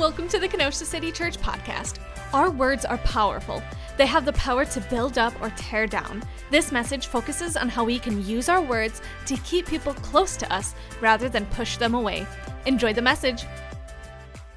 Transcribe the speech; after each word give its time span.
Welcome 0.00 0.28
to 0.28 0.38
the 0.38 0.48
Kenosha 0.48 0.86
City 0.86 1.12
Church 1.12 1.36
podcast. 1.36 1.98
Our 2.32 2.50
words 2.50 2.86
are 2.86 2.96
powerful. 2.96 3.62
They 3.98 4.06
have 4.06 4.24
the 4.24 4.32
power 4.32 4.64
to 4.64 4.80
build 4.80 5.18
up 5.18 5.34
or 5.42 5.50
tear 5.58 5.86
down. 5.86 6.22
This 6.50 6.72
message 6.72 7.08
focuses 7.08 7.54
on 7.54 7.68
how 7.68 7.84
we 7.84 7.98
can 7.98 8.24
use 8.24 8.48
our 8.48 8.62
words 8.62 9.02
to 9.26 9.36
keep 9.36 9.66
people 9.66 9.92
close 9.92 10.38
to 10.38 10.50
us 10.50 10.74
rather 11.02 11.28
than 11.28 11.44
push 11.44 11.76
them 11.76 11.92
away. 11.92 12.26
Enjoy 12.64 12.94
the 12.94 13.02
message. 13.02 13.44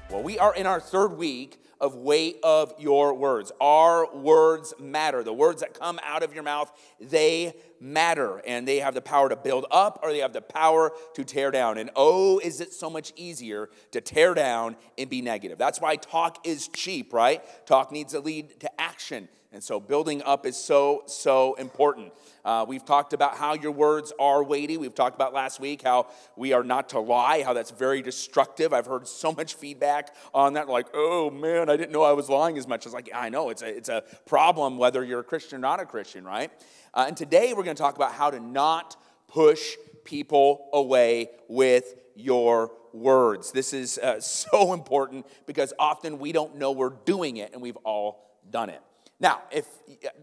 Well, 0.08 0.22
we 0.22 0.38
are 0.38 0.54
in 0.54 0.64
our 0.64 0.80
third 0.80 1.12
week 1.12 1.58
of 1.80 1.94
weight 1.94 2.38
of 2.42 2.74
your 2.78 3.14
words. 3.14 3.52
Our 3.60 4.14
words 4.14 4.74
matter. 4.78 5.22
The 5.22 5.32
words 5.32 5.60
that 5.60 5.78
come 5.78 6.00
out 6.02 6.22
of 6.22 6.34
your 6.34 6.42
mouth, 6.42 6.72
they 7.00 7.54
matter 7.80 8.40
and 8.46 8.66
they 8.66 8.78
have 8.78 8.94
the 8.94 9.02
power 9.02 9.28
to 9.28 9.36
build 9.36 9.66
up 9.70 10.00
or 10.02 10.12
they 10.12 10.20
have 10.20 10.32
the 10.32 10.40
power 10.40 10.92
to 11.14 11.24
tear 11.24 11.50
down. 11.50 11.78
And 11.78 11.90
oh, 11.96 12.38
is 12.38 12.60
it 12.60 12.72
so 12.72 12.88
much 12.88 13.12
easier 13.16 13.68
to 13.90 14.00
tear 14.00 14.34
down 14.34 14.76
and 14.98 15.10
be 15.10 15.22
negative. 15.22 15.58
That's 15.58 15.80
why 15.80 15.96
talk 15.96 16.46
is 16.46 16.68
cheap, 16.68 17.12
right? 17.12 17.42
Talk 17.66 17.92
needs 17.92 18.12
to 18.12 18.20
lead 18.20 18.60
to 18.60 18.80
action. 18.80 19.28
And 19.54 19.62
so 19.62 19.78
building 19.78 20.20
up 20.24 20.46
is 20.46 20.56
so, 20.56 21.04
so 21.06 21.54
important. 21.54 22.12
Uh, 22.44 22.66
we've 22.66 22.84
talked 22.84 23.12
about 23.12 23.36
how 23.36 23.54
your 23.54 23.70
words 23.70 24.12
are 24.18 24.42
weighty. 24.42 24.76
We've 24.76 24.94
talked 24.94 25.14
about 25.14 25.32
last 25.32 25.60
week 25.60 25.82
how 25.82 26.08
we 26.34 26.52
are 26.52 26.64
not 26.64 26.88
to 26.88 26.98
lie, 26.98 27.44
how 27.44 27.52
that's 27.52 27.70
very 27.70 28.02
destructive. 28.02 28.72
I've 28.72 28.86
heard 28.86 29.06
so 29.06 29.30
much 29.30 29.54
feedback 29.54 30.12
on 30.34 30.54
that, 30.54 30.68
like, 30.68 30.88
oh 30.92 31.30
man, 31.30 31.70
I 31.70 31.76
didn't 31.76 31.92
know 31.92 32.02
I 32.02 32.14
was 32.14 32.28
lying 32.28 32.58
as 32.58 32.66
much. 32.66 32.84
As 32.84 32.92
like, 32.92 33.08
I 33.14 33.28
know 33.28 33.48
it's 33.50 33.62
a, 33.62 33.68
it's 33.68 33.88
a 33.88 34.02
problem 34.26 34.76
whether 34.76 35.04
you're 35.04 35.20
a 35.20 35.24
Christian 35.24 35.58
or 35.58 35.60
not 35.60 35.78
a 35.78 35.86
Christian, 35.86 36.24
right? 36.24 36.50
Uh, 36.92 37.04
and 37.06 37.16
today 37.16 37.54
we're 37.54 37.62
going 37.62 37.76
to 37.76 37.82
talk 37.82 37.94
about 37.94 38.12
how 38.12 38.30
to 38.30 38.40
not 38.40 38.96
push 39.28 39.76
people 40.02 40.68
away 40.72 41.30
with 41.48 41.94
your 42.16 42.72
words. 42.92 43.52
This 43.52 43.72
is 43.72 43.98
uh, 43.98 44.18
so 44.20 44.72
important 44.72 45.26
because 45.46 45.72
often 45.78 46.18
we 46.18 46.32
don't 46.32 46.56
know 46.56 46.72
we're 46.72 46.96
doing 47.04 47.36
it 47.36 47.52
and 47.52 47.62
we've 47.62 47.78
all 47.84 48.40
done 48.50 48.68
it. 48.68 48.82
Now, 49.20 49.42
if 49.52 49.66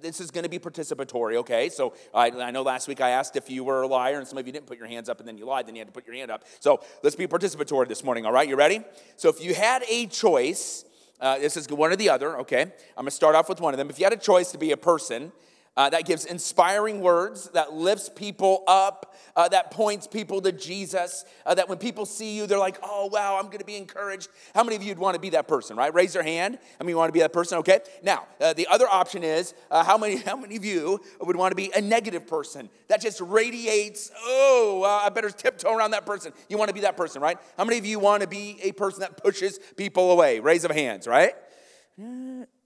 this 0.01 0.19
is 0.19 0.31
going 0.31 0.43
to 0.43 0.49
be 0.49 0.59
participatory, 0.59 1.35
okay? 1.37 1.69
So 1.69 1.93
I, 2.13 2.29
I, 2.29 2.51
know 2.51 2.61
last 2.61 2.89
week 2.89 2.99
I 2.99 3.11
asked 3.11 3.37
if 3.37 3.49
you 3.49 3.63
were 3.63 3.83
a 3.83 3.87
liar, 3.87 4.17
and 4.17 4.27
some 4.27 4.37
of 4.37 4.45
you 4.45 4.51
didn't 4.51 4.65
put 4.65 4.77
your 4.77 4.87
hands 4.87 5.07
up, 5.07 5.19
and 5.19 5.27
then 5.27 5.37
you 5.37 5.45
lied, 5.45 5.65
then 5.65 5.75
you 5.75 5.79
had 5.79 5.87
to 5.87 5.93
put 5.93 6.05
your 6.05 6.15
hand 6.15 6.29
up. 6.29 6.43
So 6.59 6.81
let's 7.01 7.15
be 7.15 7.25
participatory 7.25 7.87
this 7.87 8.03
morning, 8.03 8.25
all 8.25 8.33
right? 8.33 8.47
You 8.47 8.57
ready? 8.57 8.81
So 9.15 9.29
if 9.29 9.41
you 9.43 9.53
had 9.53 9.83
a 9.89 10.07
choice, 10.07 10.83
uh, 11.21 11.39
this 11.39 11.55
is 11.55 11.69
one 11.69 11.91
or 11.91 11.95
the 11.95 12.09
other, 12.09 12.37
okay? 12.39 12.61
I'm 12.61 12.69
going 12.97 13.05
to 13.05 13.11
start 13.11 13.33
off 13.33 13.47
with 13.47 13.61
one 13.61 13.73
of 13.73 13.77
them. 13.77 13.89
If 13.89 13.97
you 13.97 14.05
had 14.05 14.13
a 14.13 14.17
choice 14.17 14.51
to 14.51 14.57
be 14.57 14.71
a 14.71 14.77
person, 14.77 15.31
uh, 15.77 15.89
that 15.89 16.05
gives 16.05 16.25
inspiring 16.25 16.99
words, 16.99 17.49
that 17.51 17.73
lifts 17.73 18.09
people 18.09 18.63
up, 18.67 19.15
uh, 19.35 19.47
that 19.47 19.71
points 19.71 20.05
people 20.05 20.41
to 20.41 20.51
Jesus, 20.51 21.23
uh, 21.45 21.55
that 21.55 21.69
when 21.69 21.77
people 21.77 22.05
see 22.05 22.35
you, 22.35 22.45
they're 22.45 22.59
like, 22.59 22.77
oh, 22.83 23.09
wow, 23.11 23.37
I'm 23.37 23.49
to 23.51 23.65
be 23.65 23.77
encouraged. 23.77 24.27
How 24.53 24.63
many 24.63 24.75
of 24.75 24.83
you 24.83 24.89
would 24.89 24.99
want 24.99 25.15
to 25.15 25.19
be 25.19 25.29
that 25.29 25.47
person, 25.47 25.77
right? 25.77 25.93
Raise 25.93 26.13
your 26.13 26.23
hand. 26.23 26.57
How 26.79 26.83
many 26.83 26.91
you 26.91 26.97
want 26.97 27.09
to 27.09 27.13
be 27.13 27.19
that 27.19 27.31
person? 27.31 27.57
Okay. 27.59 27.79
Now, 28.03 28.27
uh, 28.39 28.53
the 28.53 28.67
other 28.67 28.87
option 28.89 29.23
is 29.23 29.53
uh, 29.69 29.83
how, 29.83 29.97
many, 29.97 30.17
how 30.17 30.35
many 30.35 30.57
of 30.57 30.65
you 30.65 30.99
would 31.21 31.35
want 31.35 31.51
to 31.51 31.55
be 31.55 31.71
a 31.75 31.81
negative 31.81 32.27
person 32.27 32.69
that 32.87 33.01
just 33.01 33.21
radiates, 33.21 34.11
oh, 34.25 34.83
I 34.85 35.09
better 35.09 35.29
tiptoe 35.29 35.73
around 35.73 35.91
that 35.91 36.05
person. 36.05 36.33
You 36.49 36.57
want 36.57 36.69
to 36.69 36.73
be 36.73 36.81
that 36.81 36.97
person, 36.97 37.21
right? 37.21 37.37
How 37.57 37.63
many 37.63 37.77
of 37.77 37.85
you 37.85 37.99
want 37.99 38.21
to 38.21 38.27
be 38.27 38.59
a 38.63 38.71
person 38.73 39.01
that 39.01 39.23
pushes 39.23 39.59
people 39.77 40.11
away? 40.11 40.39
Raise 40.39 40.65
of 40.65 40.71
hands, 40.71 41.07
right? 41.07 41.33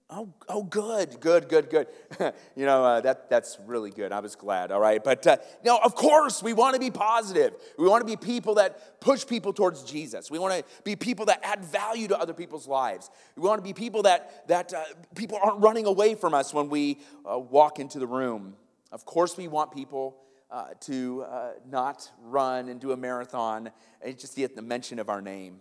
Oh, 0.08 0.32
oh, 0.48 0.62
good, 0.62 1.18
good, 1.18 1.48
good, 1.48 1.68
good. 1.68 1.88
you 2.54 2.64
know, 2.64 2.84
uh, 2.84 3.00
that, 3.00 3.28
that's 3.28 3.58
really 3.66 3.90
good. 3.90 4.12
I 4.12 4.20
was 4.20 4.36
glad, 4.36 4.70
all 4.70 4.78
right? 4.78 5.02
But, 5.02 5.26
uh, 5.26 5.36
know, 5.64 5.80
of 5.82 5.96
course, 5.96 6.44
we 6.44 6.52
want 6.52 6.74
to 6.74 6.80
be 6.80 6.92
positive. 6.92 7.54
We 7.76 7.88
want 7.88 8.02
to 8.02 8.06
be 8.06 8.16
people 8.16 8.54
that 8.54 9.00
push 9.00 9.26
people 9.26 9.52
towards 9.52 9.82
Jesus. 9.82 10.30
We 10.30 10.38
want 10.38 10.54
to 10.54 10.64
be 10.84 10.94
people 10.94 11.26
that 11.26 11.40
add 11.42 11.64
value 11.64 12.06
to 12.08 12.20
other 12.20 12.34
people's 12.34 12.68
lives. 12.68 13.10
We 13.34 13.42
want 13.48 13.58
to 13.58 13.64
be 13.64 13.72
people 13.72 14.02
that, 14.02 14.46
that 14.46 14.72
uh, 14.72 14.84
people 15.16 15.40
aren't 15.42 15.60
running 15.60 15.86
away 15.86 16.14
from 16.14 16.34
us 16.34 16.54
when 16.54 16.68
we 16.68 17.00
uh, 17.28 17.36
walk 17.36 17.80
into 17.80 17.98
the 17.98 18.06
room. 18.06 18.54
Of 18.92 19.06
course, 19.06 19.36
we 19.36 19.48
want 19.48 19.72
people 19.72 20.18
uh, 20.52 20.68
to 20.82 21.24
uh, 21.24 21.50
not 21.68 22.08
run 22.22 22.68
and 22.68 22.80
do 22.80 22.92
a 22.92 22.96
marathon 22.96 23.72
and 24.00 24.16
just 24.16 24.36
get 24.36 24.54
the 24.54 24.62
mention 24.62 25.00
of 25.00 25.08
our 25.08 25.20
name. 25.20 25.60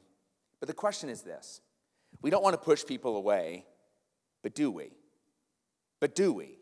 But 0.60 0.68
the 0.68 0.76
question 0.76 1.10
is 1.10 1.24
this 1.24 1.62
we 2.22 2.30
don't 2.30 2.44
want 2.44 2.54
to 2.54 2.64
push 2.64 2.86
people 2.86 3.18
away 3.18 3.66
but 4.46 4.54
do 4.54 4.70
we? 4.70 4.92
But 6.00 6.14
do 6.14 6.32
we? 6.32 6.60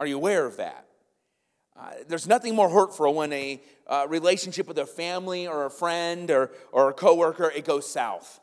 Are 0.00 0.06
you 0.06 0.16
aware 0.16 0.46
of 0.46 0.56
that? 0.56 0.86
Uh, 1.78 1.90
there's 2.08 2.26
nothing 2.26 2.54
more 2.54 2.70
hurtful 2.70 3.12
when 3.12 3.34
a 3.34 3.60
uh, 3.86 4.06
relationship 4.08 4.66
with 4.66 4.78
a 4.78 4.86
family 4.86 5.46
or 5.46 5.66
a 5.66 5.70
friend 5.70 6.30
or, 6.30 6.52
or 6.72 6.88
a 6.88 6.94
coworker 6.94 7.52
it 7.54 7.66
goes 7.66 7.86
south. 7.86 8.40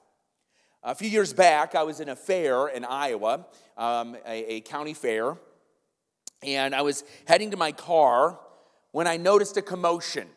A 0.84 0.94
few 0.94 1.10
years 1.10 1.34
back, 1.34 1.74
I 1.74 1.82
was 1.82 2.00
in 2.00 2.10
a 2.10 2.16
fair 2.16 2.68
in 2.68 2.86
Iowa, 2.86 3.48
um, 3.76 4.16
a, 4.24 4.58
a 4.58 4.62
county 4.62 4.94
fair, 4.94 5.36
and 6.44 6.76
I 6.76 6.84
was 6.84 7.04
heading 7.26 7.50
to 7.50 7.58
my 7.58 7.72
car 7.72 8.40
when 8.92 9.08
I 9.08 9.18
noticed 9.18 9.58
a 9.58 9.64
commotion. 9.64 10.28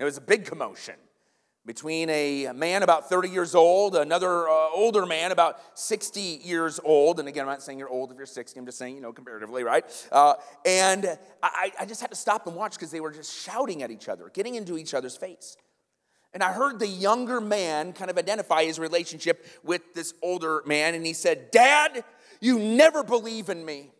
It 0.00 0.04
was 0.04 0.16
a 0.16 0.20
big 0.20 0.46
commotion 0.46 0.96
between 1.68 2.08
a 2.08 2.50
man 2.54 2.82
about 2.82 3.10
30 3.10 3.28
years 3.28 3.54
old, 3.54 3.94
another 3.94 4.48
uh, 4.48 4.70
older 4.72 5.04
man 5.04 5.32
about 5.32 5.60
60 5.78 6.40
years 6.42 6.80
old. 6.82 7.20
And 7.20 7.28
again, 7.28 7.42
I'm 7.42 7.50
not 7.50 7.62
saying 7.62 7.78
you're 7.78 7.90
old 7.90 8.10
if 8.10 8.16
you're 8.16 8.24
60, 8.24 8.58
I'm 8.58 8.64
just 8.64 8.78
saying, 8.78 8.94
you 8.94 9.02
know, 9.02 9.12
comparatively, 9.12 9.62
right? 9.64 9.84
Uh, 10.10 10.34
and 10.64 11.18
I, 11.42 11.70
I 11.78 11.84
just 11.84 12.00
had 12.00 12.08
to 12.08 12.16
stop 12.16 12.46
and 12.46 12.56
watch 12.56 12.72
because 12.72 12.90
they 12.90 13.00
were 13.00 13.12
just 13.12 13.38
shouting 13.38 13.82
at 13.82 13.90
each 13.90 14.08
other, 14.08 14.30
getting 14.32 14.54
into 14.54 14.78
each 14.78 14.94
other's 14.94 15.14
face. 15.14 15.58
And 16.32 16.42
I 16.42 16.54
heard 16.54 16.78
the 16.78 16.88
younger 16.88 17.38
man 17.38 17.92
kind 17.92 18.10
of 18.10 18.16
identify 18.16 18.64
his 18.64 18.78
relationship 18.78 19.46
with 19.62 19.92
this 19.94 20.14
older 20.22 20.62
man, 20.64 20.94
and 20.94 21.04
he 21.04 21.12
said, 21.12 21.50
Dad, 21.50 22.02
you 22.40 22.58
never 22.58 23.04
believe 23.04 23.50
in 23.50 23.62
me. 23.62 23.90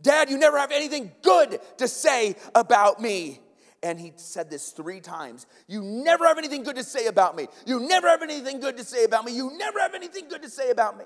Dad, 0.00 0.28
you 0.28 0.38
never 0.38 0.58
have 0.58 0.72
anything 0.72 1.12
good 1.22 1.60
to 1.78 1.86
say 1.86 2.34
about 2.52 3.00
me. 3.00 3.40
And 3.82 3.98
he 3.98 4.12
said 4.16 4.48
this 4.48 4.70
three 4.70 5.00
times. 5.00 5.46
You 5.66 5.82
never 5.82 6.26
have 6.26 6.38
anything 6.38 6.62
good 6.62 6.76
to 6.76 6.84
say 6.84 7.06
about 7.06 7.34
me. 7.34 7.48
You 7.66 7.80
never 7.80 8.08
have 8.08 8.22
anything 8.22 8.60
good 8.60 8.76
to 8.76 8.84
say 8.84 9.04
about 9.04 9.24
me. 9.24 9.34
You 9.34 9.56
never 9.56 9.80
have 9.80 9.94
anything 9.94 10.28
good 10.28 10.42
to 10.42 10.48
say 10.50 10.70
about 10.70 10.96
me. 10.96 11.04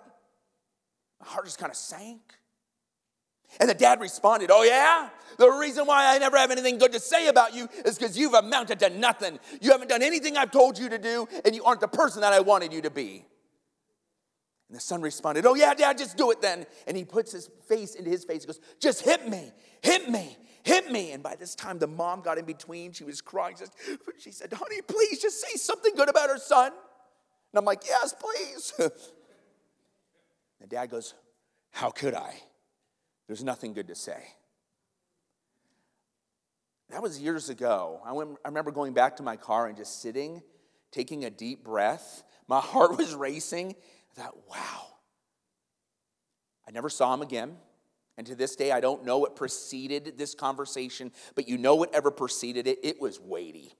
My 1.20 1.26
heart 1.26 1.46
just 1.46 1.58
kind 1.58 1.70
of 1.70 1.76
sank. 1.76 2.20
And 3.60 3.70
the 3.70 3.74
dad 3.74 4.00
responded, 4.00 4.50
Oh, 4.52 4.62
yeah? 4.62 5.08
The 5.38 5.48
reason 5.48 5.86
why 5.86 6.14
I 6.14 6.18
never 6.18 6.36
have 6.36 6.50
anything 6.50 6.78
good 6.78 6.92
to 6.92 7.00
say 7.00 7.28
about 7.28 7.54
you 7.54 7.68
is 7.84 7.98
because 7.98 8.18
you've 8.18 8.34
amounted 8.34 8.78
to 8.80 8.90
nothing. 8.90 9.38
You 9.60 9.72
haven't 9.72 9.88
done 9.88 10.02
anything 10.02 10.36
I've 10.36 10.50
told 10.50 10.78
you 10.78 10.88
to 10.88 10.98
do, 10.98 11.28
and 11.44 11.54
you 11.54 11.64
aren't 11.64 11.80
the 11.80 11.88
person 11.88 12.22
that 12.22 12.32
I 12.32 12.40
wanted 12.40 12.72
you 12.72 12.82
to 12.82 12.90
be. 12.90 13.24
And 14.68 14.76
the 14.76 14.80
son 14.80 15.00
responded, 15.00 15.46
Oh, 15.46 15.54
yeah, 15.54 15.74
dad, 15.74 15.98
just 15.98 16.16
do 16.16 16.30
it 16.30 16.42
then. 16.42 16.66
And 16.86 16.96
he 16.96 17.04
puts 17.04 17.32
his 17.32 17.48
face 17.68 17.94
into 17.94 18.10
his 18.10 18.24
face. 18.24 18.42
He 18.42 18.46
goes, 18.46 18.60
Just 18.80 19.02
hit 19.02 19.28
me, 19.28 19.52
hit 19.82 20.10
me, 20.10 20.36
hit 20.66 20.90
me. 20.90 21.12
And 21.12 21.22
by 21.22 21.36
this 21.36 21.54
time, 21.54 21.78
the 21.78 21.86
mom 21.86 22.20
got 22.20 22.38
in 22.38 22.44
between. 22.44 22.92
She 22.92 23.04
was 23.04 23.20
crying. 23.20 23.56
She 24.18 24.32
said, 24.32 24.52
Honey, 24.52 24.82
please 24.82 25.22
just 25.22 25.40
say 25.40 25.56
something 25.56 25.94
good 25.94 26.10
about 26.10 26.28
her 26.28 26.38
son. 26.38 26.72
And 26.72 27.58
I'm 27.58 27.64
like, 27.64 27.82
Yes, 27.86 28.14
please. 28.18 28.72
the 30.60 30.66
dad 30.66 30.90
goes, 30.90 31.14
How 31.70 31.90
could 31.90 32.14
I? 32.14 32.34
There's 33.28 33.44
nothing 33.44 33.72
good 33.72 33.88
to 33.88 33.94
say. 33.94 34.22
That 36.90 37.02
was 37.02 37.20
years 37.20 37.48
ago. 37.48 38.00
I, 38.04 38.12
went, 38.12 38.30
I 38.44 38.48
remember 38.48 38.70
going 38.70 38.92
back 38.92 39.16
to 39.16 39.22
my 39.22 39.36
car 39.36 39.66
and 39.66 39.76
just 39.76 40.00
sitting, 40.02 40.42
taking 40.92 41.24
a 41.24 41.30
deep 41.30 41.64
breath. 41.64 42.22
My 42.48 42.60
heart 42.60 42.96
was 42.96 43.14
racing. 43.14 43.74
I 44.16 44.22
thought, 44.22 44.36
wow. 44.48 44.86
I 46.68 46.72
never 46.72 46.88
saw 46.88 47.14
him 47.14 47.22
again. 47.22 47.56
And 48.16 48.26
to 48.26 48.34
this 48.34 48.56
day, 48.56 48.72
I 48.72 48.80
don't 48.80 49.04
know 49.04 49.18
what 49.18 49.36
preceded 49.36 50.14
this 50.16 50.34
conversation, 50.34 51.12
but 51.34 51.48
you 51.48 51.58
know 51.58 51.74
whatever 51.74 52.10
preceded 52.10 52.66
it, 52.66 52.78
it 52.82 53.00
was 53.00 53.20
weighty. 53.20 53.74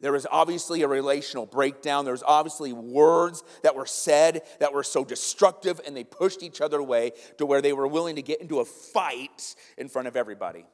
There 0.00 0.12
was 0.12 0.26
obviously 0.30 0.82
a 0.82 0.88
relational 0.88 1.46
breakdown. 1.46 2.04
There 2.04 2.12
was 2.12 2.22
obviously 2.26 2.72
words 2.72 3.42
that 3.62 3.76
were 3.76 3.86
said 3.86 4.42
that 4.60 4.72
were 4.72 4.82
so 4.82 5.04
destructive, 5.04 5.80
and 5.86 5.96
they 5.96 6.04
pushed 6.04 6.42
each 6.42 6.60
other 6.60 6.78
away 6.78 7.12
to 7.38 7.46
where 7.46 7.62
they 7.62 7.72
were 7.72 7.86
willing 7.86 8.16
to 8.16 8.22
get 8.22 8.40
into 8.40 8.60
a 8.60 8.64
fight 8.64 9.54
in 9.78 9.88
front 9.88 10.08
of 10.08 10.16
everybody. 10.16 10.66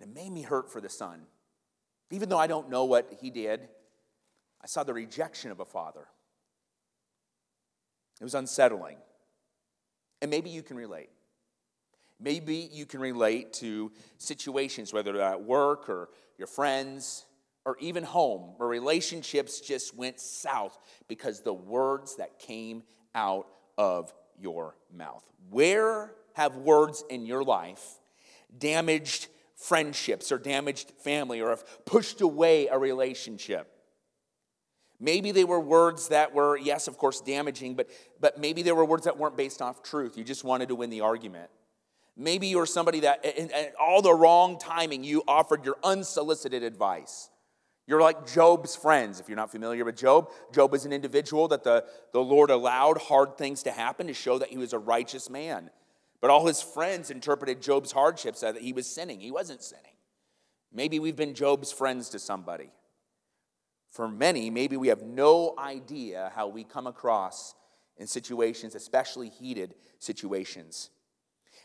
And 0.00 0.10
it 0.10 0.14
made 0.14 0.30
me 0.30 0.42
hurt 0.42 0.70
for 0.70 0.80
the 0.80 0.88
son. 0.88 1.22
Even 2.10 2.28
though 2.28 2.38
I 2.38 2.46
don't 2.46 2.70
know 2.70 2.84
what 2.84 3.18
he 3.20 3.30
did, 3.30 3.68
I 4.62 4.66
saw 4.66 4.84
the 4.84 4.94
rejection 4.94 5.50
of 5.50 5.60
a 5.60 5.64
father. 5.64 6.06
It 8.20 8.24
was 8.24 8.34
unsettling. 8.34 8.98
And 10.22 10.30
maybe 10.30 10.48
you 10.48 10.62
can 10.62 10.76
relate. 10.76 11.10
Maybe 12.20 12.70
you 12.72 12.86
can 12.86 13.00
relate 13.00 13.52
to 13.54 13.90
situations, 14.16 14.92
whether 14.92 15.20
at 15.20 15.42
work 15.42 15.88
or 15.90 16.08
your 16.38 16.46
friends 16.46 17.24
or 17.64 17.76
even 17.80 18.04
home, 18.04 18.54
where 18.56 18.68
relationships 18.68 19.60
just 19.60 19.94
went 19.96 20.20
south 20.20 20.78
because 21.08 21.40
the 21.40 21.52
words 21.52 22.16
that 22.16 22.38
came 22.38 22.84
out 23.14 23.48
of 23.76 24.14
your 24.40 24.76
mouth. 24.96 25.24
Where 25.50 26.12
have 26.34 26.56
words 26.56 27.04
in 27.10 27.26
your 27.26 27.42
life 27.42 27.98
damaged 28.56 29.26
friendships 29.56 30.30
or 30.30 30.38
damaged 30.38 30.92
family 31.02 31.40
or 31.40 31.50
have 31.50 31.84
pushed 31.84 32.20
away 32.20 32.68
a 32.68 32.78
relationship? 32.78 33.68
Maybe 35.02 35.32
they 35.32 35.42
were 35.42 35.58
words 35.58 36.08
that 36.08 36.32
were, 36.32 36.56
yes, 36.56 36.86
of 36.86 36.96
course, 36.96 37.20
damaging, 37.20 37.74
but, 37.74 37.90
but 38.20 38.38
maybe 38.38 38.62
they 38.62 38.70
were 38.70 38.84
words 38.84 39.02
that 39.06 39.18
weren't 39.18 39.36
based 39.36 39.60
off 39.60 39.82
truth. 39.82 40.16
You 40.16 40.22
just 40.22 40.44
wanted 40.44 40.68
to 40.68 40.76
win 40.76 40.90
the 40.90 41.00
argument. 41.00 41.50
Maybe 42.16 42.46
you're 42.46 42.66
somebody 42.66 43.00
that, 43.00 43.24
in, 43.24 43.50
all 43.80 44.00
the 44.00 44.14
wrong 44.14 44.60
timing, 44.60 45.02
you 45.02 45.24
offered 45.26 45.64
your 45.64 45.74
unsolicited 45.82 46.62
advice. 46.62 47.30
You're 47.88 48.00
like 48.00 48.32
Job's 48.32 48.76
friends, 48.76 49.18
if 49.18 49.28
you're 49.28 49.34
not 49.34 49.50
familiar 49.50 49.84
with 49.84 49.96
Job. 49.96 50.30
Job 50.54 50.72
is 50.72 50.84
an 50.84 50.92
individual 50.92 51.48
that 51.48 51.64
the, 51.64 51.84
the 52.12 52.20
Lord 52.20 52.50
allowed 52.50 52.98
hard 52.98 53.36
things 53.36 53.64
to 53.64 53.72
happen 53.72 54.06
to 54.06 54.14
show 54.14 54.38
that 54.38 54.50
he 54.50 54.56
was 54.56 54.72
a 54.72 54.78
righteous 54.78 55.28
man. 55.28 55.70
But 56.20 56.30
all 56.30 56.46
his 56.46 56.62
friends 56.62 57.10
interpreted 57.10 57.60
Job's 57.60 57.90
hardships 57.90 58.44
as 58.44 58.54
that 58.54 58.62
he 58.62 58.72
was 58.72 58.86
sinning. 58.86 59.18
He 59.18 59.32
wasn't 59.32 59.64
sinning. 59.64 59.94
Maybe 60.72 61.00
we've 61.00 61.16
been 61.16 61.34
Job's 61.34 61.72
friends 61.72 62.08
to 62.10 62.20
somebody. 62.20 62.70
For 63.92 64.08
many, 64.08 64.48
maybe 64.48 64.78
we 64.78 64.88
have 64.88 65.02
no 65.02 65.54
idea 65.58 66.32
how 66.34 66.48
we 66.48 66.64
come 66.64 66.86
across 66.86 67.54
in 67.98 68.06
situations, 68.06 68.74
especially 68.74 69.28
heated 69.28 69.74
situations. 69.98 70.88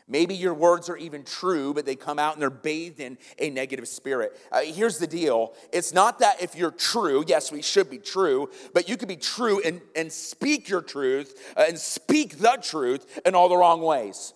Maybe 0.06 0.34
your 0.34 0.52
words 0.52 0.90
are 0.90 0.96
even 0.98 1.24
true, 1.24 1.72
but 1.72 1.86
they 1.86 1.96
come 1.96 2.18
out 2.18 2.34
and 2.34 2.42
they're 2.42 2.50
bathed 2.50 3.00
in 3.00 3.16
a 3.38 3.48
negative 3.48 3.88
spirit. 3.88 4.38
Uh, 4.52 4.60
here's 4.60 4.98
the 4.98 5.06
deal 5.06 5.54
it's 5.72 5.94
not 5.94 6.18
that 6.18 6.42
if 6.42 6.54
you're 6.54 6.70
true, 6.70 7.24
yes, 7.26 7.50
we 7.50 7.62
should 7.62 7.88
be 7.88 7.98
true, 7.98 8.50
but 8.74 8.90
you 8.90 8.98
could 8.98 9.08
be 9.08 9.16
true 9.16 9.62
and, 9.64 9.80
and 9.96 10.12
speak 10.12 10.68
your 10.68 10.82
truth 10.82 11.54
uh, 11.56 11.64
and 11.66 11.78
speak 11.78 12.38
the 12.38 12.58
truth 12.60 13.20
in 13.24 13.34
all 13.34 13.48
the 13.48 13.56
wrong 13.56 13.80
ways. 13.80 14.34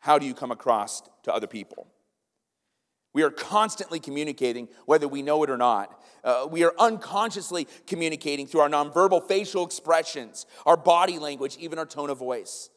How 0.00 0.18
do 0.18 0.26
you 0.26 0.34
come 0.34 0.50
across 0.50 1.02
to 1.22 1.32
other 1.32 1.46
people? 1.46 1.86
We 3.12 3.22
are 3.22 3.30
constantly 3.30 4.00
communicating, 4.00 4.68
whether 4.86 5.08
we 5.08 5.22
know 5.22 5.42
it 5.42 5.50
or 5.50 5.56
not. 5.56 6.02
Uh, 6.22 6.46
we 6.50 6.62
are 6.64 6.74
unconsciously 6.78 7.66
communicating 7.86 8.46
through 8.46 8.60
our 8.60 8.68
nonverbal 8.68 9.26
facial 9.26 9.64
expressions, 9.64 10.46
our 10.66 10.76
body 10.76 11.18
language, 11.18 11.56
even 11.58 11.78
our 11.78 11.86
tone 11.86 12.10
of 12.10 12.18
voice. 12.18 12.70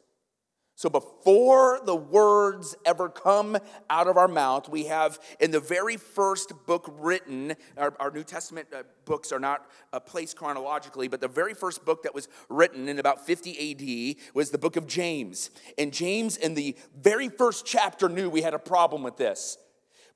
So, 0.75 0.89
before 0.89 1.80
the 1.86 1.95
words 1.95 2.75
ever 2.86 3.07
come 3.07 3.56
out 3.88 4.07
of 4.07 4.18
our 4.18 4.28
mouth, 4.28 4.68
we 4.68 4.86
have 4.86 5.19
in 5.39 5.51
the 5.51 5.60
very 5.60 5.95
first 5.95 6.54
book 6.66 6.92
written, 6.98 7.54
our, 7.77 7.94
our 8.00 8.10
New 8.10 8.24
Testament 8.24 8.68
uh, 8.75 8.81
books 9.06 9.31
are 9.31 9.39
not 9.39 9.69
uh, 9.94 10.00
placed 10.00 10.38
chronologically, 10.38 11.07
but 11.07 11.22
the 11.22 11.27
very 11.27 11.54
first 11.54 11.86
book 11.86 12.01
that 12.01 12.16
was 12.16 12.30
written 12.50 12.89
in 12.89 12.98
about 12.98 13.27
50 13.27 14.16
AD 14.18 14.34
was 14.34 14.50
the 14.50 14.57
book 14.57 14.75
of 14.75 14.88
James. 14.88 15.51
And 15.77 15.94
James, 15.94 16.36
in 16.36 16.56
the 16.56 16.75
very 17.00 17.30
first 17.30 17.63
chapter, 17.63 18.10
knew 18.10 18.30
we 18.30 18.42
had 18.42 18.56
a 18.56 18.60
problem 18.60 19.04
with 19.04 19.18
this. 19.18 19.60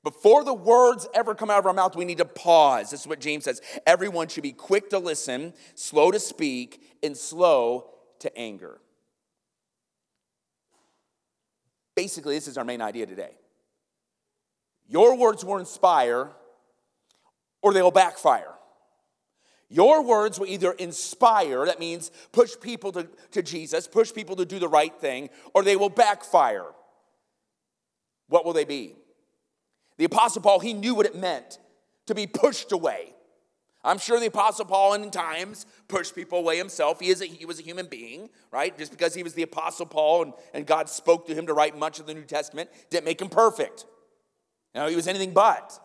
Before 0.06 0.44
the 0.44 0.54
words 0.54 1.08
ever 1.14 1.34
come 1.34 1.50
out 1.50 1.58
of 1.58 1.66
our 1.66 1.72
mouth, 1.72 1.96
we 1.96 2.04
need 2.04 2.18
to 2.18 2.24
pause. 2.24 2.92
This 2.92 3.00
is 3.00 3.08
what 3.08 3.18
James 3.18 3.42
says. 3.42 3.60
Everyone 3.88 4.28
should 4.28 4.44
be 4.44 4.52
quick 4.52 4.90
to 4.90 5.00
listen, 5.00 5.52
slow 5.74 6.12
to 6.12 6.20
speak, 6.20 6.80
and 7.02 7.16
slow 7.16 7.90
to 8.20 8.38
anger. 8.38 8.78
Basically, 11.96 12.36
this 12.36 12.46
is 12.46 12.56
our 12.56 12.62
main 12.64 12.80
idea 12.80 13.04
today. 13.04 13.32
Your 14.86 15.16
words 15.16 15.44
will 15.44 15.56
inspire 15.56 16.30
or 17.60 17.72
they 17.72 17.82
will 17.82 17.90
backfire. 17.90 18.54
Your 19.68 20.04
words 20.04 20.38
will 20.38 20.46
either 20.46 20.70
inspire, 20.70 21.66
that 21.66 21.80
means 21.80 22.12
push 22.30 22.52
people 22.60 22.92
to, 22.92 23.08
to 23.32 23.42
Jesus, 23.42 23.88
push 23.88 24.14
people 24.14 24.36
to 24.36 24.44
do 24.44 24.60
the 24.60 24.68
right 24.68 24.94
thing, 25.00 25.30
or 25.52 25.64
they 25.64 25.74
will 25.74 25.90
backfire. 25.90 26.66
What 28.28 28.44
will 28.44 28.52
they 28.52 28.64
be? 28.64 28.94
The 29.98 30.04
Apostle 30.04 30.42
Paul, 30.42 30.60
he 30.60 30.74
knew 30.74 30.94
what 30.94 31.06
it 31.06 31.16
meant 31.16 31.58
to 32.06 32.14
be 32.14 32.26
pushed 32.26 32.72
away. 32.72 33.14
I'm 33.86 33.98
sure 33.98 34.18
the 34.18 34.26
Apostle 34.26 34.64
Paul, 34.64 34.94
in 34.94 35.10
times, 35.10 35.64
pushed 35.86 36.14
people 36.14 36.38
away 36.38 36.58
himself. 36.58 36.98
He, 36.98 37.08
is 37.08 37.22
a, 37.22 37.26
he 37.26 37.46
was 37.46 37.60
a 37.60 37.62
human 37.62 37.86
being, 37.86 38.28
right? 38.50 38.76
Just 38.76 38.90
because 38.90 39.14
he 39.14 39.22
was 39.22 39.34
the 39.34 39.42
Apostle 39.42 39.86
Paul 39.86 40.22
and, 40.22 40.32
and 40.52 40.66
God 40.66 40.88
spoke 40.88 41.26
to 41.28 41.34
him 41.34 41.46
to 41.46 41.54
write 41.54 41.78
much 41.78 42.00
of 42.00 42.06
the 42.06 42.14
New 42.14 42.24
Testament 42.24 42.68
didn't 42.90 43.04
make 43.04 43.22
him 43.22 43.28
perfect. 43.28 43.86
No, 44.74 44.88
he 44.88 44.96
was 44.96 45.06
anything 45.06 45.32
but. 45.32 45.78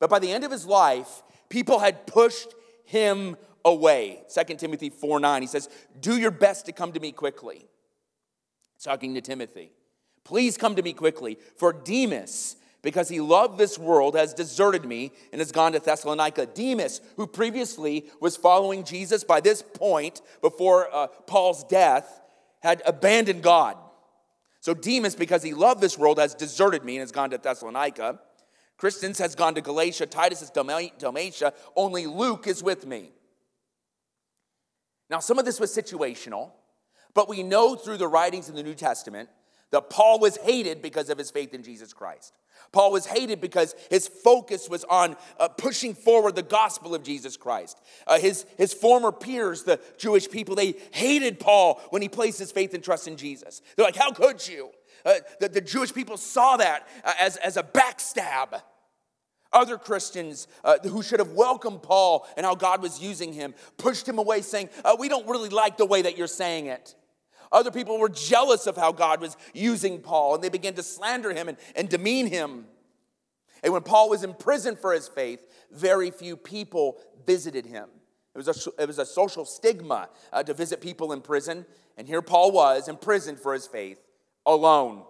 But 0.00 0.08
by 0.08 0.18
the 0.18 0.32
end 0.32 0.44
of 0.44 0.50
his 0.50 0.64
life, 0.64 1.22
people 1.50 1.80
had 1.80 2.06
pushed 2.06 2.54
him 2.84 3.36
away. 3.64 4.22
2 4.34 4.54
Timothy 4.56 4.88
4 4.88 5.20
9, 5.20 5.42
he 5.42 5.48
says, 5.48 5.68
Do 6.00 6.16
your 6.16 6.30
best 6.30 6.66
to 6.66 6.72
come 6.72 6.92
to 6.92 7.00
me 7.00 7.12
quickly. 7.12 7.66
Talking 8.82 9.14
to 9.14 9.20
Timothy. 9.20 9.72
Please 10.24 10.56
come 10.56 10.76
to 10.76 10.82
me 10.82 10.92
quickly, 10.92 11.38
for 11.56 11.72
Demas 11.72 12.56
because 12.88 13.10
he 13.10 13.20
loved 13.20 13.58
this 13.58 13.78
world, 13.78 14.16
has 14.16 14.32
deserted 14.32 14.82
me 14.82 15.12
and 15.30 15.42
has 15.42 15.52
gone 15.52 15.72
to 15.72 15.78
Thessalonica. 15.78 16.46
Demas, 16.46 17.02
who 17.16 17.26
previously 17.26 18.06
was 18.18 18.34
following 18.34 18.82
Jesus 18.82 19.24
by 19.24 19.42
this 19.42 19.60
point, 19.60 20.22
before 20.40 20.88
uh, 20.90 21.08
Paul's 21.26 21.64
death, 21.64 22.22
had 22.62 22.80
abandoned 22.86 23.42
God. 23.42 23.76
So 24.60 24.72
Demas, 24.72 25.14
because 25.14 25.42
he 25.42 25.52
loved 25.52 25.82
this 25.82 25.98
world, 25.98 26.18
has 26.18 26.34
deserted 26.34 26.82
me 26.82 26.94
and 26.94 27.02
has 27.02 27.12
gone 27.12 27.28
to 27.28 27.36
Thessalonica. 27.36 28.20
Crescens 28.80 29.18
has 29.18 29.34
gone 29.34 29.54
to 29.56 29.60
Galatia. 29.60 30.06
Titus 30.06 30.40
is 30.40 30.48
Dalmatia. 30.48 31.52
Only 31.76 32.06
Luke 32.06 32.46
is 32.46 32.62
with 32.62 32.86
me. 32.86 33.10
Now, 35.10 35.18
some 35.18 35.38
of 35.38 35.44
this 35.44 35.60
was 35.60 35.76
situational, 35.76 36.52
but 37.12 37.28
we 37.28 37.42
know 37.42 37.74
through 37.74 37.98
the 37.98 38.08
writings 38.08 38.48
in 38.48 38.54
the 38.54 38.62
New 38.62 38.74
Testament 38.74 39.28
that 39.72 39.90
Paul 39.90 40.20
was 40.20 40.38
hated 40.38 40.80
because 40.80 41.10
of 41.10 41.18
his 41.18 41.30
faith 41.30 41.52
in 41.52 41.62
Jesus 41.62 41.92
Christ. 41.92 42.32
Paul 42.72 42.92
was 42.92 43.06
hated 43.06 43.40
because 43.40 43.74
his 43.90 44.08
focus 44.08 44.68
was 44.68 44.84
on 44.84 45.16
uh, 45.40 45.48
pushing 45.48 45.94
forward 45.94 46.36
the 46.36 46.42
gospel 46.42 46.94
of 46.94 47.02
Jesus 47.02 47.36
Christ. 47.36 47.80
Uh, 48.06 48.18
his, 48.18 48.44
his 48.56 48.74
former 48.74 49.12
peers, 49.12 49.62
the 49.62 49.80
Jewish 49.96 50.28
people, 50.28 50.54
they 50.54 50.74
hated 50.92 51.40
Paul 51.40 51.80
when 51.90 52.02
he 52.02 52.08
placed 52.08 52.38
his 52.38 52.52
faith 52.52 52.74
and 52.74 52.82
trust 52.82 53.08
in 53.08 53.16
Jesus. 53.16 53.62
They're 53.76 53.86
like, 53.86 53.96
How 53.96 54.12
could 54.12 54.46
you? 54.46 54.70
Uh, 55.04 55.14
the, 55.40 55.48
the, 55.48 55.60
Jewish 55.60 55.94
people 55.94 56.16
saw 56.16 56.56
that 56.56 56.86
uh, 57.04 57.14
as, 57.18 57.36
as 57.36 57.56
a 57.56 57.62
backstab. 57.62 58.60
Other 59.50 59.78
Christians 59.78 60.46
uh, 60.62 60.76
who 60.82 61.02
should 61.02 61.20
have 61.20 61.32
welcomed 61.32 61.82
Paul 61.82 62.26
and 62.36 62.44
how 62.44 62.54
God 62.54 62.82
was 62.82 63.00
using 63.00 63.32
him 63.32 63.54
pushed 63.78 64.06
him 64.06 64.18
away, 64.18 64.42
saying, 64.42 64.68
uh, 64.84 64.96
We 64.98 65.08
don't 65.08 65.26
really 65.26 65.48
like 65.48 65.78
the 65.78 65.86
way 65.86 66.02
that 66.02 66.18
you're 66.18 66.26
saying 66.26 66.66
it. 66.66 66.94
Other 67.50 67.70
people 67.70 67.98
were 67.98 68.08
jealous 68.08 68.66
of 68.66 68.76
how 68.76 68.92
God 68.92 69.20
was 69.20 69.36
using 69.54 70.00
Paul, 70.00 70.34
and 70.34 70.44
they 70.44 70.48
began 70.48 70.74
to 70.74 70.82
slander 70.82 71.32
him 71.32 71.48
and, 71.48 71.58
and 71.74 71.88
demean 71.88 72.26
him. 72.26 72.66
And 73.62 73.72
when 73.72 73.82
Paul 73.82 74.10
was 74.10 74.22
in 74.22 74.34
prison 74.34 74.76
for 74.76 74.92
his 74.92 75.08
faith, 75.08 75.40
very 75.72 76.10
few 76.10 76.36
people 76.36 76.98
visited 77.26 77.66
him. 77.66 77.88
It 78.34 78.38
was 78.38 78.66
a, 78.66 78.82
it 78.82 78.86
was 78.86 78.98
a 78.98 79.06
social 79.06 79.44
stigma 79.44 80.08
uh, 80.32 80.42
to 80.44 80.54
visit 80.54 80.80
people 80.80 81.12
in 81.12 81.20
prison. 81.20 81.66
And 81.96 82.06
here 82.06 82.22
Paul 82.22 82.52
was 82.52 82.88
imprisoned 82.88 83.40
for 83.40 83.52
his 83.52 83.66
faith 83.66 83.98
alone. 84.46 85.02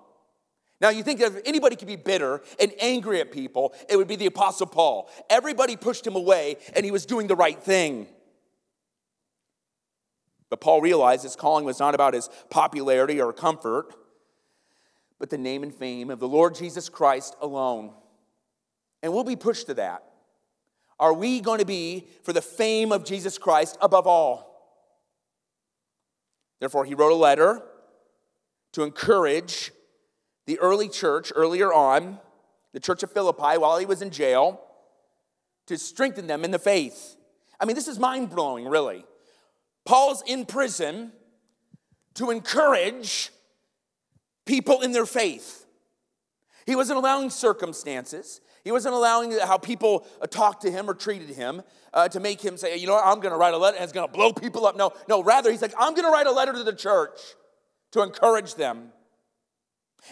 Now, 0.81 0.91
you 0.91 1.03
think 1.03 1.21
if 1.21 1.37
anybody 1.45 1.75
could 1.75 1.89
be 1.89 1.97
bitter 1.97 2.41
and 2.61 2.73
angry 2.81 3.21
at 3.21 3.33
people, 3.33 3.75
it 3.89 3.97
would 3.97 4.07
be 4.07 4.17
the 4.17 4.27
Apostle 4.27 4.67
Paul. 4.67 5.11
Everybody 5.29 5.77
pushed 5.77 6.07
him 6.07 6.15
away, 6.15 6.57
and 6.75 6.85
he 6.85 6.93
was 6.93 7.05
doing 7.05 7.27
the 7.27 7.35
right 7.35 7.61
thing. 7.61 8.07
But 10.51 10.61
Paul 10.61 10.81
realized 10.81 11.23
his 11.23 11.37
calling 11.37 11.65
was 11.65 11.79
not 11.79 11.95
about 11.95 12.15
his 12.15 12.31
popularity 12.51 13.21
or 13.21 13.33
comfort, 13.33 13.95
but 15.19 15.31
the 15.31 15.39
name 15.39 15.63
and 15.63 15.75
fame 15.75 16.11
of 16.11 16.21
the 16.21 16.29
Lord 16.29 16.55
Jesus 16.55 16.89
Christ 16.89 17.37
alone. 17.41 17.93
And 19.03 19.13
we'll 19.13 19.25
be 19.25 19.37
pushed 19.37 19.67
to 19.67 19.75
that. 19.75 20.05
Are 20.99 21.13
we 21.13 21.41
going 21.41 21.61
to 21.61 21.67
be 21.67 22.09
for 22.23 22.33
the 22.33 22.43
fame 22.43 22.93
of 22.93 23.05
Jesus 23.05 23.39
Christ 23.39 23.77
above 23.81 24.07
all? 24.07 24.49
Therefore, 26.61 26.85
he 26.85 26.95
wrote 26.95 27.13
a 27.13 27.15
letter 27.15 27.63
to 28.73 28.83
encourage 28.83 29.71
the 30.47 30.59
early 30.59 30.89
church 30.89 31.31
earlier 31.37 31.73
on, 31.73 32.19
the 32.73 32.81
church 32.81 33.03
of 33.03 33.13
Philippi, 33.13 33.59
while 33.59 33.79
he 33.79 33.87
was 33.87 34.03
in 34.03 34.11
jail, 34.11 34.61
to 35.67 35.79
strengthen 35.79 36.27
them 36.27 36.45
in 36.45 36.51
the 36.51 36.59
faith. 36.59 37.17
I 37.61 37.65
mean, 37.65 37.77
this 37.77 37.89
is 37.89 37.99
mind 37.99 38.31
blowing, 38.31 38.67
really. 38.67 39.05
Paul's 39.85 40.23
in 40.27 40.45
prison 40.45 41.13
to 42.15 42.31
encourage 42.31 43.31
people 44.45 44.81
in 44.81 44.93
their 44.93 45.07
faith. 45.07 45.67
He 46.67 46.77
wasn't 46.77 46.99
allowing 46.99 47.31
circumstances. 47.31 48.41
He 48.65 48.73
wasn't 48.73 48.95
allowing 48.95 49.33
how 49.39 49.57
people 49.57 50.07
uh, 50.21 50.27
talked 50.27 50.63
to 50.63 50.71
him 50.71 50.91
or 50.91 50.95
treated 50.95 51.31
him 51.31 51.63
uh, 51.95 52.09
to 52.09 52.21
make 52.21 52.41
him 52.45 52.57
say, 52.57 52.77
you 52.77 52.87
know 52.87 52.95
what, 52.95 53.07
I'm 53.07 53.21
going 53.21 53.33
to 53.33 53.39
write 53.39 53.55
a 53.55 53.57
letter 53.57 53.77
and 53.77 53.85
it's 53.85 53.93
going 53.93 54.07
to 54.07 54.13
blow 54.13 54.33
people 54.33 54.67
up. 54.67 54.77
No, 54.77 54.93
no, 55.09 55.23
rather, 55.23 55.51
he's 55.51 55.63
like, 55.63 55.75
I'm 55.79 55.95
going 55.95 56.05
to 56.05 56.11
write 56.11 56.27
a 56.27 56.33
letter 56.33 56.53
to 56.53 56.65
the 56.65 56.75
church 56.75 57.19
to 57.93 58.03
encourage 58.03 58.57
them. 58.57 58.93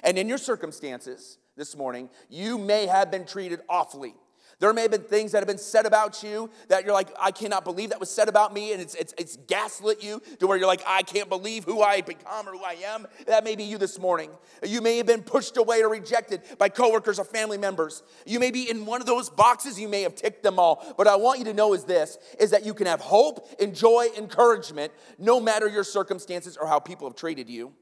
And 0.02 0.16
in 0.16 0.28
your 0.28 0.38
circumstances 0.38 1.38
this 1.56 1.76
morning, 1.76 2.08
you 2.28 2.56
may 2.56 2.86
have 2.86 3.10
been 3.10 3.26
treated 3.26 3.60
awfully. 3.68 4.14
There 4.58 4.72
may 4.72 4.82
have 4.82 4.90
been 4.90 5.02
things 5.02 5.32
that 5.32 5.38
have 5.38 5.46
been 5.46 5.58
said 5.58 5.84
about 5.84 6.22
you 6.22 6.50
that 6.68 6.84
you're 6.84 6.94
like, 6.94 7.08
I 7.20 7.30
cannot 7.30 7.62
believe 7.62 7.90
that 7.90 8.00
was 8.00 8.08
said 8.08 8.26
about 8.28 8.54
me, 8.54 8.72
and 8.72 8.80
it's, 8.80 8.94
it's, 8.94 9.12
it's 9.18 9.36
gaslit 9.46 10.02
you 10.02 10.22
to 10.38 10.46
where 10.46 10.56
you're 10.56 10.66
like, 10.66 10.82
I 10.86 11.02
can't 11.02 11.28
believe 11.28 11.64
who 11.64 11.82
I 11.82 12.00
become 12.00 12.48
or 12.48 12.52
who 12.52 12.64
I 12.64 12.76
am. 12.86 13.06
That 13.26 13.44
may 13.44 13.54
be 13.54 13.64
you 13.64 13.76
this 13.76 13.98
morning. 13.98 14.30
You 14.64 14.80
may 14.80 14.96
have 14.96 15.06
been 15.06 15.22
pushed 15.22 15.58
away 15.58 15.82
or 15.82 15.90
rejected 15.90 16.40
by 16.56 16.70
coworkers 16.70 17.18
or 17.18 17.24
family 17.24 17.58
members. 17.58 18.02
You 18.24 18.40
may 18.40 18.50
be 18.50 18.70
in 18.70 18.86
one 18.86 19.02
of 19.02 19.06
those 19.06 19.28
boxes, 19.28 19.78
you 19.78 19.88
may 19.88 20.00
have 20.02 20.14
ticked 20.14 20.42
them 20.42 20.58
all. 20.58 20.94
But 20.96 21.06
I 21.06 21.16
want 21.16 21.38
you 21.38 21.44
to 21.46 21.54
know 21.54 21.74
is 21.74 21.84
this 21.84 22.16
is 22.40 22.50
that 22.52 22.64
you 22.64 22.72
can 22.72 22.86
have 22.86 23.00
hope, 23.00 23.46
enjoy, 23.60 24.08
encouragement, 24.16 24.90
no 25.18 25.38
matter 25.38 25.68
your 25.68 25.84
circumstances 25.84 26.56
or 26.56 26.66
how 26.66 26.78
people 26.78 27.06
have 27.06 27.16
treated 27.16 27.50
you. 27.50 27.74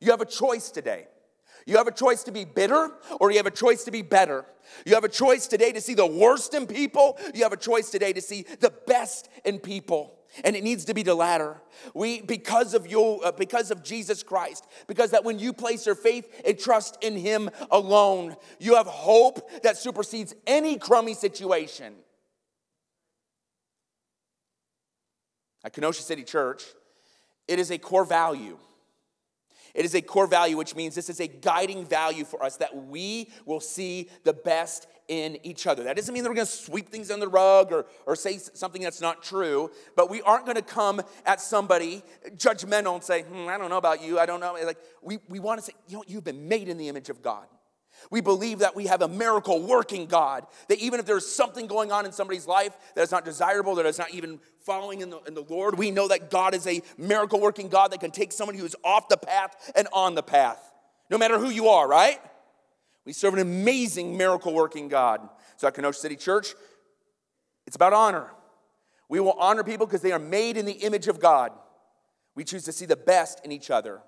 You 0.00 0.10
have 0.10 0.20
a 0.20 0.26
choice 0.26 0.70
today. 0.70 1.06
You 1.66 1.76
have 1.76 1.86
a 1.86 1.92
choice 1.92 2.22
to 2.24 2.32
be 2.32 2.44
bitter 2.44 2.90
or 3.20 3.30
you 3.30 3.36
have 3.36 3.46
a 3.46 3.50
choice 3.50 3.84
to 3.84 3.90
be 3.90 4.02
better. 4.02 4.44
You 4.84 4.94
have 4.94 5.04
a 5.04 5.08
choice 5.08 5.46
today 5.46 5.72
to 5.72 5.80
see 5.80 5.94
the 5.94 6.06
worst 6.06 6.54
in 6.54 6.66
people. 6.66 7.18
You 7.34 7.42
have 7.42 7.52
a 7.52 7.56
choice 7.56 7.90
today 7.90 8.12
to 8.12 8.20
see 8.20 8.44
the 8.60 8.72
best 8.86 9.28
in 9.44 9.58
people. 9.58 10.14
And 10.44 10.54
it 10.54 10.62
needs 10.62 10.84
to 10.86 10.94
be 10.94 11.02
the 11.02 11.14
latter. 11.14 11.60
We, 11.94 12.20
because 12.20 12.74
of 12.74 12.86
you, 12.86 13.20
uh, 13.20 13.32
because 13.32 13.70
of 13.70 13.82
Jesus 13.82 14.22
Christ, 14.22 14.66
because 14.86 15.10
that 15.12 15.24
when 15.24 15.38
you 15.38 15.52
place 15.52 15.86
your 15.86 15.94
faith 15.94 16.42
and 16.46 16.58
trust 16.58 17.02
in 17.02 17.16
Him 17.16 17.50
alone, 17.70 18.36
you 18.58 18.76
have 18.76 18.86
hope 18.86 19.62
that 19.62 19.78
supersedes 19.78 20.34
any 20.46 20.76
crummy 20.76 21.14
situation. 21.14 21.94
At 25.64 25.72
Kenosha 25.72 26.02
City 26.02 26.24
Church, 26.24 26.64
it 27.48 27.58
is 27.58 27.70
a 27.70 27.78
core 27.78 28.04
value 28.04 28.58
it 29.74 29.84
is 29.84 29.94
a 29.94 30.02
core 30.02 30.26
value, 30.26 30.56
which 30.56 30.74
means 30.74 30.94
this 30.94 31.10
is 31.10 31.20
a 31.20 31.26
guiding 31.26 31.84
value 31.84 32.24
for 32.24 32.42
us 32.42 32.56
that 32.56 32.74
we 32.74 33.30
will 33.46 33.60
see 33.60 34.08
the 34.24 34.32
best 34.32 34.86
in 35.08 35.38
each 35.42 35.66
other. 35.66 35.82
That 35.84 35.96
doesn't 35.96 36.12
mean 36.12 36.22
that 36.22 36.28
we're 36.28 36.36
going 36.36 36.46
to 36.46 36.52
sweep 36.52 36.88
things 36.88 37.10
under 37.10 37.26
the 37.26 37.30
rug 37.30 37.72
or, 37.72 37.86
or 38.06 38.14
say 38.14 38.38
something 38.38 38.82
that's 38.82 39.00
not 39.00 39.22
true, 39.22 39.70
but 39.96 40.10
we 40.10 40.20
aren't 40.22 40.44
going 40.44 40.56
to 40.56 40.62
come 40.62 41.00
at 41.24 41.40
somebody 41.40 42.02
judgmental 42.36 42.94
and 42.94 43.02
say, 43.02 43.22
hmm, 43.22 43.48
I 43.48 43.56
don't 43.56 43.70
know 43.70 43.78
about 43.78 44.02
you. 44.02 44.18
I 44.18 44.26
don't 44.26 44.40
know. 44.40 44.56
Like, 44.64 44.78
we, 45.02 45.18
we 45.28 45.40
want 45.40 45.60
to 45.60 45.64
say, 45.64 45.72
you 45.88 45.96
know, 45.96 46.04
you've 46.06 46.24
been 46.24 46.48
made 46.48 46.68
in 46.68 46.76
the 46.76 46.88
image 46.88 47.08
of 47.08 47.22
God. 47.22 47.46
We 48.10 48.20
believe 48.20 48.60
that 48.60 48.74
we 48.74 48.86
have 48.86 49.02
a 49.02 49.08
miracle 49.08 49.62
working 49.62 50.06
God, 50.06 50.46
that 50.68 50.78
even 50.78 51.00
if 51.00 51.06
there's 51.06 51.26
something 51.26 51.66
going 51.66 51.92
on 51.92 52.06
in 52.06 52.12
somebody's 52.12 52.46
life 52.46 52.76
that 52.94 53.02
is 53.02 53.10
not 53.10 53.24
desirable, 53.24 53.74
that 53.76 53.86
is 53.86 53.98
not 53.98 54.12
even 54.12 54.40
following 54.60 55.00
in 55.00 55.10
the, 55.10 55.18
in 55.22 55.34
the 55.34 55.44
Lord, 55.48 55.78
we 55.78 55.90
know 55.90 56.08
that 56.08 56.30
God 56.30 56.54
is 56.54 56.66
a 56.66 56.82
miracle 56.96 57.40
working 57.40 57.68
God 57.68 57.92
that 57.92 58.00
can 58.00 58.10
take 58.10 58.32
somebody 58.32 58.58
who 58.58 58.64
is 58.64 58.76
off 58.84 59.08
the 59.08 59.16
path 59.16 59.72
and 59.74 59.88
on 59.92 60.14
the 60.14 60.22
path, 60.22 60.60
no 61.10 61.18
matter 61.18 61.38
who 61.38 61.50
you 61.50 61.68
are, 61.68 61.88
right? 61.88 62.18
We 63.04 63.12
serve 63.12 63.34
an 63.34 63.40
amazing 63.40 64.16
miracle 64.16 64.52
working 64.52 64.88
God. 64.88 65.26
So 65.56 65.66
at 65.66 65.74
Kenosha 65.74 66.00
City 66.00 66.16
Church, 66.16 66.54
it's 67.66 67.76
about 67.76 67.92
honor. 67.92 68.30
We 69.08 69.20
will 69.20 69.32
honor 69.32 69.64
people 69.64 69.86
because 69.86 70.02
they 70.02 70.12
are 70.12 70.18
made 70.18 70.56
in 70.56 70.66
the 70.66 70.72
image 70.72 71.08
of 71.08 71.18
God. 71.18 71.52
We 72.34 72.44
choose 72.44 72.64
to 72.64 72.72
see 72.72 72.86
the 72.86 72.96
best 72.96 73.40
in 73.44 73.50
each 73.50 73.70
other. 73.70 74.00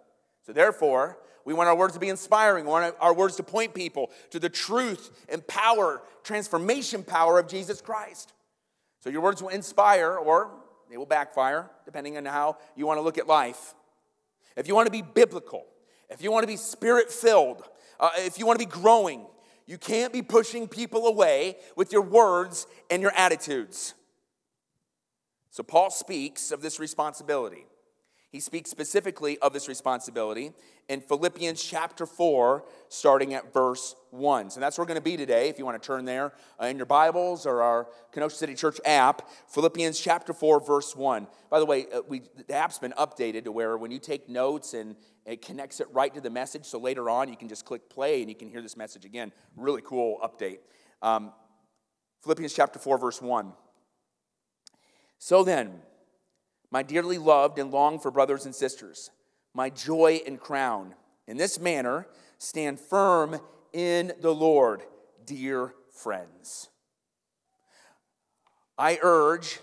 So 0.46 0.52
therefore, 0.52 1.18
we 1.44 1.54
want 1.54 1.68
our 1.68 1.76
words 1.76 1.94
to 1.94 2.00
be 2.00 2.08
inspiring. 2.08 2.64
We 2.64 2.70
want 2.70 2.94
our 3.00 3.14
words 3.14 3.36
to 3.36 3.42
point 3.42 3.74
people 3.74 4.10
to 4.30 4.38
the 4.38 4.48
truth 4.48 5.26
and 5.28 5.46
power, 5.46 6.02
transformation 6.22 7.02
power 7.02 7.38
of 7.38 7.48
Jesus 7.48 7.80
Christ. 7.80 8.32
So 9.00 9.10
your 9.10 9.22
words 9.22 9.42
will 9.42 9.48
inspire 9.48 10.16
or 10.16 10.50
they 10.90 10.96
will 10.96 11.06
backfire, 11.06 11.70
depending 11.84 12.16
on 12.16 12.24
how 12.24 12.58
you 12.76 12.86
want 12.86 12.98
to 12.98 13.02
look 13.02 13.16
at 13.16 13.26
life. 13.26 13.74
If 14.56 14.68
you 14.68 14.74
want 14.74 14.86
to 14.86 14.92
be 14.92 15.02
biblical, 15.02 15.64
if 16.10 16.22
you 16.22 16.30
want 16.30 16.42
to 16.42 16.48
be 16.48 16.56
spirit 16.56 17.10
filled, 17.10 17.62
uh, 17.98 18.10
if 18.16 18.38
you 18.38 18.46
want 18.46 18.58
to 18.60 18.66
be 18.66 18.70
growing, 18.70 19.24
you 19.66 19.78
can't 19.78 20.12
be 20.12 20.20
pushing 20.20 20.66
people 20.66 21.06
away 21.06 21.56
with 21.76 21.92
your 21.92 22.02
words 22.02 22.66
and 22.90 23.00
your 23.00 23.12
attitudes. 23.16 23.94
So 25.50 25.62
Paul 25.62 25.90
speaks 25.90 26.50
of 26.50 26.60
this 26.60 26.80
responsibility. 26.80 27.66
He 28.30 28.38
speaks 28.38 28.70
specifically 28.70 29.38
of 29.38 29.52
this 29.52 29.66
responsibility 29.66 30.52
in 30.88 31.00
Philippians 31.00 31.60
chapter 31.62 32.06
4, 32.06 32.64
starting 32.88 33.34
at 33.34 33.52
verse 33.52 33.96
1. 34.10 34.50
So 34.50 34.60
that's 34.60 34.78
where 34.78 34.84
we're 34.84 34.88
going 34.88 34.98
to 34.98 35.02
be 35.02 35.16
today. 35.16 35.48
If 35.48 35.58
you 35.58 35.64
want 35.64 35.82
to 35.82 35.84
turn 35.84 36.04
there 36.04 36.32
uh, 36.62 36.66
in 36.66 36.76
your 36.76 36.86
Bibles 36.86 37.44
or 37.44 37.60
our 37.60 37.88
Kenosha 38.12 38.36
City 38.36 38.54
Church 38.54 38.80
app, 38.84 39.28
Philippians 39.48 39.98
chapter 39.98 40.32
4, 40.32 40.60
verse 40.64 40.94
1. 40.94 41.26
By 41.50 41.58
the 41.58 41.66
way, 41.66 41.86
uh, 41.92 42.02
we, 42.06 42.22
the 42.46 42.54
app's 42.54 42.78
been 42.78 42.92
updated 42.92 43.44
to 43.44 43.52
where 43.52 43.76
when 43.76 43.90
you 43.90 43.98
take 43.98 44.28
notes 44.28 44.74
and 44.74 44.94
it 45.26 45.42
connects 45.42 45.80
it 45.80 45.88
right 45.92 46.14
to 46.14 46.20
the 46.20 46.30
message, 46.30 46.66
so 46.66 46.78
later 46.78 47.10
on 47.10 47.28
you 47.28 47.36
can 47.36 47.48
just 47.48 47.64
click 47.64 47.90
play 47.90 48.20
and 48.20 48.28
you 48.28 48.36
can 48.36 48.48
hear 48.48 48.62
this 48.62 48.76
message 48.76 49.04
again. 49.04 49.32
Really 49.56 49.82
cool 49.82 50.20
update. 50.22 50.58
Um, 51.02 51.32
Philippians 52.22 52.54
chapter 52.54 52.78
4, 52.78 52.96
verse 52.96 53.20
1. 53.20 53.52
So 55.18 55.42
then, 55.42 55.82
my 56.70 56.82
dearly 56.82 57.18
loved 57.18 57.58
and 57.58 57.70
longed 57.70 58.02
for 58.02 58.10
brothers 58.10 58.44
and 58.44 58.54
sisters, 58.54 59.10
my 59.54 59.70
joy 59.70 60.20
and 60.26 60.38
crown. 60.38 60.94
In 61.26 61.36
this 61.36 61.58
manner, 61.58 62.06
stand 62.38 62.78
firm 62.78 63.40
in 63.72 64.12
the 64.20 64.34
Lord, 64.34 64.82
dear 65.26 65.74
friends. 65.92 66.68
I 68.78 68.98
urge 69.02 69.60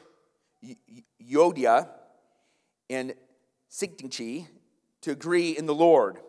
Euodia 1.23 1.89
and 2.89 3.13
Syntyche 3.71 4.47
to 5.01 5.11
agree 5.11 5.57
in 5.57 5.65
the 5.65 5.75
Lord. 5.75 6.19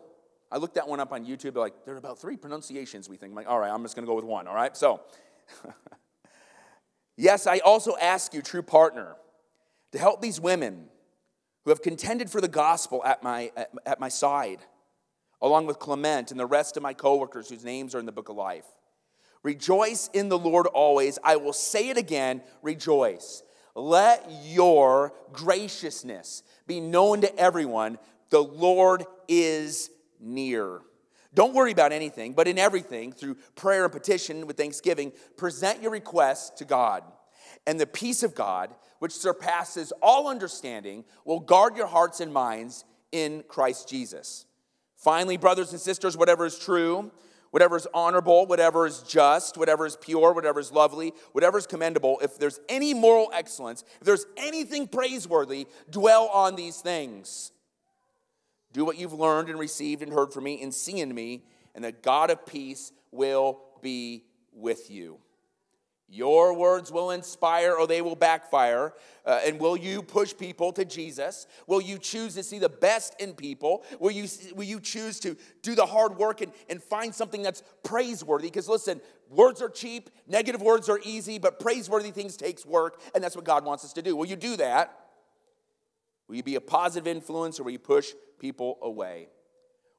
I 0.51 0.57
looked 0.57 0.75
that 0.75 0.87
one 0.87 0.99
up 0.99 1.11
on 1.11 1.25
YouTube. 1.25 1.55
Like, 1.55 1.85
there 1.85 1.93
are 1.93 1.97
about 1.97 2.19
three 2.19 2.35
pronunciations 2.35 3.07
we 3.07 3.17
think. 3.17 3.31
I'm 3.31 3.35
like, 3.35 3.47
all 3.47 3.59
right, 3.59 3.71
I'm 3.71 3.83
just 3.83 3.95
going 3.95 4.05
to 4.05 4.09
go 4.09 4.15
with 4.15 4.25
one. 4.25 4.47
All 4.47 4.55
right, 4.55 4.75
so. 4.75 5.01
yes, 7.17 7.45
I 7.45 7.59
also 7.59 7.95
ask 8.01 8.33
you, 8.33 8.41
true 8.41 8.63
partner 8.63 9.15
to 9.91 9.97
help 9.97 10.21
these 10.21 10.39
women 10.39 10.87
who 11.65 11.71
have 11.71 11.81
contended 11.81 12.29
for 12.29 12.41
the 12.41 12.47
gospel 12.47 13.03
at 13.03 13.23
my, 13.23 13.51
at, 13.55 13.71
at 13.85 13.99
my 13.99 14.09
side, 14.09 14.59
along 15.41 15.65
with 15.65 15.79
Clement 15.79 16.31
and 16.31 16.39
the 16.39 16.45
rest 16.45 16.77
of 16.77 16.83
my 16.83 16.93
coworkers 16.93 17.49
whose 17.49 17.63
names 17.63 17.95
are 17.95 17.99
in 17.99 18.05
the 18.05 18.11
book 18.11 18.29
of 18.29 18.35
life. 18.35 18.65
Rejoice 19.43 20.09
in 20.13 20.29
the 20.29 20.37
Lord 20.37 20.67
always. 20.67 21.17
I 21.23 21.37
will 21.37 21.53
say 21.53 21.89
it 21.89 21.97
again 21.97 22.41
rejoice. 22.61 23.43
Let 23.75 24.29
your 24.43 25.13
graciousness 25.31 26.43
be 26.67 26.79
known 26.79 27.21
to 27.21 27.37
everyone. 27.37 27.97
The 28.29 28.43
Lord 28.43 29.05
is 29.27 29.89
near. 30.19 30.81
Don't 31.33 31.53
worry 31.53 31.71
about 31.71 31.91
anything, 31.91 32.33
but 32.33 32.47
in 32.47 32.57
everything, 32.57 33.11
through 33.11 33.35
prayer 33.55 33.83
and 33.83 33.93
petition 33.93 34.47
with 34.47 34.57
thanksgiving, 34.57 35.13
present 35.37 35.81
your 35.81 35.91
requests 35.91 36.49
to 36.57 36.65
God. 36.65 37.03
And 37.67 37.79
the 37.79 37.85
peace 37.85 38.23
of 38.23 38.35
God, 38.35 38.73
which 38.99 39.13
surpasses 39.13 39.91
all 40.01 40.27
understanding, 40.27 41.03
will 41.25 41.39
guard 41.39 41.75
your 41.75 41.87
hearts 41.87 42.19
and 42.19 42.31
minds 42.31 42.85
in 43.11 43.43
Christ 43.47 43.89
Jesus. 43.89 44.45
Finally, 44.95 45.37
brothers 45.37 45.71
and 45.71 45.81
sisters, 45.81 46.17
whatever 46.17 46.45
is 46.45 46.59
true, 46.59 47.11
whatever 47.51 47.77
is 47.77 47.87
honorable, 47.93 48.45
whatever 48.45 48.85
is 48.85 49.01
just, 49.03 49.57
whatever 49.57 49.85
is 49.85 49.95
pure, 49.95 50.33
whatever 50.33 50.59
is 50.59 50.71
lovely, 50.71 51.13
whatever 51.31 51.57
is 51.57 51.65
commendable, 51.65 52.19
if 52.21 52.37
there's 52.37 52.59
any 52.69 52.93
moral 52.93 53.31
excellence, 53.33 53.83
if 53.99 54.05
there's 54.05 54.25
anything 54.37 54.87
praiseworthy, 54.87 55.67
dwell 55.89 56.27
on 56.27 56.55
these 56.55 56.81
things. 56.81 57.51
Do 58.71 58.85
what 58.85 58.97
you've 58.97 59.13
learned 59.13 59.49
and 59.49 59.57
received 59.57 60.03
and 60.03 60.13
heard 60.13 60.31
from 60.31 60.43
me 60.43 60.61
and 60.61 60.73
seen 60.73 60.99
in 60.99 61.15
me, 61.15 61.43
and 61.73 61.83
the 61.83 61.91
God 61.91 62.29
of 62.29 62.45
peace 62.45 62.91
will 63.11 63.61
be 63.81 64.25
with 64.53 64.91
you. 64.91 65.17
Your 66.11 66.55
words 66.55 66.91
will 66.91 67.11
inspire 67.11 67.73
or 67.73 67.85
they 67.85 68.01
will 68.01 68.15
backfire. 68.15 68.93
Uh, 69.25 69.41
and 69.45 69.59
will 69.59 69.77
you 69.77 70.01
push 70.01 70.35
people 70.35 70.73
to 70.73 70.83
Jesus? 70.83 71.45
Will 71.67 71.81
you 71.81 71.99
choose 71.99 72.33
to 72.33 72.41
see 72.41 72.57
the 72.57 72.69
best 72.69 73.15
in 73.19 73.33
people? 73.33 73.83
Will 73.99 74.09
you, 74.09 74.27
will 74.55 74.63
you 74.63 74.79
choose 74.79 75.19
to 75.19 75.37
do 75.61 75.75
the 75.75 75.85
hard 75.85 76.17
work 76.17 76.41
and, 76.41 76.51
and 76.67 76.81
find 76.81 77.13
something 77.13 77.43
that's 77.43 77.61
praiseworthy? 77.83 78.47
Because 78.47 78.67
listen, 78.67 79.01
words 79.29 79.61
are 79.61 79.69
cheap, 79.69 80.09
negative 80.27 80.63
words 80.63 80.89
are 80.89 80.99
easy, 81.03 81.37
but 81.37 81.59
praiseworthy 81.59 82.09
things 82.09 82.35
takes 82.35 82.65
work, 82.65 82.99
and 83.13 83.23
that's 83.23 83.35
what 83.35 83.45
God 83.45 83.63
wants 83.63 83.85
us 83.85 83.93
to 83.93 84.01
do. 84.01 84.15
Will 84.15 84.25
you 84.25 84.35
do 84.35 84.57
that? 84.57 84.97
Will 86.27 86.37
you 86.37 86.43
be 86.43 86.55
a 86.55 86.61
positive 86.61 87.07
influence 87.07 87.59
or 87.59 87.63
will 87.63 87.71
you 87.71 87.79
push 87.79 88.13
people 88.39 88.79
away? 88.81 89.27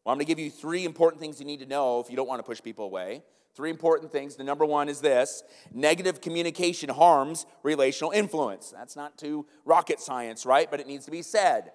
Well, 0.05 0.13
I'm 0.13 0.17
going 0.17 0.27
to 0.27 0.31
give 0.31 0.39
you 0.41 0.51
three 0.51 0.85
important 0.85 1.21
things 1.21 1.39
you 1.39 1.47
need 1.47 1.61
to 1.61 1.67
know 1.67 2.01
if 2.01 2.11
you 2.11 2.17
don't 2.17 2.29
want 2.29 2.41
to 2.41 2.45
push 2.45 2.61
people 2.61 2.87
away. 2.87 3.23
Three 3.55 3.71
important 3.71 4.13
things. 4.13 4.37
The 4.37 4.45
number 4.45 4.65
one 4.65 4.89
is 4.89 5.01
this 5.01 5.43
negative 5.73 6.21
communication 6.21 6.89
harms 6.89 7.47
relational 7.63 8.13
influence. 8.13 8.71
That's 8.71 8.97
not 8.97 9.19
too 9.19 9.47
rocket 9.65 10.01
science, 10.01 10.47
right? 10.47 10.71
But 10.71 10.81
it 10.81 10.87
needs 10.87 11.05
to 11.07 11.11
be 11.11 11.23
said. 11.23 11.73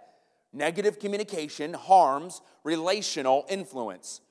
Negative 0.54 0.98
communication 1.00 1.74
harms 1.74 2.42
relational 2.64 3.46
influence. 3.50 4.22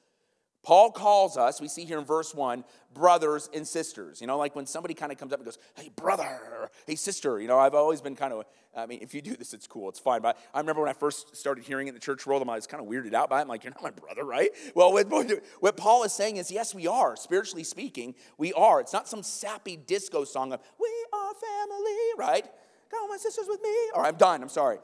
Paul 0.64 0.90
calls 0.90 1.37
us, 1.37 1.61
we 1.61 1.68
see 1.68 1.85
here 1.85 1.99
in 1.99 2.04
verse 2.04 2.35
1, 2.35 2.64
brothers 2.94 3.50
and 3.52 3.68
sisters. 3.68 4.21
You 4.21 4.26
know, 4.26 4.38
like 4.38 4.56
when 4.56 4.66
somebody 4.66 4.94
kind 4.94 5.12
of 5.12 5.18
comes 5.18 5.33
up 5.33 5.38
and 5.38 5.44
goes, 5.44 5.59
hey, 5.75 5.90
brother, 5.94 6.71
hey, 6.87 6.97
sister. 6.97 7.38
You 7.38 7.49
know, 7.49 7.59
I've 7.59 7.75
always 7.75 8.00
been 8.00 8.16
kind 8.16 8.33
of, 8.33 8.44
I 8.75 8.87
mean, 8.87 9.00
if 9.02 9.14
you 9.14 9.21
do 9.21 9.37
this, 9.37 9.52
it's 9.52 9.66
cool, 9.66 9.88
it's 9.90 9.99
fine. 9.99 10.23
But 10.23 10.38
I 10.54 10.59
remember 10.59 10.80
when 10.80 10.90
I 10.90 10.94
first 10.94 11.37
started 11.37 11.64
hearing 11.64 11.87
it 11.87 11.90
in 11.90 11.94
the 11.94 12.00
church 12.00 12.26
world, 12.26 12.42
I 12.49 12.54
was 12.54 12.66
kind 12.66 12.83
of 12.83 12.88
weirded 12.88 13.12
out 13.12 13.28
by 13.28 13.38
it. 13.38 13.42
I'm 13.42 13.49
like, 13.49 13.62
you're 13.62 13.73
not 13.75 13.83
my 13.83 13.90
brother, 13.90 14.25
right? 14.25 14.50
Well, 14.75 14.92
what 15.61 15.76
Paul 15.76 16.04
is 16.04 16.12
saying 16.12 16.38
is, 16.38 16.50
yes, 16.50 16.75
we 16.75 16.87
are. 16.87 17.14
Spiritually 17.14 17.64
speaking, 17.64 18.14
we 18.38 18.52
are. 18.54 18.80
It's 18.80 18.92
not 18.92 19.06
some 19.06 19.23
sappy 19.23 19.76
disco 19.76 20.25
song 20.25 20.52
of, 20.52 20.61
we 20.80 21.06
are 21.12 21.33
family, 21.35 21.97
right? 22.16 22.47
Come 22.90 23.09
my 23.11 23.16
sisters 23.18 23.47
with 23.49 23.61
me. 23.62 23.75
Or 23.94 24.04
I'm 24.04 24.16
done, 24.16 24.42
I'm 24.42 24.49
sorry. 24.49 24.78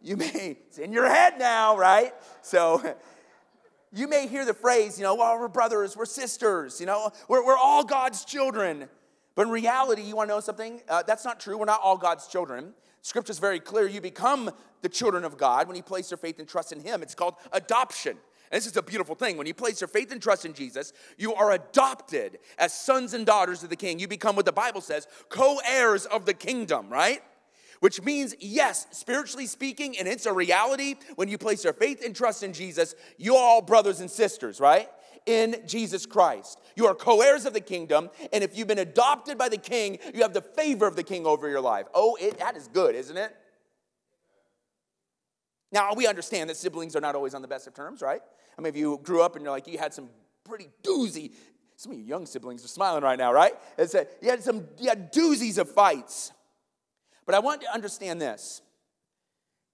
You 0.00 0.16
may, 0.18 0.58
it's 0.66 0.78
in 0.78 0.92
your 0.92 1.08
head 1.08 1.38
now, 1.38 1.78
right? 1.78 2.12
So, 2.42 2.94
you 3.94 4.08
may 4.08 4.26
hear 4.26 4.44
the 4.44 4.54
phrase, 4.54 4.98
you 4.98 5.04
know, 5.04 5.14
well, 5.14 5.38
we're 5.38 5.48
brothers, 5.48 5.96
we're 5.96 6.04
sisters, 6.04 6.80
you 6.80 6.86
know, 6.86 7.10
we're, 7.28 7.44
we're 7.44 7.56
all 7.56 7.84
God's 7.84 8.24
children. 8.24 8.88
But 9.34 9.46
in 9.46 9.52
reality, 9.52 10.02
you 10.02 10.16
want 10.16 10.28
to 10.28 10.34
know 10.34 10.40
something? 10.40 10.80
Uh, 10.88 11.02
that's 11.02 11.24
not 11.24 11.40
true. 11.40 11.58
We're 11.58 11.64
not 11.64 11.80
all 11.82 11.96
God's 11.96 12.26
children. 12.26 12.74
Scripture 13.02 13.32
is 13.32 13.38
very 13.38 13.60
clear. 13.60 13.86
You 13.86 14.00
become 14.00 14.50
the 14.82 14.88
children 14.88 15.24
of 15.24 15.36
God 15.36 15.66
when 15.66 15.76
you 15.76 15.82
place 15.82 16.10
your 16.10 16.18
faith 16.18 16.38
and 16.38 16.48
trust 16.48 16.72
in 16.72 16.80
Him. 16.80 17.02
It's 17.02 17.14
called 17.14 17.34
adoption. 17.52 18.16
And 18.50 18.60
this 18.60 18.66
is 18.66 18.76
a 18.76 18.82
beautiful 18.82 19.14
thing. 19.14 19.36
When 19.36 19.46
you 19.46 19.54
place 19.54 19.80
your 19.80 19.88
faith 19.88 20.12
and 20.12 20.22
trust 20.22 20.44
in 20.44 20.54
Jesus, 20.54 20.92
you 21.18 21.34
are 21.34 21.52
adopted 21.52 22.38
as 22.58 22.72
sons 22.72 23.12
and 23.12 23.26
daughters 23.26 23.62
of 23.62 23.70
the 23.70 23.76
King. 23.76 23.98
You 23.98 24.06
become 24.06 24.36
what 24.36 24.44
the 24.44 24.52
Bible 24.52 24.80
says 24.80 25.08
co 25.28 25.58
heirs 25.66 26.06
of 26.06 26.26
the 26.26 26.34
kingdom, 26.34 26.88
right? 26.88 27.22
Which 27.84 28.02
means, 28.02 28.34
yes, 28.40 28.86
spiritually 28.92 29.44
speaking, 29.46 29.98
and 29.98 30.08
it's 30.08 30.24
a 30.24 30.32
reality 30.32 30.94
when 31.16 31.28
you 31.28 31.36
place 31.36 31.64
your 31.64 31.74
faith 31.74 32.02
and 32.02 32.16
trust 32.16 32.42
in 32.42 32.54
Jesus, 32.54 32.94
you 33.18 33.36
are 33.36 33.44
all 33.44 33.60
brothers 33.60 34.00
and 34.00 34.10
sisters, 34.10 34.58
right? 34.58 34.88
In 35.26 35.56
Jesus 35.66 36.06
Christ. 36.06 36.58
You 36.76 36.86
are 36.86 36.94
co 36.94 37.20
heirs 37.20 37.44
of 37.44 37.52
the 37.52 37.60
kingdom, 37.60 38.08
and 38.32 38.42
if 38.42 38.56
you've 38.56 38.68
been 38.68 38.78
adopted 38.78 39.36
by 39.36 39.50
the 39.50 39.58
king, 39.58 39.98
you 40.14 40.22
have 40.22 40.32
the 40.32 40.40
favor 40.40 40.86
of 40.86 40.96
the 40.96 41.02
king 41.02 41.26
over 41.26 41.46
your 41.46 41.60
life. 41.60 41.84
Oh, 41.92 42.16
it, 42.18 42.38
that 42.38 42.56
is 42.56 42.68
good, 42.68 42.94
isn't 42.94 43.18
it? 43.18 43.36
Now, 45.70 45.92
we 45.92 46.06
understand 46.06 46.48
that 46.48 46.56
siblings 46.56 46.96
are 46.96 47.02
not 47.02 47.14
always 47.14 47.34
on 47.34 47.42
the 47.42 47.48
best 47.48 47.66
of 47.66 47.74
terms, 47.74 48.00
right? 48.00 48.22
I 48.56 48.62
mean, 48.62 48.72
if 48.72 48.78
you 48.78 48.98
grew 49.02 49.20
up 49.20 49.36
and 49.36 49.44
you're 49.44 49.52
like, 49.52 49.66
you 49.66 49.76
had 49.76 49.92
some 49.92 50.08
pretty 50.42 50.70
doozy, 50.82 51.34
some 51.76 51.92
of 51.92 51.98
you 51.98 52.04
young 52.04 52.24
siblings 52.24 52.64
are 52.64 52.68
smiling 52.68 53.04
right 53.04 53.18
now, 53.18 53.30
right? 53.30 53.52
It's 53.76 53.92
a, 53.92 54.06
you 54.22 54.30
had 54.30 54.42
some 54.42 54.68
you 54.78 54.88
had 54.88 55.12
doozies 55.12 55.58
of 55.58 55.70
fights. 55.70 56.32
But 57.26 57.34
I 57.34 57.38
want 57.38 57.62
to 57.62 57.72
understand 57.72 58.20
this. 58.20 58.62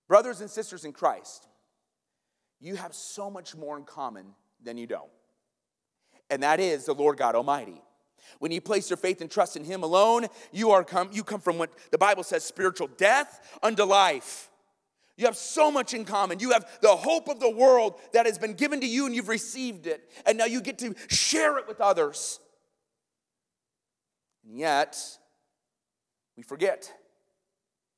Brothers 0.09 0.41
and 0.41 0.51
sisters 0.51 0.85
in 0.85 0.93
Christ, 0.93 1.47
you 2.61 2.77
have 2.77 2.95
so 2.95 3.31
much 3.31 3.57
more 3.57 3.77
in 3.77 3.85
common 3.85 4.27
than 4.63 4.77
you 4.77 4.87
don't. 4.87 5.11
And 6.29 6.43
that 6.43 6.61
is 6.61 6.87
the 6.87 6.95
Lord 6.95 7.17
God 7.17 7.35
Almighty. 7.35 7.81
When 8.39 8.53
you 8.53 8.61
place 8.61 8.91
your 8.91 8.97
faith 8.97 9.21
and 9.21 9.31
trust 9.31 9.57
in 9.57 9.65
Him 9.65 9.83
alone, 9.83 10.27
you 10.53 10.71
are 10.71 10.85
come, 10.85 11.11
you 11.13 11.25
come 11.25 11.41
from 11.41 11.59
what 11.59 11.71
the 11.91 11.99
Bible 11.99 12.23
says 12.23 12.45
spiritual 12.45 12.89
death 12.97 13.59
unto 13.63 13.85
life. 13.85 14.51
You 15.17 15.27
have 15.27 15.37
so 15.37 15.71
much 15.71 15.93
in 15.93 16.05
common. 16.05 16.39
You 16.41 16.53
have 16.53 16.67
the 16.81 16.97
hope 16.97 17.29
of 17.29 17.41
the 17.41 17.51
world 17.51 18.01
that 18.13 18.27
has 18.27 18.39
been 18.39 18.55
given 18.55 18.81
to 18.81 18.87
you 18.87 19.07
and 19.07 19.15
you've 19.15 19.29
received 19.29 19.87
it. 19.87 20.09
And 20.25 20.39
now 20.39 20.47
you 20.47 20.61
get 20.61 20.79
to 20.79 20.95
share 21.09 21.59
it 21.59 21.69
with 21.69 21.81
others. 21.81 22.41
And 24.47 24.59
yet, 24.59 24.97
we 26.37 26.43
forget 26.43 26.93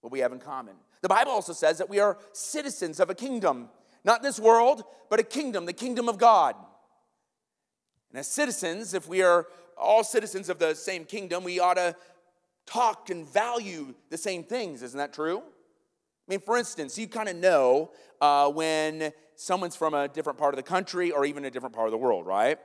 what 0.02 0.12
we 0.12 0.18
have 0.18 0.32
in 0.32 0.38
common. 0.38 0.74
The 1.00 1.08
Bible 1.08 1.32
also 1.32 1.52
says 1.52 1.78
that 1.78 1.88
we 1.88 1.98
are 1.98 2.18
citizens 2.32 3.00
of 3.00 3.08
a 3.08 3.14
kingdom, 3.14 3.70
not 4.04 4.22
this 4.22 4.38
world, 4.38 4.84
but 5.08 5.18
a 5.18 5.22
kingdom, 5.22 5.64
the 5.64 5.72
kingdom 5.72 6.08
of 6.08 6.18
God. 6.18 6.54
And 8.10 8.18
as 8.18 8.28
citizens, 8.28 8.92
if 8.92 9.08
we 9.08 9.22
are 9.22 9.46
all 9.78 10.04
citizens 10.04 10.48
of 10.48 10.58
the 10.58 10.74
same 10.74 11.04
kingdom, 11.04 11.44
we 11.44 11.58
ought 11.58 11.74
to 11.74 11.96
talk 12.66 13.10
and 13.10 13.26
value 13.26 13.94
the 14.10 14.18
same 14.18 14.44
things. 14.44 14.82
Isn't 14.82 14.98
that 14.98 15.12
true? 15.12 15.38
I 15.38 16.30
mean, 16.30 16.40
for 16.40 16.56
instance, 16.56 16.98
you 16.98 17.08
kind 17.08 17.28
of 17.28 17.36
know 17.36 17.90
uh, 18.20 18.48
when 18.50 19.12
someone's 19.34 19.74
from 19.74 19.94
a 19.94 20.08
different 20.08 20.38
part 20.38 20.54
of 20.54 20.56
the 20.56 20.62
country 20.62 21.10
or 21.10 21.24
even 21.24 21.44
a 21.44 21.50
different 21.50 21.74
part 21.74 21.88
of 21.88 21.92
the 21.92 21.98
world, 21.98 22.26
right? 22.26 22.58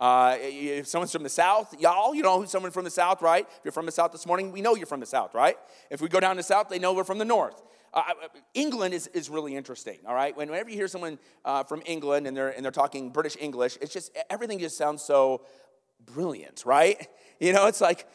Uh, 0.00 0.36
if 0.40 0.86
someone's 0.86 1.12
from 1.12 1.22
the 1.22 1.28
South, 1.28 1.74
y'all, 1.78 2.14
you 2.14 2.22
know 2.22 2.44
someone 2.44 2.72
from 2.72 2.84
the 2.84 2.90
South, 2.90 3.22
right? 3.22 3.46
If 3.48 3.60
you're 3.64 3.72
from 3.72 3.86
the 3.86 3.92
South 3.92 4.12
this 4.12 4.26
morning, 4.26 4.50
we 4.50 4.60
know 4.60 4.74
you're 4.74 4.86
from 4.86 5.00
the 5.00 5.06
South, 5.06 5.34
right? 5.34 5.56
If 5.90 6.00
we 6.00 6.08
go 6.08 6.18
down 6.20 6.36
the 6.36 6.42
South, 6.42 6.68
they 6.68 6.78
know 6.78 6.92
we're 6.92 7.04
from 7.04 7.18
the 7.18 7.24
North. 7.24 7.62
Uh, 7.92 8.02
uh, 8.08 8.28
England 8.54 8.92
is, 8.92 9.06
is 9.08 9.30
really 9.30 9.54
interesting, 9.54 9.98
all 10.06 10.14
right? 10.14 10.36
Whenever 10.36 10.68
you 10.68 10.74
hear 10.74 10.88
someone 10.88 11.16
uh, 11.44 11.62
from 11.62 11.80
England 11.86 12.26
and 12.26 12.36
they're, 12.36 12.48
and 12.48 12.64
they're 12.64 12.72
talking 12.72 13.10
British 13.10 13.36
English, 13.40 13.78
it's 13.80 13.92
just, 13.92 14.10
everything 14.28 14.58
just 14.58 14.76
sounds 14.76 15.00
so 15.02 15.42
brilliant, 16.04 16.64
right? 16.66 17.08
You 17.40 17.52
know, 17.52 17.66
it's 17.66 17.80
like, 17.80 18.06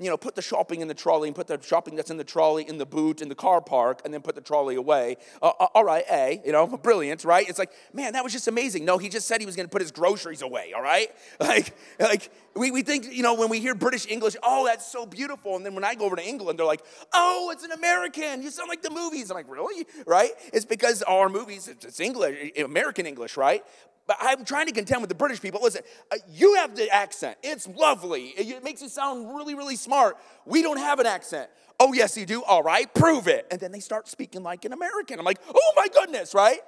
you 0.00 0.08
know, 0.08 0.16
put 0.16 0.34
the 0.34 0.42
shopping 0.42 0.80
in 0.80 0.88
the 0.88 0.94
trolley 0.94 1.28
and 1.28 1.36
put 1.36 1.46
the 1.46 1.60
shopping 1.60 1.94
that's 1.94 2.10
in 2.10 2.16
the 2.16 2.24
trolley 2.24 2.66
in 2.66 2.78
the 2.78 2.86
boot 2.86 3.20
in 3.20 3.28
the 3.28 3.34
car 3.34 3.60
park 3.60 4.00
and 4.04 4.14
then 4.14 4.22
put 4.22 4.34
the 4.34 4.40
trolley 4.40 4.74
away. 4.74 5.16
Uh, 5.42 5.52
uh 5.60 5.66
all 5.74 5.84
right, 5.84 6.04
A, 6.10 6.40
you 6.44 6.52
know, 6.52 6.66
brilliant, 6.82 7.24
right? 7.24 7.48
It's 7.48 7.58
like, 7.58 7.70
man, 7.92 8.14
that 8.14 8.24
was 8.24 8.32
just 8.32 8.48
amazing. 8.48 8.84
No, 8.84 8.98
he 8.98 9.08
just 9.08 9.28
said 9.28 9.40
he 9.40 9.46
was 9.46 9.56
going 9.56 9.66
to 9.66 9.70
put 9.70 9.82
his 9.82 9.92
groceries 9.92 10.42
away, 10.42 10.72
all 10.74 10.82
right? 10.82 11.08
Like, 11.50 11.74
like 11.98 12.30
we, 12.56 12.70
we 12.70 12.82
think, 12.82 13.12
you 13.12 13.22
know, 13.22 13.34
when 13.34 13.48
we 13.48 13.60
hear 13.60 13.74
British 13.74 14.06
English, 14.08 14.36
oh, 14.42 14.66
that's 14.66 14.90
so 14.90 15.06
beautiful. 15.06 15.56
And 15.56 15.64
then 15.64 15.74
when 15.74 15.84
I 15.84 15.94
go 15.94 16.04
over 16.04 16.16
to 16.16 16.26
England, 16.26 16.58
they're 16.58 16.66
like, 16.66 16.82
oh, 17.12 17.50
it's 17.52 17.64
an 17.64 17.72
American. 17.72 18.42
You 18.42 18.50
sound 18.50 18.68
like 18.68 18.82
the 18.82 18.90
movies. 18.90 19.30
I'm 19.30 19.36
like, 19.36 19.50
really? 19.50 19.86
Right? 20.06 20.30
It's 20.52 20.64
because 20.64 21.02
our 21.02 21.28
movies, 21.28 21.68
it's 21.68 22.00
English, 22.00 22.52
American 22.58 23.06
English, 23.06 23.36
right? 23.36 23.64
But 24.06 24.16
I'm 24.20 24.44
trying 24.44 24.66
to 24.66 24.72
contend 24.72 25.02
with 25.02 25.08
the 25.08 25.14
British 25.14 25.40
people. 25.40 25.60
Listen, 25.62 25.82
uh, 26.10 26.16
you 26.28 26.54
have 26.54 26.74
the 26.74 26.90
accent. 26.90 27.38
It's 27.44 27.68
lovely. 27.68 28.28
It 28.28 28.64
makes 28.64 28.82
you 28.82 28.88
sound 28.88 29.34
really, 29.36 29.54
really 29.54 29.76
smart. 29.76 30.16
We 30.44 30.62
don't 30.62 30.78
have 30.78 30.98
an 30.98 31.06
accent. 31.06 31.48
Oh, 31.78 31.92
yes, 31.92 32.16
you 32.16 32.26
do. 32.26 32.42
All 32.42 32.62
right, 32.62 32.92
prove 32.92 33.28
it. 33.28 33.46
And 33.50 33.60
then 33.60 33.70
they 33.70 33.78
start 33.80 34.08
speaking 34.08 34.42
like 34.42 34.64
an 34.64 34.72
American. 34.72 35.18
I'm 35.18 35.24
like, 35.24 35.40
oh 35.48 35.72
my 35.76 35.86
goodness, 35.86 36.34
right? 36.34 36.58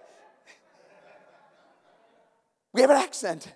We 2.73 2.81
have 2.83 2.91
an 2.91 2.97
accent. 2.97 3.53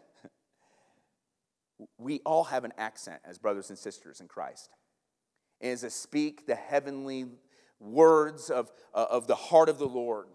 We 1.98 2.20
all 2.24 2.44
have 2.44 2.64
an 2.64 2.72
accent 2.78 3.20
as 3.24 3.38
brothers 3.38 3.70
and 3.70 3.78
sisters 3.78 4.20
in 4.20 4.28
Christ. 4.28 4.70
And 5.60 5.72
as 5.72 5.82
to 5.82 5.90
speak 5.90 6.46
the 6.46 6.54
heavenly 6.54 7.26
words 7.80 8.50
of, 8.50 8.70
uh, 8.94 9.06
of 9.10 9.26
the 9.26 9.34
heart 9.34 9.68
of 9.68 9.78
the 9.78 9.86
Lord 9.86 10.26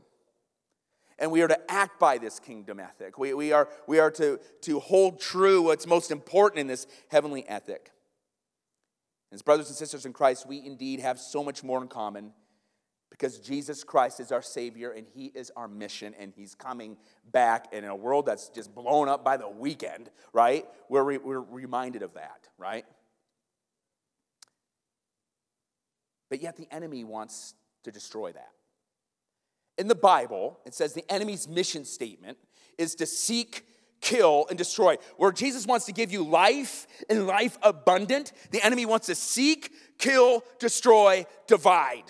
and 1.21 1.31
we 1.31 1.43
are 1.43 1.47
to 1.47 1.71
act 1.71 1.99
by 1.99 2.17
this 2.17 2.39
kingdom 2.39 2.79
ethic. 2.79 3.19
We, 3.19 3.35
we 3.35 3.51
are, 3.51 3.69
we 3.85 3.99
are 3.99 4.09
to, 4.11 4.39
to 4.61 4.79
hold 4.79 5.21
true 5.21 5.61
what's 5.61 5.85
most 5.85 6.09
important 6.09 6.59
in 6.59 6.65
this 6.65 6.87
heavenly 7.09 7.47
ethic. 7.47 7.91
As 9.31 9.43
brothers 9.43 9.69
and 9.69 9.77
sisters 9.77 10.07
in 10.07 10.13
Christ, 10.13 10.47
we 10.47 10.65
indeed 10.65 10.99
have 10.99 11.19
so 11.19 11.43
much 11.43 11.63
more 11.63 11.79
in 11.79 11.87
common 11.87 12.33
because 13.11 13.37
Jesus 13.37 13.83
Christ 13.83 14.19
is 14.19 14.31
our 14.31 14.41
Savior 14.41 14.89
and 14.89 15.05
He 15.13 15.25
is 15.35 15.51
our 15.55 15.67
mission, 15.67 16.15
and 16.19 16.33
He's 16.35 16.55
coming 16.55 16.97
back. 17.31 17.67
And 17.71 17.85
in 17.85 17.91
a 17.91 17.95
world 17.95 18.25
that's 18.25 18.49
just 18.49 18.73
blown 18.73 19.07
up 19.07 19.23
by 19.23 19.37
the 19.37 19.47
weekend, 19.47 20.09
right? 20.33 20.65
We're, 20.89 21.03
re- 21.03 21.17
we're 21.19 21.41
reminded 21.41 22.01
of 22.01 22.15
that, 22.15 22.49
right? 22.57 22.85
But 26.31 26.41
yet 26.41 26.57
the 26.57 26.67
enemy 26.71 27.03
wants 27.03 27.53
to 27.83 27.91
destroy 27.91 28.31
that 28.31 28.51
in 29.81 29.87
the 29.87 29.95
Bible, 29.95 30.59
it 30.65 30.73
says 30.75 30.93
the 30.93 31.09
enemy's 31.11 31.47
mission 31.47 31.85
statement 31.85 32.37
is 32.77 32.93
to 32.95 33.07
seek, 33.07 33.65
kill, 33.99 34.45
and 34.47 34.57
destroy. 34.57 34.95
Where 35.17 35.31
Jesus 35.31 35.65
wants 35.65 35.87
to 35.87 35.91
give 35.91 36.11
you 36.11 36.23
life 36.23 36.85
and 37.09 37.25
life 37.25 37.57
abundant, 37.63 38.31
the 38.51 38.63
enemy 38.63 38.85
wants 38.85 39.07
to 39.07 39.15
seek, 39.15 39.71
kill, 39.97 40.43
destroy, 40.59 41.25
divide. 41.47 42.03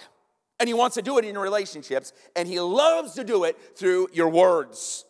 And 0.62 0.68
he 0.68 0.76
wants 0.76 0.94
to 0.94 1.02
do 1.02 1.18
it 1.18 1.26
in 1.26 1.36
relationships, 1.36 2.14
and 2.36 2.48
he 2.48 2.60
loves 2.60 3.14
to 3.14 3.24
do 3.24 3.46
it 3.46 3.58
through 3.76 4.10
your 4.14 4.30
words. 4.30 5.06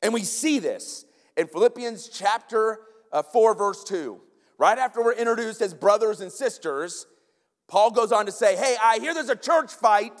And 0.00 0.14
we 0.14 0.22
see 0.22 0.58
this 0.58 1.04
in 1.36 1.48
Philippians 1.48 2.08
chapter 2.08 2.80
uh, 3.12 3.22
4, 3.22 3.54
verse 3.54 3.84
2. 3.84 4.18
Right 4.56 4.78
after 4.78 5.04
we're 5.04 5.12
introduced 5.12 5.60
as 5.60 5.74
brothers 5.74 6.22
and 6.22 6.32
sisters, 6.32 7.06
Paul 7.68 7.90
goes 7.90 8.10
on 8.10 8.24
to 8.24 8.32
say, 8.32 8.56
Hey, 8.56 8.74
I 8.82 8.98
hear 8.98 9.12
there's 9.12 9.28
a 9.28 9.36
church 9.36 9.70
fight 9.70 10.18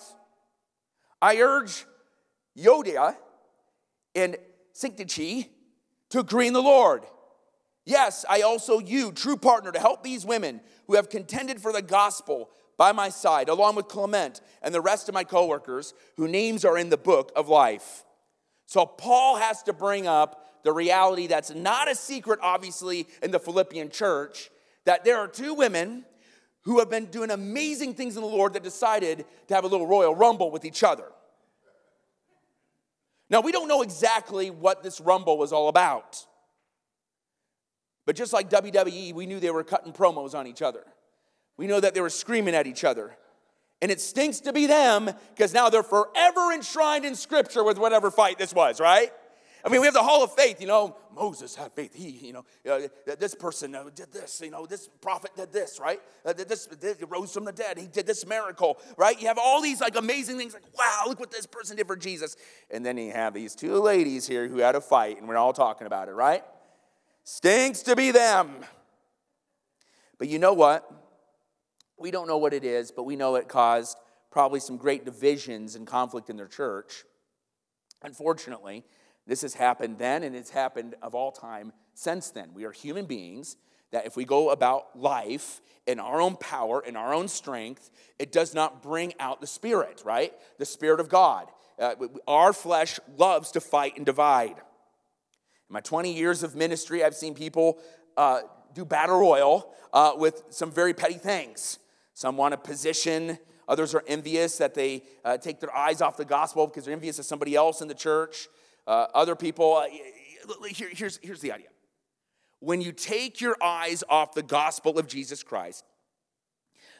I 1.20 1.38
urge 1.38 1.86
Euodia 2.56 3.16
and 4.14 4.36
Syntyche 4.74 5.48
to 6.10 6.20
agree 6.20 6.46
in 6.46 6.52
the 6.52 6.62
Lord. 6.62 7.04
Yes, 7.84 8.24
I 8.28 8.42
also 8.42 8.78
you, 8.78 9.12
true 9.12 9.36
partner, 9.36 9.72
to 9.72 9.78
help 9.78 10.02
these 10.02 10.26
women 10.26 10.60
who 10.86 10.96
have 10.96 11.08
contended 11.08 11.60
for 11.60 11.72
the 11.72 11.82
gospel 11.82 12.50
by 12.76 12.92
my 12.92 13.08
side, 13.08 13.48
along 13.48 13.76
with 13.76 13.88
Clement 13.88 14.40
and 14.62 14.74
the 14.74 14.80
rest 14.80 15.08
of 15.08 15.14
my 15.14 15.24
coworkers, 15.24 15.94
whose 16.16 16.30
names 16.30 16.64
are 16.64 16.76
in 16.76 16.90
the 16.90 16.96
book 16.96 17.32
of 17.34 17.48
life. 17.48 18.04
So 18.66 18.84
Paul 18.84 19.36
has 19.36 19.62
to 19.64 19.72
bring 19.72 20.06
up 20.06 20.62
the 20.64 20.72
reality 20.72 21.26
that's 21.26 21.54
not 21.54 21.90
a 21.90 21.94
secret, 21.94 22.40
obviously, 22.42 23.06
in 23.22 23.30
the 23.30 23.38
Philippian 23.38 23.90
church, 23.90 24.50
that 24.84 25.04
there 25.04 25.18
are 25.18 25.28
two 25.28 25.54
women 25.54 26.04
who 26.62 26.80
have 26.80 26.90
been 26.90 27.06
doing 27.06 27.30
amazing 27.30 27.94
things 27.94 28.16
in 28.16 28.22
the 28.22 28.28
Lord 28.28 28.54
that 28.54 28.64
decided 28.64 29.24
to 29.46 29.54
have 29.54 29.62
a 29.62 29.68
little 29.68 29.86
royal 29.86 30.14
rumble 30.14 30.50
with 30.50 30.64
each 30.64 30.82
other. 30.82 31.04
Now, 33.30 33.40
we 33.40 33.52
don't 33.52 33.68
know 33.68 33.82
exactly 33.82 34.50
what 34.50 34.82
this 34.82 35.00
rumble 35.00 35.38
was 35.38 35.52
all 35.52 35.68
about. 35.68 36.24
But 38.04 38.16
just 38.16 38.32
like 38.32 38.50
WWE, 38.50 39.12
we 39.14 39.26
knew 39.26 39.40
they 39.40 39.50
were 39.50 39.64
cutting 39.64 39.92
promos 39.92 40.34
on 40.34 40.46
each 40.46 40.62
other. 40.62 40.84
We 41.56 41.66
know 41.66 41.80
that 41.80 41.94
they 41.94 42.00
were 42.00 42.10
screaming 42.10 42.54
at 42.54 42.66
each 42.66 42.84
other. 42.84 43.16
And 43.82 43.90
it 43.90 44.00
stinks 44.00 44.40
to 44.40 44.52
be 44.52 44.66
them 44.66 45.10
because 45.34 45.52
now 45.52 45.68
they're 45.68 45.82
forever 45.82 46.52
enshrined 46.52 47.04
in 47.04 47.14
scripture 47.14 47.62
with 47.62 47.78
whatever 47.78 48.10
fight 48.10 48.38
this 48.38 48.54
was, 48.54 48.80
right? 48.80 49.12
I 49.64 49.68
mean, 49.68 49.80
we 49.80 49.86
have 49.86 49.94
the 49.94 50.02
hall 50.02 50.22
of 50.22 50.32
faith, 50.32 50.60
you 50.60 50.68
know, 50.68 50.96
Moses 51.12 51.56
had 51.56 51.72
faith. 51.72 51.92
He, 51.92 52.10
you 52.10 52.32
know, 52.32 52.44
uh, 52.70 53.16
this 53.18 53.34
person 53.34 53.74
uh, 53.74 53.84
did 53.92 54.12
this, 54.12 54.40
you 54.44 54.50
know, 54.50 54.64
this 54.64 54.88
prophet 55.00 55.32
did 55.34 55.52
this, 55.52 55.80
right? 55.80 56.00
Uh, 56.24 56.32
this, 56.34 56.66
this 56.66 57.02
rose 57.08 57.32
from 57.32 57.44
the 57.44 57.52
dead. 57.52 57.76
He 57.76 57.88
did 57.88 58.06
this 58.06 58.24
miracle, 58.26 58.78
right? 58.96 59.20
You 59.20 59.26
have 59.26 59.38
all 59.38 59.60
these 59.60 59.80
like 59.80 59.96
amazing 59.96 60.38
things 60.38 60.54
like, 60.54 60.62
wow, 60.78 61.04
look 61.08 61.18
what 61.18 61.32
this 61.32 61.46
person 61.46 61.76
did 61.76 61.86
for 61.88 61.96
Jesus. 61.96 62.36
And 62.70 62.86
then 62.86 62.96
you 62.96 63.10
have 63.10 63.34
these 63.34 63.56
two 63.56 63.80
ladies 63.80 64.26
here 64.28 64.46
who 64.46 64.58
had 64.58 64.76
a 64.76 64.80
fight, 64.80 65.18
and 65.18 65.26
we're 65.26 65.36
all 65.36 65.52
talking 65.52 65.88
about 65.88 66.08
it, 66.08 66.12
right? 66.12 66.44
Stinks 67.24 67.82
to 67.82 67.96
be 67.96 68.12
them. 68.12 68.50
But 70.18 70.28
you 70.28 70.38
know 70.38 70.52
what? 70.52 70.88
We 71.98 72.10
don't 72.10 72.26
know 72.26 72.38
what 72.38 72.52
it 72.52 72.64
is, 72.64 72.90
but 72.90 73.04
we 73.04 73.16
know 73.16 73.36
it 73.36 73.48
caused 73.48 73.98
probably 74.30 74.60
some 74.60 74.76
great 74.76 75.04
divisions 75.04 75.76
and 75.76 75.86
conflict 75.86 76.28
in 76.28 76.36
their 76.36 76.48
church. 76.48 77.04
Unfortunately, 78.02 78.84
this 79.26 79.42
has 79.42 79.54
happened 79.54 79.98
then 79.98 80.22
and 80.22 80.36
it's 80.36 80.50
happened 80.50 80.94
of 81.02 81.14
all 81.14 81.32
time 81.32 81.72
since 81.94 82.30
then. 82.30 82.50
We 82.54 82.64
are 82.64 82.72
human 82.72 83.06
beings 83.06 83.56
that 83.92 84.06
if 84.06 84.16
we 84.16 84.24
go 84.24 84.50
about 84.50 84.98
life 84.98 85.60
in 85.86 85.98
our 85.98 86.20
own 86.20 86.36
power, 86.36 86.82
in 86.84 86.96
our 86.96 87.14
own 87.14 87.28
strength, 87.28 87.90
it 88.18 88.32
does 88.32 88.54
not 88.54 88.82
bring 88.82 89.14
out 89.18 89.40
the 89.40 89.46
Spirit, 89.46 90.02
right? 90.04 90.32
The 90.58 90.66
Spirit 90.66 91.00
of 91.00 91.08
God. 91.08 91.48
Uh, 91.78 91.94
our 92.26 92.52
flesh 92.52 92.98
loves 93.16 93.52
to 93.52 93.60
fight 93.60 93.96
and 93.96 94.04
divide. 94.04 94.56
In 94.56 95.72
my 95.72 95.80
20 95.80 96.12
years 96.12 96.42
of 96.42 96.54
ministry, 96.54 97.04
I've 97.04 97.14
seen 97.14 97.34
people 97.34 97.78
uh, 98.16 98.40
do 98.74 98.84
battle 98.84 99.18
royal 99.18 99.72
uh, 99.92 100.12
with 100.16 100.42
some 100.50 100.70
very 100.70 100.94
petty 100.94 101.14
things. 101.14 101.78
Some 102.16 102.38
want 102.38 102.54
a 102.54 102.56
position, 102.56 103.38
others 103.68 103.94
are 103.94 104.02
envious 104.06 104.56
that 104.56 104.72
they 104.72 105.02
uh, 105.22 105.36
take 105.36 105.60
their 105.60 105.76
eyes 105.76 106.00
off 106.00 106.16
the 106.16 106.24
gospel 106.24 106.66
because 106.66 106.86
they're 106.86 106.94
envious 106.94 107.18
of 107.18 107.26
somebody 107.26 107.54
else 107.54 107.82
in 107.82 107.88
the 107.88 107.94
church. 107.94 108.48
Uh, 108.86 109.08
other 109.12 109.36
people, 109.36 109.74
uh, 109.74 109.86
here, 110.66 110.88
here's, 110.90 111.20
here's 111.22 111.42
the 111.42 111.52
idea. 111.52 111.66
When 112.60 112.80
you 112.80 112.92
take 112.92 113.42
your 113.42 113.54
eyes 113.62 114.02
off 114.08 114.32
the 114.32 114.42
gospel 114.42 114.98
of 114.98 115.06
Jesus 115.06 115.42
Christ, 115.42 115.84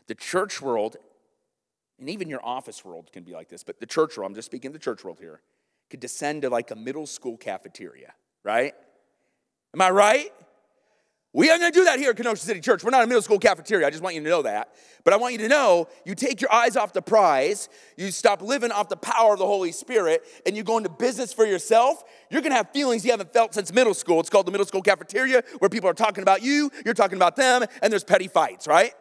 the 0.07 0.15
church 0.15 0.61
world, 0.61 0.97
and 1.99 2.11
even 2.11 2.29
your 2.29 2.45
office 2.45 2.85
world 2.85 3.11
can 3.11 3.25
be 3.25 3.33
like 3.33 3.49
this, 3.49 3.65
but 3.65 3.81
the 3.81 3.87
church 3.87 4.19
world, 4.19 4.31
I'm 4.31 4.35
just 4.35 4.45
speaking 4.45 4.73
the 4.73 4.79
church 4.79 5.03
world 5.03 5.19
here, 5.19 5.41
could 5.89 6.01
descend 6.01 6.43
to 6.43 6.51
like 6.51 6.71
a 6.73 6.77
middle 6.77 7.07
school 7.07 7.39
cafeteria, 7.39 8.13
right? 8.45 8.75
Am 9.73 9.81
I 9.81 9.89
right? 9.89 10.31
We 11.37 11.51
aren't 11.51 11.61
going 11.61 11.71
to 11.71 11.79
do 11.79 11.85
that 11.85 11.99
here 11.99 12.13
at 12.13 12.17
Kenosha 12.17 12.43
City 12.43 12.63
Church. 12.63 12.83
We're 12.83 12.89
not 12.89 13.05
a 13.05 13.07
middle 13.07 13.21
school 13.21 13.39
cafeteria. 13.39 13.87
I 13.87 13.91
just 13.91 14.03
want 14.03 14.15
you 14.15 14.23
to 14.23 14.29
know 14.29 14.41
that. 14.41 14.71
But 15.05 15.13
I 15.13 15.19
want 15.19 15.35
you 15.35 15.39
to 15.41 15.49
know 15.49 15.87
you 16.07 16.15
take 16.15 16.41
your 16.41 16.51
eyes 16.51 16.79
off 16.79 16.95
the 16.95 17.03
prize, 17.03 17.69
you 17.99 18.11
stop 18.11 18.41
living 18.41 18.73
off 18.73 18.89
the 18.89 18.97
power 18.97 19.35
of 19.35 19.39
the 19.39 19.47
Holy 19.47 19.71
Spirit, 19.71 20.23
and 20.47 20.57
you 20.57 20.63
go 20.63 20.79
into 20.79 20.89
business 20.89 21.35
for 21.35 21.45
yourself. 21.45 22.03
You're 22.31 22.41
going 22.41 22.53
to 22.53 22.57
have 22.57 22.71
feelings 22.71 23.05
you 23.05 23.11
haven't 23.11 23.35
felt 23.35 23.53
since 23.53 23.71
middle 23.71 23.93
school. 23.93 24.19
It's 24.19 24.31
called 24.31 24.47
the 24.47 24.51
middle 24.51 24.65
school 24.65 24.81
cafeteria, 24.81 25.43
where 25.59 25.69
people 25.69 25.91
are 25.91 25.95
talking 25.95 26.23
about 26.23 26.43
you, 26.43 26.71
you're 26.87 26.95
talking 26.95 27.17
about 27.17 27.37
them, 27.37 27.65
and 27.83 27.93
there's 27.93 28.03
petty 28.03 28.29
fights, 28.29 28.67
right? 28.67 28.95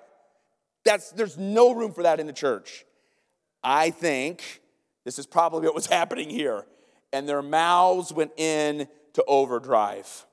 That's, 0.84 1.12
there's 1.12 1.38
no 1.38 1.74
room 1.74 1.94
for 1.94 2.04
that 2.04 2.20
in 2.20 2.28
the 2.28 2.34
church. 2.34 2.84
I 3.64 3.92
think 3.92 4.62
this 5.06 5.18
is 5.18 5.26
probably 5.26 5.68
what 5.68 5.76
was 5.76 5.86
happening 6.00 6.30
here. 6.30 6.66
And 7.14 7.30
their 7.30 7.42
mouths 7.42 8.12
went 8.12 8.38
in 8.38 8.90
to 9.14 9.24
overdrive 9.26 10.25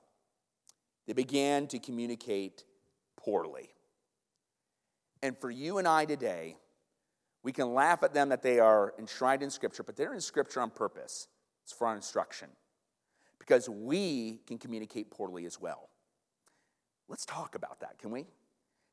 they 1.07 1.13
began 1.13 1.67
to 1.69 1.79
communicate 1.79 2.65
poorly. 3.17 3.71
And 5.23 5.37
for 5.39 5.51
you 5.51 5.79
and 5.79 5.87
I 5.87 6.05
today, 6.05 6.57
we 7.43 7.53
can 7.53 7.75
laugh 7.75 8.03
at 8.03 8.15
them 8.15 8.29
that 8.29 8.43
they 8.43 8.59
are 8.59 8.95
enshrined 8.99 9.43
in 9.43 9.51
Scripture, 9.51 9.83
but 9.83 9.97
they're 9.97 10.15
in 10.15 10.21
Scripture 10.21 10.61
on 10.61 10.71
purpose. 10.71 11.29
It's 11.65 11.73
for 11.73 11.87
our 11.87 11.97
instruction. 11.97 12.49
Because 13.39 13.69
we 13.69 14.41
can 14.47 14.59
communicate 14.59 15.11
poorly 15.11 15.45
as 15.47 15.61
well. 15.61 15.89
Let's 17.09 17.27
talk 17.27 17.55
about 17.55 17.81
that, 17.81 17.99
can 17.99 18.11
we? 18.11 18.27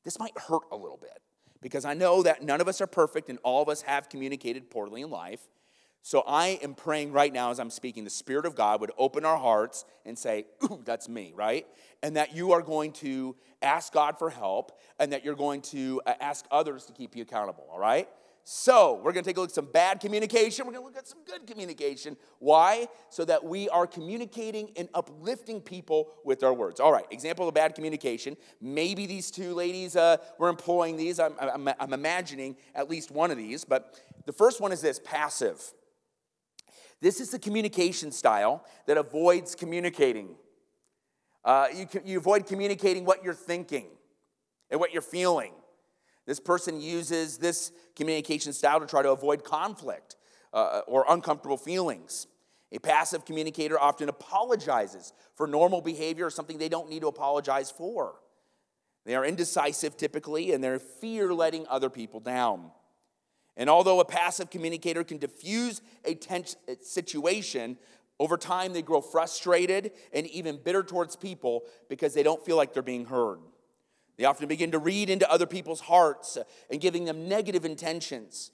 This 0.04 0.18
might 0.18 0.36
hurt 0.36 0.62
a 0.72 0.76
little 0.76 0.98
bit 1.00 1.20
because 1.60 1.84
I 1.84 1.94
know 1.94 2.22
that 2.22 2.42
none 2.42 2.60
of 2.60 2.68
us 2.68 2.80
are 2.80 2.86
perfect 2.86 3.28
and 3.28 3.38
all 3.42 3.62
of 3.62 3.68
us 3.68 3.82
have 3.82 4.08
communicated 4.08 4.70
poorly 4.70 5.02
in 5.02 5.10
life. 5.10 5.40
So 6.02 6.22
I 6.26 6.58
am 6.62 6.74
praying 6.74 7.12
right 7.12 7.32
now 7.32 7.50
as 7.50 7.60
I'm 7.60 7.70
speaking, 7.70 8.04
the 8.04 8.10
Spirit 8.10 8.46
of 8.46 8.54
God 8.54 8.80
would 8.80 8.92
open 8.96 9.24
our 9.24 9.36
hearts 9.36 9.84
and 10.06 10.18
say, 10.18 10.46
Ooh, 10.64 10.80
that's 10.84 11.08
me, 11.08 11.32
right? 11.34 11.66
And 12.02 12.16
that 12.16 12.34
you 12.34 12.52
are 12.52 12.62
going 12.62 12.92
to 12.94 13.36
ask 13.60 13.92
God 13.92 14.18
for 14.18 14.30
help 14.30 14.78
and 14.98 15.12
that 15.12 15.24
you're 15.24 15.34
going 15.34 15.60
to 15.62 16.00
uh, 16.06 16.14
ask 16.20 16.46
others 16.50 16.86
to 16.86 16.92
keep 16.92 17.14
you 17.14 17.22
accountable, 17.22 17.66
all 17.70 17.78
right? 17.78 18.08
So, 18.44 18.94
we're 19.04 19.12
going 19.12 19.22
to 19.22 19.28
take 19.28 19.36
a 19.36 19.40
look 19.40 19.50
at 19.50 19.54
some 19.54 19.68
bad 19.70 20.00
communication. 20.00 20.66
We're 20.66 20.72
going 20.72 20.82
to 20.82 20.88
look 20.88 20.96
at 20.96 21.06
some 21.06 21.22
good 21.24 21.46
communication. 21.46 22.16
Why? 22.38 22.88
So 23.10 23.24
that 23.26 23.44
we 23.44 23.68
are 23.68 23.86
communicating 23.86 24.70
and 24.76 24.88
uplifting 24.94 25.60
people 25.60 26.08
with 26.24 26.42
our 26.42 26.54
words. 26.54 26.80
All 26.80 26.90
right, 26.90 27.04
example 27.10 27.46
of 27.46 27.54
bad 27.54 27.74
communication. 27.74 28.38
Maybe 28.60 29.06
these 29.06 29.30
two 29.30 29.54
ladies 29.54 29.94
uh, 29.94 30.16
were 30.38 30.48
employing 30.48 30.96
these. 30.96 31.20
I'm, 31.20 31.34
I'm, 31.38 31.68
I'm 31.78 31.92
imagining 31.92 32.56
at 32.74 32.88
least 32.88 33.10
one 33.10 33.30
of 33.30 33.36
these. 33.36 33.64
But 33.64 34.00
the 34.24 34.32
first 34.32 34.60
one 34.60 34.72
is 34.72 34.80
this 34.80 34.98
passive. 35.04 35.62
This 37.00 37.20
is 37.20 37.30
the 37.30 37.38
communication 37.38 38.12
style 38.12 38.64
that 38.86 38.96
avoids 38.96 39.54
communicating. 39.54 40.36
Uh, 41.44 41.68
you, 41.74 41.86
you 42.04 42.18
avoid 42.18 42.46
communicating 42.46 43.04
what 43.04 43.24
you're 43.24 43.32
thinking 43.32 43.86
and 44.70 44.78
what 44.78 44.92
you're 44.92 45.02
feeling. 45.02 45.52
This 46.26 46.38
person 46.38 46.80
uses 46.80 47.38
this 47.38 47.72
communication 47.96 48.52
style 48.52 48.80
to 48.80 48.86
try 48.86 49.02
to 49.02 49.10
avoid 49.10 49.44
conflict 49.44 50.16
uh, 50.52 50.82
or 50.86 51.06
uncomfortable 51.08 51.56
feelings. 51.56 52.26
A 52.72 52.78
passive 52.78 53.24
communicator 53.24 53.80
often 53.80 54.08
apologizes 54.08 55.12
for 55.34 55.46
normal 55.46 55.80
behavior 55.80 56.26
or 56.26 56.30
something 56.30 56.58
they 56.58 56.68
don't 56.68 56.88
need 56.88 57.00
to 57.00 57.08
apologize 57.08 57.70
for. 57.70 58.16
They 59.06 59.14
are 59.14 59.24
indecisive 59.24 59.96
typically, 59.96 60.52
and 60.52 60.62
they 60.62 60.78
fear 60.78 61.32
letting 61.32 61.66
other 61.68 61.90
people 61.90 62.20
down. 62.20 62.70
And 63.56 63.68
although 63.68 64.00
a 64.00 64.04
passive 64.04 64.50
communicator 64.50 65.04
can 65.04 65.18
diffuse 65.18 65.82
a 66.04 66.14
tense 66.14 66.56
situation, 66.82 67.76
over 68.18 68.36
time 68.36 68.72
they 68.72 68.82
grow 68.82 69.00
frustrated 69.00 69.92
and 70.12 70.26
even 70.28 70.58
bitter 70.62 70.82
towards 70.82 71.16
people 71.16 71.62
because 71.88 72.14
they 72.14 72.22
don't 72.22 72.44
feel 72.44 72.56
like 72.56 72.72
they're 72.72 72.82
being 72.82 73.06
heard. 73.06 73.40
They 74.18 74.26
often 74.26 74.48
begin 74.48 74.72
to 74.72 74.78
read 74.78 75.08
into 75.08 75.30
other 75.30 75.46
people's 75.46 75.80
hearts 75.80 76.36
and 76.70 76.80
giving 76.80 77.06
them 77.06 77.28
negative 77.28 77.64
intentions. 77.64 78.50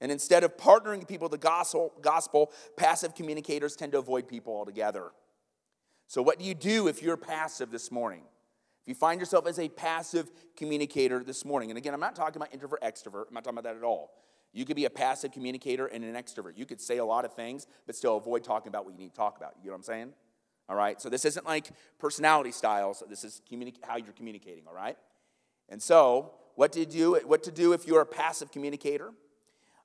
And 0.00 0.10
instead 0.10 0.44
of 0.44 0.56
partnering 0.56 1.06
people 1.06 1.26
with 1.26 1.32
the 1.32 1.46
gospel, 1.46 1.92
gospel, 2.00 2.52
passive 2.76 3.14
communicators 3.14 3.76
tend 3.76 3.92
to 3.92 3.98
avoid 3.98 4.28
people 4.28 4.54
altogether. 4.54 5.12
So, 6.06 6.22
what 6.22 6.38
do 6.38 6.44
you 6.44 6.54
do 6.54 6.88
if 6.88 7.02
you're 7.02 7.16
passive 7.16 7.70
this 7.70 7.90
morning? 7.90 8.22
If 8.86 8.90
you 8.90 8.94
find 8.94 9.18
yourself 9.18 9.48
as 9.48 9.58
a 9.58 9.68
passive 9.68 10.30
communicator 10.56 11.24
this 11.24 11.44
morning, 11.44 11.72
and 11.72 11.76
again, 11.76 11.92
I'm 11.92 11.98
not 11.98 12.14
talking 12.14 12.36
about 12.36 12.54
introvert, 12.54 12.80
extrovert, 12.82 13.24
I'm 13.26 13.34
not 13.34 13.42
talking 13.42 13.58
about 13.58 13.64
that 13.64 13.76
at 13.76 13.82
all. 13.82 14.12
You 14.52 14.64
could 14.64 14.76
be 14.76 14.84
a 14.84 14.90
passive 14.90 15.32
communicator 15.32 15.86
and 15.86 16.04
an 16.04 16.14
extrovert. 16.14 16.52
You 16.56 16.66
could 16.66 16.80
say 16.80 16.98
a 16.98 17.04
lot 17.04 17.24
of 17.24 17.32
things, 17.32 17.66
but 17.86 17.96
still 17.96 18.16
avoid 18.16 18.44
talking 18.44 18.68
about 18.68 18.84
what 18.84 18.94
you 18.94 19.00
need 19.00 19.10
to 19.10 19.16
talk 19.16 19.38
about. 19.38 19.54
You 19.60 19.70
know 19.70 19.72
what 19.72 19.78
I'm 19.78 19.82
saying? 19.82 20.12
All 20.68 20.76
right? 20.76 21.02
So 21.02 21.08
this 21.08 21.24
isn't 21.24 21.44
like 21.44 21.66
personality 21.98 22.52
styles, 22.52 23.02
this 23.10 23.24
is 23.24 23.42
communi- 23.50 23.74
how 23.82 23.96
you're 23.96 24.12
communicating, 24.12 24.62
all 24.68 24.74
right? 24.74 24.96
And 25.68 25.82
so, 25.82 26.34
what 26.54 26.72
to 26.74 26.86
do, 26.86 27.20
what 27.24 27.42
to 27.42 27.50
do 27.50 27.72
if 27.72 27.88
you're 27.88 28.02
a 28.02 28.06
passive 28.06 28.52
communicator 28.52 29.10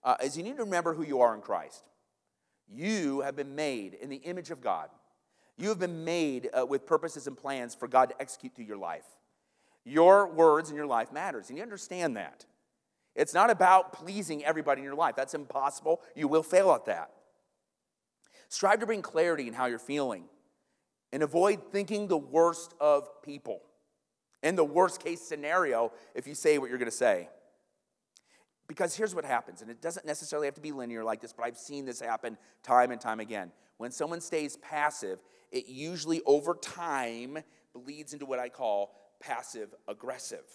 uh, 0.03 0.17
is 0.23 0.37
you 0.37 0.43
need 0.43 0.57
to 0.57 0.63
remember 0.63 0.93
who 0.93 1.01
you 1.01 1.21
are 1.21 1.33
in 1.33 1.41
Christ. 1.41 1.83
You 2.69 3.21
have 3.21 3.35
been 3.35 3.55
made 3.55 3.95
in 3.95 4.09
the 4.09 4.17
image 4.17 4.51
of 4.51 4.61
God. 4.61 4.89
You 5.61 5.69
have 5.69 5.79
been 5.79 6.03
made 6.03 6.49
uh, 6.53 6.65
with 6.65 6.87
purposes 6.87 7.27
and 7.27 7.37
plans 7.37 7.75
for 7.75 7.87
God 7.87 8.09
to 8.09 8.19
execute 8.19 8.55
through 8.55 8.65
your 8.65 8.77
life. 8.77 9.05
Your 9.85 10.27
words 10.27 10.69
and 10.69 10.75
your 10.75 10.87
life 10.87 11.11
matters, 11.11 11.49
and 11.49 11.57
you 11.57 11.63
understand 11.63 12.17
that. 12.17 12.45
It's 13.15 13.33
not 13.33 13.51
about 13.51 13.93
pleasing 13.93 14.43
everybody 14.43 14.79
in 14.79 14.85
your 14.85 14.95
life. 14.95 15.15
That's 15.15 15.35
impossible. 15.35 16.01
You 16.15 16.27
will 16.27 16.41
fail 16.41 16.71
at 16.71 16.85
that. 16.85 17.11
Strive 18.49 18.79
to 18.79 18.85
bring 18.87 19.03
clarity 19.03 19.47
in 19.47 19.53
how 19.53 19.67
you're 19.67 19.79
feeling 19.79 20.25
and 21.11 21.21
avoid 21.21 21.71
thinking 21.71 22.07
the 22.07 22.17
worst 22.17 22.73
of 22.79 23.21
people. 23.21 23.61
In 24.41 24.55
the 24.55 24.65
worst 24.65 25.03
case 25.03 25.21
scenario, 25.21 25.91
if 26.15 26.25
you 26.25 26.33
say 26.33 26.57
what 26.57 26.69
you're 26.69 26.79
going 26.79 26.89
to 26.89 26.97
say. 26.97 27.29
Because 28.67 28.95
here's 28.95 29.13
what 29.13 29.25
happens, 29.25 29.61
and 29.61 29.69
it 29.69 29.81
doesn't 29.81 30.05
necessarily 30.05 30.47
have 30.47 30.55
to 30.55 30.61
be 30.61 30.71
linear 30.71 31.03
like 31.03 31.21
this, 31.21 31.33
but 31.33 31.45
I've 31.45 31.57
seen 31.57 31.85
this 31.85 31.99
happen 31.99 32.37
time 32.63 32.91
and 32.91 32.99
time 32.99 33.19
again. 33.19 33.51
When 33.77 33.91
someone 33.91 34.21
stays 34.21 34.57
passive, 34.57 35.19
it 35.51 35.67
usually 35.67 36.21
over 36.25 36.53
time 36.55 37.39
bleeds 37.73 38.13
into 38.13 38.25
what 38.25 38.39
I 38.39 38.49
call 38.49 38.95
passive 39.19 39.73
aggressive. 39.87 40.45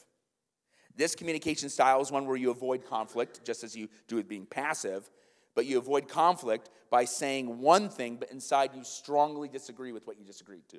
This 0.94 1.14
communication 1.14 1.68
style 1.68 2.00
is 2.00 2.10
one 2.10 2.26
where 2.26 2.36
you 2.36 2.50
avoid 2.50 2.86
conflict, 2.86 3.44
just 3.44 3.62
as 3.62 3.76
you 3.76 3.88
do 4.08 4.16
with 4.16 4.28
being 4.28 4.46
passive, 4.46 5.10
but 5.54 5.66
you 5.66 5.78
avoid 5.78 6.08
conflict 6.08 6.70
by 6.90 7.04
saying 7.04 7.60
one 7.60 7.88
thing, 7.88 8.16
but 8.16 8.30
inside 8.30 8.70
you 8.74 8.82
strongly 8.84 9.48
disagree 9.48 9.92
with 9.92 10.06
what 10.06 10.18
you 10.18 10.24
disagreed 10.24 10.68
to. 10.68 10.78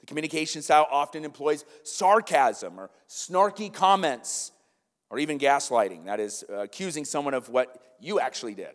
The 0.00 0.06
communication 0.06 0.62
style 0.62 0.88
often 0.90 1.24
employs 1.24 1.64
sarcasm 1.84 2.78
or 2.80 2.90
snarky 3.08 3.72
comments 3.72 4.50
or 5.10 5.18
even 5.18 5.38
gaslighting, 5.38 6.06
that 6.06 6.18
is, 6.18 6.42
uh, 6.50 6.60
accusing 6.60 7.04
someone 7.04 7.34
of 7.34 7.48
what 7.48 7.96
you 8.00 8.18
actually 8.18 8.54
did. 8.54 8.74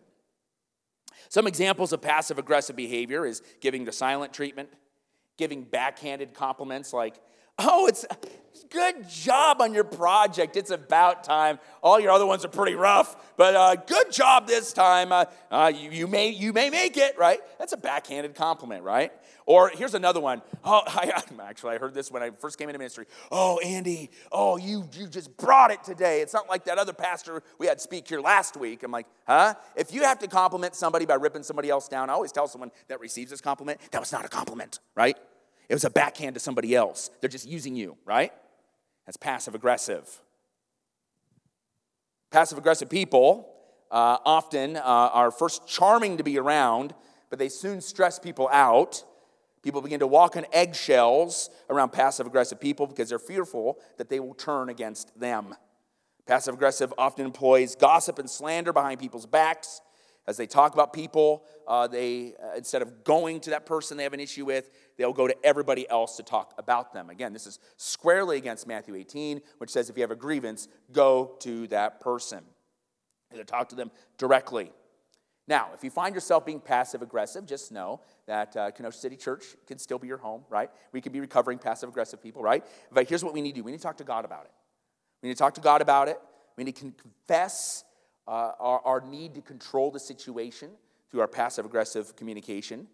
Some 1.29 1.47
examples 1.47 1.93
of 1.93 2.01
passive 2.01 2.37
aggressive 2.39 2.75
behavior 2.75 3.25
is 3.25 3.41
giving 3.61 3.85
the 3.85 3.91
silent 3.91 4.33
treatment, 4.33 4.69
giving 5.37 5.63
backhanded 5.63 6.33
compliments 6.33 6.93
like, 6.93 7.15
Oh, 7.59 7.87
it's 7.87 8.05
good 8.69 9.07
job 9.09 9.61
on 9.61 9.73
your 9.73 9.83
project. 9.83 10.55
It's 10.55 10.71
about 10.71 11.23
time. 11.23 11.59
All 11.81 11.99
your 11.99 12.11
other 12.11 12.25
ones 12.25 12.45
are 12.45 12.49
pretty 12.49 12.75
rough, 12.75 13.35
but 13.37 13.55
uh, 13.55 13.75
good 13.75 14.11
job 14.11 14.47
this 14.47 14.73
time. 14.73 15.11
Uh, 15.11 15.25
uh, 15.49 15.71
you, 15.73 15.91
you, 15.91 16.07
may, 16.07 16.29
you 16.29 16.53
may 16.53 16.69
make 16.69 16.97
it, 16.97 17.17
right? 17.17 17.39
That's 17.59 17.73
a 17.73 17.77
backhanded 17.77 18.35
compliment, 18.35 18.83
right? 18.83 19.11
Or 19.45 19.69
here's 19.69 19.93
another 19.93 20.19
one. 20.19 20.41
Oh, 20.63 20.81
I, 20.87 21.23
actually, 21.41 21.75
I 21.75 21.77
heard 21.77 21.93
this 21.93 22.11
when 22.11 22.21
I 22.21 22.31
first 22.31 22.57
came 22.57 22.69
into 22.69 22.79
ministry. 22.79 23.05
Oh, 23.31 23.59
Andy, 23.59 24.11
oh, 24.31 24.57
you, 24.57 24.83
you 24.93 25.07
just 25.07 25.35
brought 25.37 25.71
it 25.71 25.83
today. 25.83 26.21
It's 26.21 26.33
not 26.33 26.49
like 26.49 26.65
that 26.65 26.77
other 26.77 26.93
pastor 26.93 27.41
we 27.57 27.67
had 27.67 27.79
speak 27.79 28.07
here 28.07 28.21
last 28.21 28.57
week. 28.57 28.83
I'm 28.83 28.91
like, 28.91 29.07
huh? 29.25 29.55
If 29.75 29.93
you 29.93 30.03
have 30.03 30.19
to 30.19 30.27
compliment 30.27 30.75
somebody 30.75 31.05
by 31.05 31.15
ripping 31.15 31.43
somebody 31.43 31.69
else 31.69 31.87
down, 31.87 32.09
I 32.09 32.13
always 32.13 32.31
tell 32.31 32.47
someone 32.47 32.71
that 32.89 32.99
receives 32.99 33.31
this 33.31 33.41
compliment, 33.41 33.79
that 33.91 33.99
was 33.99 34.11
not 34.11 34.25
a 34.25 34.29
compliment, 34.29 34.79
right? 34.95 35.17
It 35.69 35.73
was 35.73 35.83
a 35.83 35.89
backhand 35.89 36.35
to 36.35 36.39
somebody 36.39 36.75
else. 36.75 37.09
They're 37.19 37.29
just 37.29 37.47
using 37.47 37.75
you, 37.75 37.97
right? 38.05 38.31
That's 39.05 39.17
passive 39.17 39.55
aggressive. 39.55 40.21
Passive 42.31 42.57
aggressive 42.57 42.89
people 42.89 43.49
uh, 43.91 44.17
often 44.25 44.77
uh, 44.77 44.81
are 44.81 45.31
first 45.31 45.67
charming 45.67 46.17
to 46.17 46.23
be 46.23 46.37
around, 46.37 46.93
but 47.29 47.39
they 47.39 47.49
soon 47.49 47.81
stress 47.81 48.19
people 48.19 48.49
out. 48.51 49.03
People 49.63 49.81
begin 49.81 49.99
to 49.99 50.07
walk 50.07 50.37
on 50.37 50.45
eggshells 50.53 51.49
around 51.69 51.91
passive 51.91 52.27
aggressive 52.27 52.59
people 52.59 52.87
because 52.87 53.09
they're 53.09 53.19
fearful 53.19 53.77
that 53.97 54.09
they 54.09 54.19
will 54.19 54.33
turn 54.33 54.69
against 54.69 55.17
them. 55.19 55.55
Passive 56.25 56.53
aggressive 56.53 56.93
often 56.97 57.25
employs 57.25 57.75
gossip 57.75 58.19
and 58.19 58.29
slander 58.29 58.73
behind 58.73 58.99
people's 58.99 59.25
backs. 59.25 59.81
As 60.27 60.35
they 60.35 60.45
talk 60.45 60.73
about 60.73 60.91
people, 60.91 61.43
uh, 61.65 61.87
they 61.87 62.33
uh, 62.43 62.57
instead 62.57 62.81
of 62.81 63.05
going 63.05 63.39
to 63.41 63.51
that 63.51 63.65
person 63.65 63.95
they 63.95 64.03
have 64.03 64.11
an 64.11 64.19
issue 64.19 64.43
with, 64.43 64.69
they'll 64.97 65.13
go 65.13 65.27
to 65.27 65.35
everybody 65.45 65.89
else 65.89 66.17
to 66.17 66.23
talk 66.23 66.53
about 66.57 66.93
them. 66.93 67.09
Again, 67.09 67.33
this 67.33 67.47
is 67.47 67.59
squarely 67.77 68.37
against 68.37 68.67
Matthew 68.67 68.95
18, 68.95 69.41
which 69.59 69.69
says 69.69 69.89
if 69.89 69.97
you 69.97 70.01
have 70.01 70.11
a 70.11 70.15
grievance, 70.15 70.67
go 70.91 71.35
to 71.39 71.67
that 71.67 71.99
person. 72.01 72.43
To 73.35 73.43
talk 73.43 73.69
to 73.69 73.75
them 73.75 73.91
directly. 74.17 74.71
Now, 75.47 75.69
if 75.73 75.83
you 75.83 75.89
find 75.89 76.13
yourself 76.13 76.45
being 76.45 76.59
passive 76.59 77.01
aggressive, 77.01 77.45
just 77.45 77.71
know 77.71 78.01
that 78.25 78.55
uh, 78.57 78.71
Kenosha 78.71 78.97
City 78.97 79.15
Church 79.15 79.43
can 79.65 79.77
still 79.77 79.97
be 79.97 80.07
your 80.07 80.17
home, 80.17 80.43
right? 80.49 80.69
We 80.91 80.99
can 80.99 81.13
be 81.13 81.21
recovering 81.21 81.57
passive 81.57 81.89
aggressive 81.89 82.21
people, 82.21 82.41
right? 82.41 82.65
But 82.91 83.07
here's 83.07 83.23
what 83.23 83.33
we 83.33 83.41
need 83.41 83.51
to 83.51 83.61
do 83.61 83.63
we 83.63 83.71
need 83.71 83.77
to 83.77 83.83
talk 83.83 83.97
to 83.97 84.03
God 84.03 84.25
about 84.25 84.45
it. 84.45 84.51
We 85.21 85.29
need 85.29 85.35
to 85.35 85.39
talk 85.39 85.53
to 85.55 85.61
God 85.61 85.81
about 85.81 86.09
it. 86.09 86.19
We 86.57 86.63
need 86.63 86.75
to 86.75 86.91
confess 86.91 87.85
uh, 88.27 88.51
our, 88.59 88.81
our 88.85 89.01
need 89.01 89.35
to 89.35 89.41
control 89.41 89.89
the 89.89 89.99
situation 89.99 90.71
through 91.09 91.21
our 91.21 91.27
passive 91.27 91.65
aggressive 91.65 92.15
communication. 92.15 92.87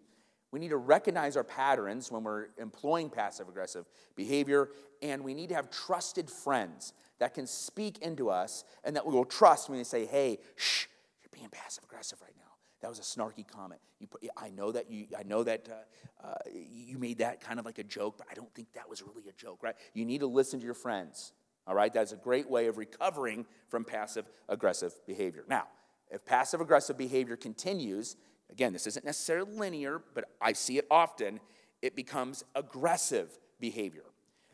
We 0.54 0.60
need 0.60 0.68
to 0.68 0.76
recognize 0.76 1.36
our 1.36 1.42
patterns 1.42 2.12
when 2.12 2.22
we're 2.22 2.46
employing 2.58 3.10
passive 3.10 3.48
aggressive 3.48 3.86
behavior, 4.14 4.68
and 5.02 5.24
we 5.24 5.34
need 5.34 5.48
to 5.48 5.56
have 5.56 5.68
trusted 5.68 6.30
friends 6.30 6.92
that 7.18 7.34
can 7.34 7.48
speak 7.48 7.98
into 7.98 8.30
us 8.30 8.62
and 8.84 8.94
that 8.94 9.04
we 9.04 9.12
will 9.12 9.24
trust 9.24 9.68
when 9.68 9.78
they 9.78 9.84
say, 9.84 10.06
hey, 10.06 10.38
shh, 10.54 10.86
you're 11.20 11.30
being 11.32 11.48
passive 11.48 11.82
aggressive 11.82 12.20
right 12.22 12.36
now. 12.38 12.52
That 12.82 12.88
was 12.88 13.00
a 13.00 13.02
snarky 13.02 13.44
comment. 13.44 13.80
Put, 14.08 14.24
I 14.36 14.50
know 14.50 14.70
that 14.70 14.88
you, 14.88 15.06
I 15.18 15.24
know 15.24 15.42
that 15.42 15.68
uh, 15.68 16.24
uh, 16.28 16.34
you 16.52 16.98
made 16.98 17.18
that 17.18 17.40
kind 17.40 17.58
of 17.58 17.66
like 17.66 17.78
a 17.78 17.84
joke, 17.84 18.16
but 18.16 18.28
I 18.30 18.34
don't 18.34 18.54
think 18.54 18.68
that 18.74 18.88
was 18.88 19.02
really 19.02 19.28
a 19.28 19.32
joke, 19.32 19.60
right? 19.60 19.74
You 19.92 20.04
need 20.04 20.20
to 20.20 20.28
listen 20.28 20.60
to 20.60 20.64
your 20.64 20.74
friends. 20.74 21.32
All 21.66 21.74
right, 21.74 21.92
that's 21.92 22.12
a 22.12 22.16
great 22.16 22.48
way 22.48 22.68
of 22.68 22.78
recovering 22.78 23.44
from 23.66 23.84
passive 23.84 24.30
aggressive 24.48 24.94
behavior. 25.04 25.44
Now, 25.48 25.66
if 26.12 26.24
passive 26.24 26.60
aggressive 26.60 26.96
behavior 26.96 27.34
continues, 27.34 28.14
again, 28.50 28.72
this 28.72 28.86
isn't 28.86 29.04
necessarily 29.04 29.52
linear, 29.52 30.00
but 30.14 30.24
I 30.40 30.52
see 30.52 30.78
it 30.78 30.86
often, 30.90 31.40
it 31.82 31.96
becomes 31.96 32.44
aggressive 32.54 33.38
behavior, 33.60 34.04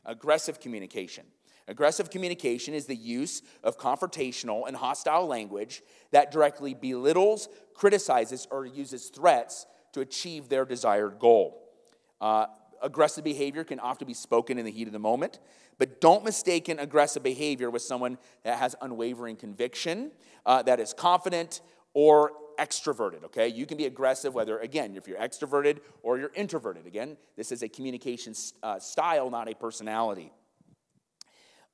aggressive 0.04 0.60
communication. 0.60 1.24
Aggressive 1.68 2.10
communication 2.10 2.74
is 2.74 2.86
the 2.86 2.96
use 2.96 3.42
of 3.62 3.78
confrontational 3.78 4.66
and 4.66 4.76
hostile 4.76 5.26
language 5.26 5.82
that 6.10 6.32
directly 6.32 6.74
belittles, 6.74 7.48
criticizes, 7.74 8.48
or 8.50 8.66
uses 8.66 9.06
threats 9.06 9.66
to 9.92 10.00
achieve 10.00 10.48
their 10.48 10.64
desired 10.64 11.20
goal. 11.20 11.62
Uh, 12.20 12.46
aggressive 12.82 13.22
behavior 13.22 13.62
can 13.62 13.78
often 13.78 14.06
be 14.06 14.14
spoken 14.14 14.58
in 14.58 14.64
the 14.64 14.70
heat 14.70 14.86
of 14.88 14.92
the 14.92 14.98
moment, 14.98 15.38
but 15.78 16.00
don't 16.00 16.24
mistake 16.24 16.68
an 16.68 16.78
aggressive 16.78 17.22
behavior 17.22 17.70
with 17.70 17.82
someone 17.82 18.18
that 18.42 18.58
has 18.58 18.74
unwavering 18.82 19.36
conviction, 19.36 20.10
uh, 20.46 20.62
that 20.62 20.80
is 20.80 20.92
confident 20.92 21.60
or 21.94 22.32
extroverted, 22.60 23.24
okay? 23.24 23.48
You 23.48 23.66
can 23.66 23.78
be 23.78 23.86
aggressive 23.86 24.34
whether, 24.34 24.58
again, 24.58 24.94
if 24.96 25.08
you're 25.08 25.18
extroverted 25.18 25.78
or 26.02 26.18
you're 26.18 26.32
introverted. 26.34 26.86
Again, 26.86 27.16
this 27.36 27.50
is 27.50 27.62
a 27.62 27.68
communication 27.68 28.34
uh, 28.62 28.78
style, 28.78 29.30
not 29.30 29.48
a 29.48 29.54
personality. 29.54 30.32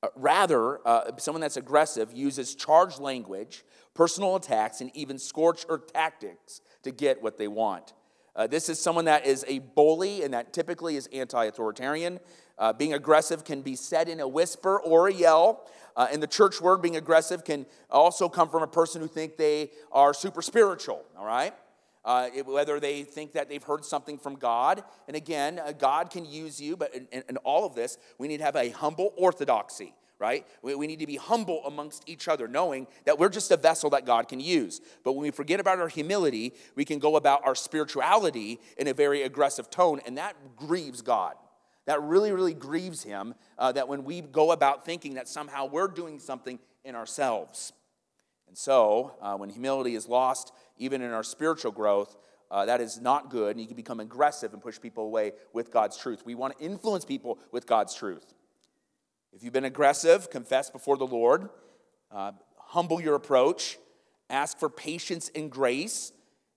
Uh, 0.01 0.07
rather, 0.15 0.87
uh, 0.87 1.11
someone 1.17 1.41
that's 1.41 1.57
aggressive 1.57 2.13
uses 2.13 2.55
charged 2.55 2.99
language, 2.99 3.65
personal 3.93 4.35
attacks, 4.35 4.79
and 4.79 4.95
even 4.95 5.17
scorch 5.17 5.65
or 5.67 5.79
tactics 5.79 6.61
to 6.83 6.91
get 6.91 7.21
what 7.21 7.37
they 7.37 7.47
want. 7.47 7.93
Uh, 8.35 8.45
this 8.45 8.69
is 8.69 8.79
someone 8.79 9.05
that 9.05 9.25
is 9.25 9.43
a 9.47 9.57
bully 9.59 10.21
and 10.21 10.33
that 10.33 10.53
typically 10.53 10.95
is 10.95 11.07
anti 11.11 11.45
authoritarian. 11.45 12.19
Uh, 12.59 12.71
being 12.71 12.93
aggressive 12.93 13.43
can 13.43 13.61
be 13.61 13.75
said 13.75 14.07
in 14.07 14.19
a 14.19 14.27
whisper 14.27 14.79
or 14.79 15.07
a 15.07 15.13
yell. 15.13 15.67
Uh, 15.97 16.07
in 16.13 16.19
the 16.19 16.27
church 16.27 16.61
word, 16.61 16.79
being 16.79 16.95
aggressive 16.95 17.43
can 17.43 17.65
also 17.89 18.29
come 18.29 18.47
from 18.47 18.61
a 18.61 18.67
person 18.67 19.01
who 19.01 19.07
think 19.07 19.35
they 19.35 19.71
are 19.91 20.13
super 20.13 20.43
spiritual, 20.43 21.03
all 21.17 21.25
right? 21.25 21.55
Uh, 22.05 22.29
it, 22.33 22.45
whether 22.45 22.79
they 22.79 23.03
think 23.03 23.33
that 23.33 23.49
they've 23.49 23.63
heard 23.63 23.83
something 23.83 24.19
from 24.19 24.35
God. 24.35 24.83
And 25.07 25.17
again, 25.17 25.59
uh, 25.59 25.71
God 25.71 26.11
can 26.11 26.23
use 26.23 26.61
you, 26.61 26.77
but 26.77 26.93
in, 26.93 27.07
in, 27.11 27.23
in 27.29 27.37
all 27.37 27.65
of 27.65 27.73
this, 27.73 27.97
we 28.19 28.27
need 28.27 28.37
to 28.37 28.43
have 28.43 28.55
a 28.55 28.69
humble 28.69 29.13
orthodoxy 29.17 29.93
right? 30.19 30.47
We, 30.63 30.73
we 30.73 30.87
need 30.87 30.97
to 30.97 31.05
be 31.05 31.17
humble 31.17 31.63
amongst 31.67 32.09
each 32.09 32.27
other, 32.27 32.47
knowing 32.47 32.87
that 33.05 33.19
we're 33.19 33.29
just 33.29 33.51
a 33.51 33.57
vessel 33.57 33.91
that 33.91 34.03
God 34.03 34.27
can 34.27 34.39
use. 34.39 34.81
But 35.03 35.13
when 35.13 35.21
we 35.21 35.29
forget 35.29 35.59
about 35.59 35.79
our 35.79 35.89
humility, 35.89 36.53
we 36.75 36.85
can 36.85 36.97
go 36.97 37.17
about 37.17 37.45
our 37.45 37.53
spirituality 37.53 38.59
in 38.79 38.87
a 38.87 38.95
very 38.95 39.21
aggressive 39.21 39.69
tone, 39.69 40.01
and 40.07 40.17
that 40.17 40.35
grieves 40.55 41.03
God. 41.03 41.35
That 41.87 42.01
really, 42.03 42.31
really 42.31 42.53
grieves 42.53 43.01
Him 43.03 43.33
uh, 43.57 43.71
that 43.71 43.87
when 43.87 44.03
we 44.03 44.21
go 44.21 44.51
about 44.51 44.85
thinking 44.85 45.15
that 45.15 45.27
somehow 45.27 45.65
we're 45.65 45.87
doing 45.87 46.19
something 46.19 46.59
in 46.83 46.95
ourselves. 46.95 47.73
And 48.47 48.57
so, 48.57 49.15
uh, 49.21 49.35
when 49.35 49.49
humility 49.49 49.95
is 49.95 50.07
lost, 50.07 50.53
even 50.77 51.01
in 51.01 51.11
our 51.11 51.23
spiritual 51.23 51.71
growth, 51.71 52.15
uh, 52.51 52.65
that 52.65 52.79
is 52.79 53.01
not 53.01 53.29
good, 53.29 53.51
and 53.51 53.59
you 53.59 53.67
can 53.67 53.75
become 53.75 53.99
aggressive 53.99 54.53
and 54.53 54.61
push 54.61 54.79
people 54.79 55.05
away 55.05 55.33
with 55.53 55.71
God's 55.71 55.97
truth. 55.97 56.25
We 56.25 56.35
want 56.35 56.57
to 56.57 56.63
influence 56.63 57.03
people 57.03 57.39
with 57.51 57.65
God's 57.65 57.93
truth. 57.93 58.33
If 59.33 59.43
you've 59.43 59.53
been 59.53 59.65
aggressive, 59.65 60.29
confess 60.29 60.69
before 60.69 60.97
the 60.97 61.07
Lord, 61.07 61.49
uh, 62.11 62.31
humble 62.57 63.01
your 63.01 63.15
approach, 63.15 63.77
ask 64.29 64.57
for 64.57 64.69
patience 64.69 65.29
and 65.35 65.51
grace, 65.51 66.11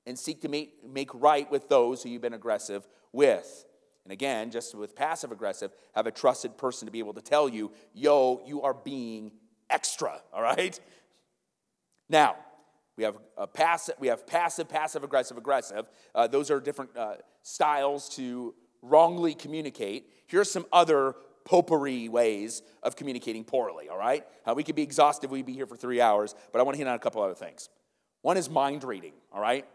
and 0.07 0.19
seek 0.19 0.41
to 0.43 0.49
make, 0.49 0.89
make 0.89 1.11
right 1.15 1.51
with 1.51 1.69
those 1.69 2.03
who 2.03 2.09
you've 2.09 2.23
been 2.23 2.35
aggressive 2.35 2.87
with. 3.13 3.65
And 4.05 4.13
again, 4.13 4.51
just 4.51 4.75
with 4.75 4.97
passive 4.97 5.31
aggressive, 5.33 5.73
have 5.95 6.07
a 6.07 6.11
trusted 6.11 6.57
person 6.57 6.87
to 6.87 6.93
be 6.93 6.99
able 6.99 7.15
to 7.15 7.23
tell 7.23 7.49
you, 7.49 7.71
yo, 7.95 8.43
you 8.47 8.63
are 8.63 8.75
being 8.75 9.33
extra, 9.69 10.21
all 10.33 10.43
right? 10.43 10.79
Now, 12.09 12.37
we 12.97 13.05
have 13.05 13.17
a 13.37 13.47
passive, 13.47 13.95
we 13.99 14.09
have 14.09 14.27
passive, 14.27 14.69
passive, 14.69 15.05
aggressive, 15.05 15.37
aggressive. 15.37 15.87
Uh, 16.15 16.27
those 16.27 16.51
are 16.51 16.61
different 16.61 16.97
uh, 16.97 17.15
styles 17.43 18.09
to 18.11 18.55
wrongly 18.83 19.35
communicate. 19.35 20.11
Here's 20.27 20.51
some 20.51 20.67
other 20.73 21.15
potpourri 21.45 22.09
ways 22.09 22.63
of 22.83 22.97
communicating 22.97 23.45
poorly, 23.45 23.89
all 23.89 23.99
right? 23.99 24.25
Uh, 24.45 24.55
we 24.55 24.63
could 24.63 24.77
be 24.77 24.83
exhaustive, 24.83 25.31
we'd 25.31 25.47
be 25.47 25.53
here 25.53 25.67
for 25.67 25.77
three 25.77 26.01
hours, 26.01 26.35
but 26.53 26.59
I 26.59 26.63
want 26.63 26.75
to 26.75 26.79
hit 26.79 26.89
on 26.89 26.95
a 26.95 26.99
couple 26.99 27.23
other 27.23 27.35
things. 27.35 27.69
One 28.23 28.37
is 28.37 28.51
mind 28.51 28.85
reading, 28.85 29.13
all 29.33 29.41
right? 29.41 29.67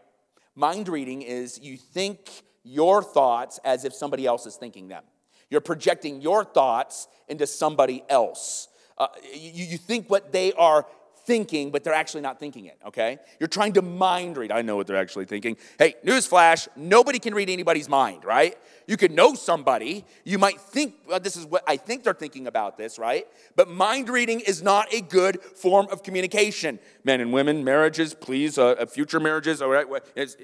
Mind 0.54 0.88
reading 0.88 1.22
is 1.22 1.58
you 1.60 1.76
think 1.76 2.30
your 2.66 3.02
thoughts 3.02 3.60
as 3.64 3.84
if 3.84 3.94
somebody 3.94 4.26
else 4.26 4.46
is 4.46 4.56
thinking 4.56 4.88
them. 4.88 5.04
You're 5.50 5.60
projecting 5.60 6.20
your 6.20 6.44
thoughts 6.44 7.06
into 7.28 7.46
somebody 7.46 8.02
else. 8.08 8.68
Uh, 8.98 9.08
you, 9.32 9.64
you 9.64 9.78
think 9.78 10.10
what 10.10 10.32
they 10.32 10.52
are 10.54 10.86
thinking, 11.26 11.70
but 11.70 11.82
they're 11.82 11.92
actually 11.92 12.20
not 12.20 12.38
thinking 12.38 12.66
it, 12.66 12.78
okay? 12.86 13.18
You're 13.40 13.48
trying 13.48 13.72
to 13.74 13.82
mind 13.82 14.36
read. 14.36 14.52
I 14.52 14.62
know 14.62 14.76
what 14.76 14.86
they're 14.86 14.96
actually 14.96 15.24
thinking. 15.24 15.56
Hey, 15.78 15.96
newsflash, 16.04 16.68
nobody 16.76 17.18
can 17.18 17.34
read 17.34 17.50
anybody's 17.50 17.88
mind, 17.88 18.24
right? 18.24 18.56
You 18.86 18.96
could 18.96 19.10
know 19.10 19.34
somebody. 19.34 20.04
You 20.24 20.38
might 20.38 20.60
think, 20.60 20.94
well, 21.08 21.18
this 21.18 21.36
is 21.36 21.44
what 21.44 21.64
I 21.66 21.76
think 21.76 22.04
they're 22.04 22.14
thinking 22.14 22.46
about 22.46 22.78
this, 22.78 22.98
right? 22.98 23.26
But 23.56 23.68
mind 23.68 24.08
reading 24.08 24.38
is 24.40 24.62
not 24.62 24.92
a 24.94 25.00
good 25.00 25.42
form 25.42 25.88
of 25.90 26.04
communication. 26.04 26.78
Men 27.02 27.20
and 27.20 27.32
women, 27.32 27.64
marriages, 27.64 28.14
please, 28.14 28.56
uh, 28.56 28.68
uh 28.78 28.86
future 28.86 29.18
marriages, 29.18 29.60
all 29.60 29.68
right, 29.68 29.86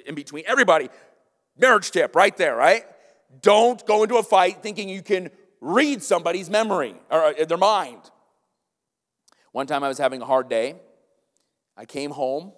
in 0.04 0.14
between 0.16 0.44
everybody. 0.46 0.90
Marriage 1.59 1.91
tip 1.91 2.17
right 2.17 2.37
there, 2.37 2.57
right? 2.57 2.85
don't 3.41 3.85
go 3.87 4.03
into 4.03 4.17
a 4.17 4.23
fight 4.23 4.62
thinking 4.62 4.88
you 4.88 5.03
can 5.03 5.31
read 5.61 6.03
somebody's 6.03 6.51
memory 6.51 6.95
or 7.11 7.25
uh, 7.25 7.45
their 7.45 7.57
mind. 7.57 8.01
One 9.53 9.67
time 9.67 9.85
I 9.85 9.88
was 9.88 9.99
having 9.99 10.21
a 10.21 10.25
hard 10.25 10.49
day. 10.49 10.77
I 11.77 11.85
came 11.85 12.11
home 12.11 12.53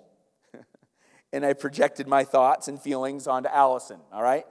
and 1.33 1.47
I 1.47 1.53
projected 1.53 2.09
my 2.09 2.25
thoughts 2.25 2.67
and 2.67 2.81
feelings 2.81 3.27
onto 3.27 3.49
Allison, 3.49 4.01
all 4.13 4.23
right? 4.23 4.45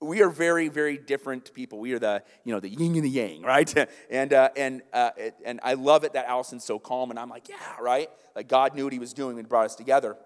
We 0.00 0.22
are 0.22 0.28
very, 0.28 0.68
very 0.68 0.98
different 0.98 1.52
people. 1.54 1.78
We 1.80 1.94
are 1.94 1.98
the, 1.98 2.22
you 2.44 2.52
know, 2.52 2.60
the 2.60 2.68
yin 2.68 2.94
and 2.96 3.04
the 3.04 3.10
yang, 3.10 3.42
right? 3.42 3.88
and, 4.10 4.32
uh, 4.32 4.50
and, 4.54 4.82
uh, 4.92 5.10
and 5.44 5.58
I 5.62 5.74
love 5.74 6.04
it 6.04 6.12
that 6.12 6.26
Allison's 6.26 6.64
so 6.64 6.78
calm, 6.78 7.10
and 7.10 7.18
I'm 7.18 7.30
like, 7.30 7.48
yeah, 7.48 7.56
right? 7.80 8.10
Like 8.36 8.46
God 8.46 8.74
knew 8.74 8.84
what 8.84 8.92
he 8.92 8.98
was 8.98 9.14
doing 9.14 9.36
when 9.36 9.44
he 9.44 9.48
brought 9.48 9.64
us 9.64 9.74
together. 9.74 10.16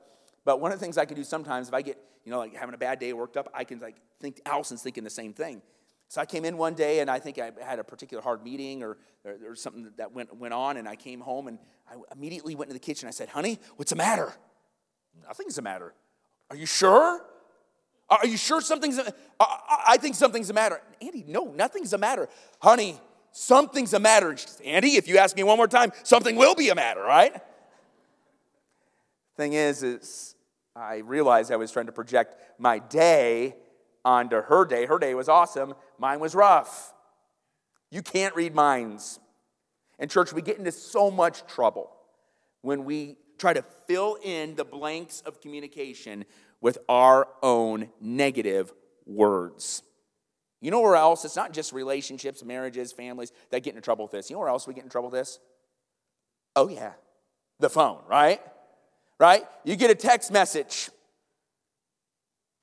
But 0.44 0.60
one 0.60 0.72
of 0.72 0.78
the 0.78 0.84
things 0.84 0.98
I 0.98 1.04
can 1.04 1.16
do 1.16 1.22
sometimes, 1.22 1.68
if 1.68 1.74
I 1.74 1.82
get, 1.82 1.98
you 2.24 2.30
know, 2.30 2.38
like 2.38 2.54
having 2.54 2.74
a 2.74 2.78
bad 2.78 2.98
day, 2.98 3.12
worked 3.12 3.36
up, 3.36 3.50
I 3.54 3.64
can 3.64 3.80
like 3.80 3.96
think 4.20 4.40
Allison's 4.44 4.82
thinking 4.82 5.04
the 5.04 5.10
same 5.10 5.32
thing. 5.32 5.62
So 6.08 6.20
I 6.20 6.26
came 6.26 6.44
in 6.44 6.56
one 6.56 6.74
day 6.74 6.98
and 7.00 7.08
I 7.08 7.20
think 7.20 7.38
I 7.38 7.52
had 7.64 7.78
a 7.78 7.84
particular 7.84 8.20
hard 8.20 8.42
meeting 8.42 8.82
or, 8.82 8.98
or, 9.24 9.54
something 9.54 9.90
that 9.96 10.12
went, 10.12 10.36
went 10.36 10.52
on, 10.52 10.76
and 10.76 10.88
I 10.88 10.96
came 10.96 11.20
home 11.20 11.46
and 11.46 11.56
I 11.88 11.94
immediately 12.12 12.56
went 12.56 12.68
into 12.68 12.74
the 12.74 12.84
kitchen. 12.84 13.06
I 13.06 13.12
said, 13.12 13.28
honey, 13.28 13.60
what's 13.76 13.90
the 13.90 13.96
matter? 13.96 14.34
Nothing's 15.24 15.54
the 15.54 15.62
matter. 15.62 15.94
Are 16.50 16.56
you 16.56 16.66
sure? 16.66 17.24
Are 18.08 18.26
you 18.26 18.36
sure 18.36 18.60
something's, 18.60 18.98
I 19.38 19.96
think 19.98 20.16
something's 20.16 20.48
the 20.48 20.54
matter. 20.54 20.82
Andy, 21.00 21.24
no, 21.28 21.44
nothing's 21.44 21.92
the 21.92 21.98
matter. 21.98 22.28
Honey, 22.60 23.00
something's 23.30 23.92
the 23.92 24.00
matter. 24.00 24.36
Says, 24.36 24.60
Andy, 24.64 24.96
if 24.96 25.06
you 25.06 25.18
ask 25.18 25.36
me 25.36 25.44
one 25.44 25.56
more 25.56 25.68
time, 25.68 25.92
something 26.02 26.34
will 26.34 26.56
be 26.56 26.70
a 26.70 26.74
matter, 26.74 27.02
right? 27.02 27.40
Thing 29.36 29.52
is, 29.52 29.84
is 29.84 30.34
I 30.74 30.98
realized 30.98 31.50
I 31.50 31.56
was 31.56 31.72
trying 31.72 31.86
to 31.86 31.92
project 31.92 32.36
my 32.58 32.78
day 32.78 33.56
onto 34.04 34.40
her 34.42 34.64
day. 34.64 34.86
Her 34.86 34.98
day 34.98 35.14
was 35.14 35.28
awesome, 35.28 35.74
mine 35.98 36.20
was 36.20 36.34
rough. 36.34 36.94
You 37.90 38.02
can't 38.02 38.34
read 38.34 38.54
minds. 38.54 39.18
And, 39.98 40.10
church, 40.10 40.32
we 40.32 40.42
get 40.42 40.58
into 40.58 40.72
so 40.72 41.10
much 41.10 41.46
trouble 41.46 41.90
when 42.62 42.84
we 42.84 43.16
try 43.36 43.52
to 43.52 43.64
fill 43.86 44.16
in 44.22 44.54
the 44.54 44.64
blanks 44.64 45.22
of 45.26 45.40
communication 45.40 46.24
with 46.60 46.78
our 46.88 47.28
own 47.42 47.90
negative 48.00 48.72
words. 49.06 49.82
You 50.60 50.70
know 50.70 50.80
where 50.80 50.96
else? 50.96 51.24
It's 51.24 51.36
not 51.36 51.52
just 51.52 51.72
relationships, 51.72 52.44
marriages, 52.44 52.92
families 52.92 53.32
that 53.50 53.62
get 53.62 53.70
into 53.70 53.80
trouble 53.80 54.04
with 54.04 54.12
this. 54.12 54.30
You 54.30 54.36
know 54.36 54.40
where 54.40 54.48
else 54.48 54.66
we 54.66 54.74
get 54.74 54.84
in 54.84 54.90
trouble 54.90 55.10
with 55.10 55.18
this? 55.18 55.38
Oh, 56.54 56.68
yeah, 56.68 56.92
the 57.58 57.70
phone, 57.70 58.02
right? 58.08 58.40
Right? 59.20 59.44
You 59.64 59.76
get 59.76 59.90
a 59.90 59.94
text 59.94 60.32
message. 60.32 60.88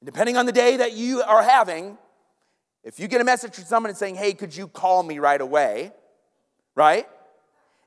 Depending 0.03 0.37
on 0.37 0.47
the 0.47 0.51
day 0.51 0.77
that 0.77 0.93
you 0.93 1.21
are 1.21 1.43
having, 1.43 1.97
if 2.83 2.99
you 2.99 3.07
get 3.07 3.21
a 3.21 3.23
message 3.23 3.53
from 3.53 3.65
someone 3.65 3.93
saying, 3.93 4.15
hey, 4.15 4.33
could 4.33 4.55
you 4.55 4.67
call 4.67 5.03
me 5.03 5.19
right 5.19 5.39
away? 5.39 5.91
Right? 6.73 7.07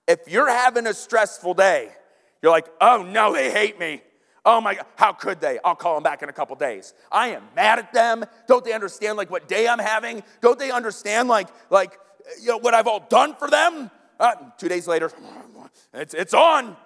If 0.06 0.20
you're 0.28 0.48
having 0.48 0.86
a 0.86 0.94
stressful 0.94 1.54
day, 1.54 1.90
you're 2.42 2.52
like, 2.52 2.68
oh 2.80 3.02
no, 3.02 3.32
they 3.32 3.50
hate 3.50 3.78
me. 3.78 4.02
Oh 4.44 4.60
my 4.60 4.76
God, 4.76 4.86
how 4.96 5.12
could 5.12 5.40
they? 5.40 5.58
I'll 5.64 5.74
call 5.74 5.94
them 5.94 6.02
back 6.02 6.22
in 6.22 6.28
a 6.28 6.32
couple 6.32 6.54
days. 6.56 6.94
I 7.10 7.28
am 7.28 7.42
mad 7.56 7.78
at 7.80 7.92
them. 7.92 8.24
Don't 8.46 8.64
they 8.64 8.72
understand 8.72 9.18
like 9.18 9.30
what 9.30 9.48
day 9.48 9.68
I'm 9.68 9.78
having? 9.78 10.22
Don't 10.40 10.58
they 10.58 10.70
understand 10.70 11.28
like 11.28 11.48
like 11.70 11.98
you 12.40 12.48
know 12.48 12.58
what 12.58 12.72
I've 12.72 12.86
all 12.86 13.04
done 13.08 13.34
for 13.34 13.48
them? 13.48 13.90
Uh, 14.18 14.34
two 14.58 14.68
days 14.68 14.86
later, 14.86 15.10
it's 15.94 16.14
it's 16.14 16.34
on. 16.34 16.76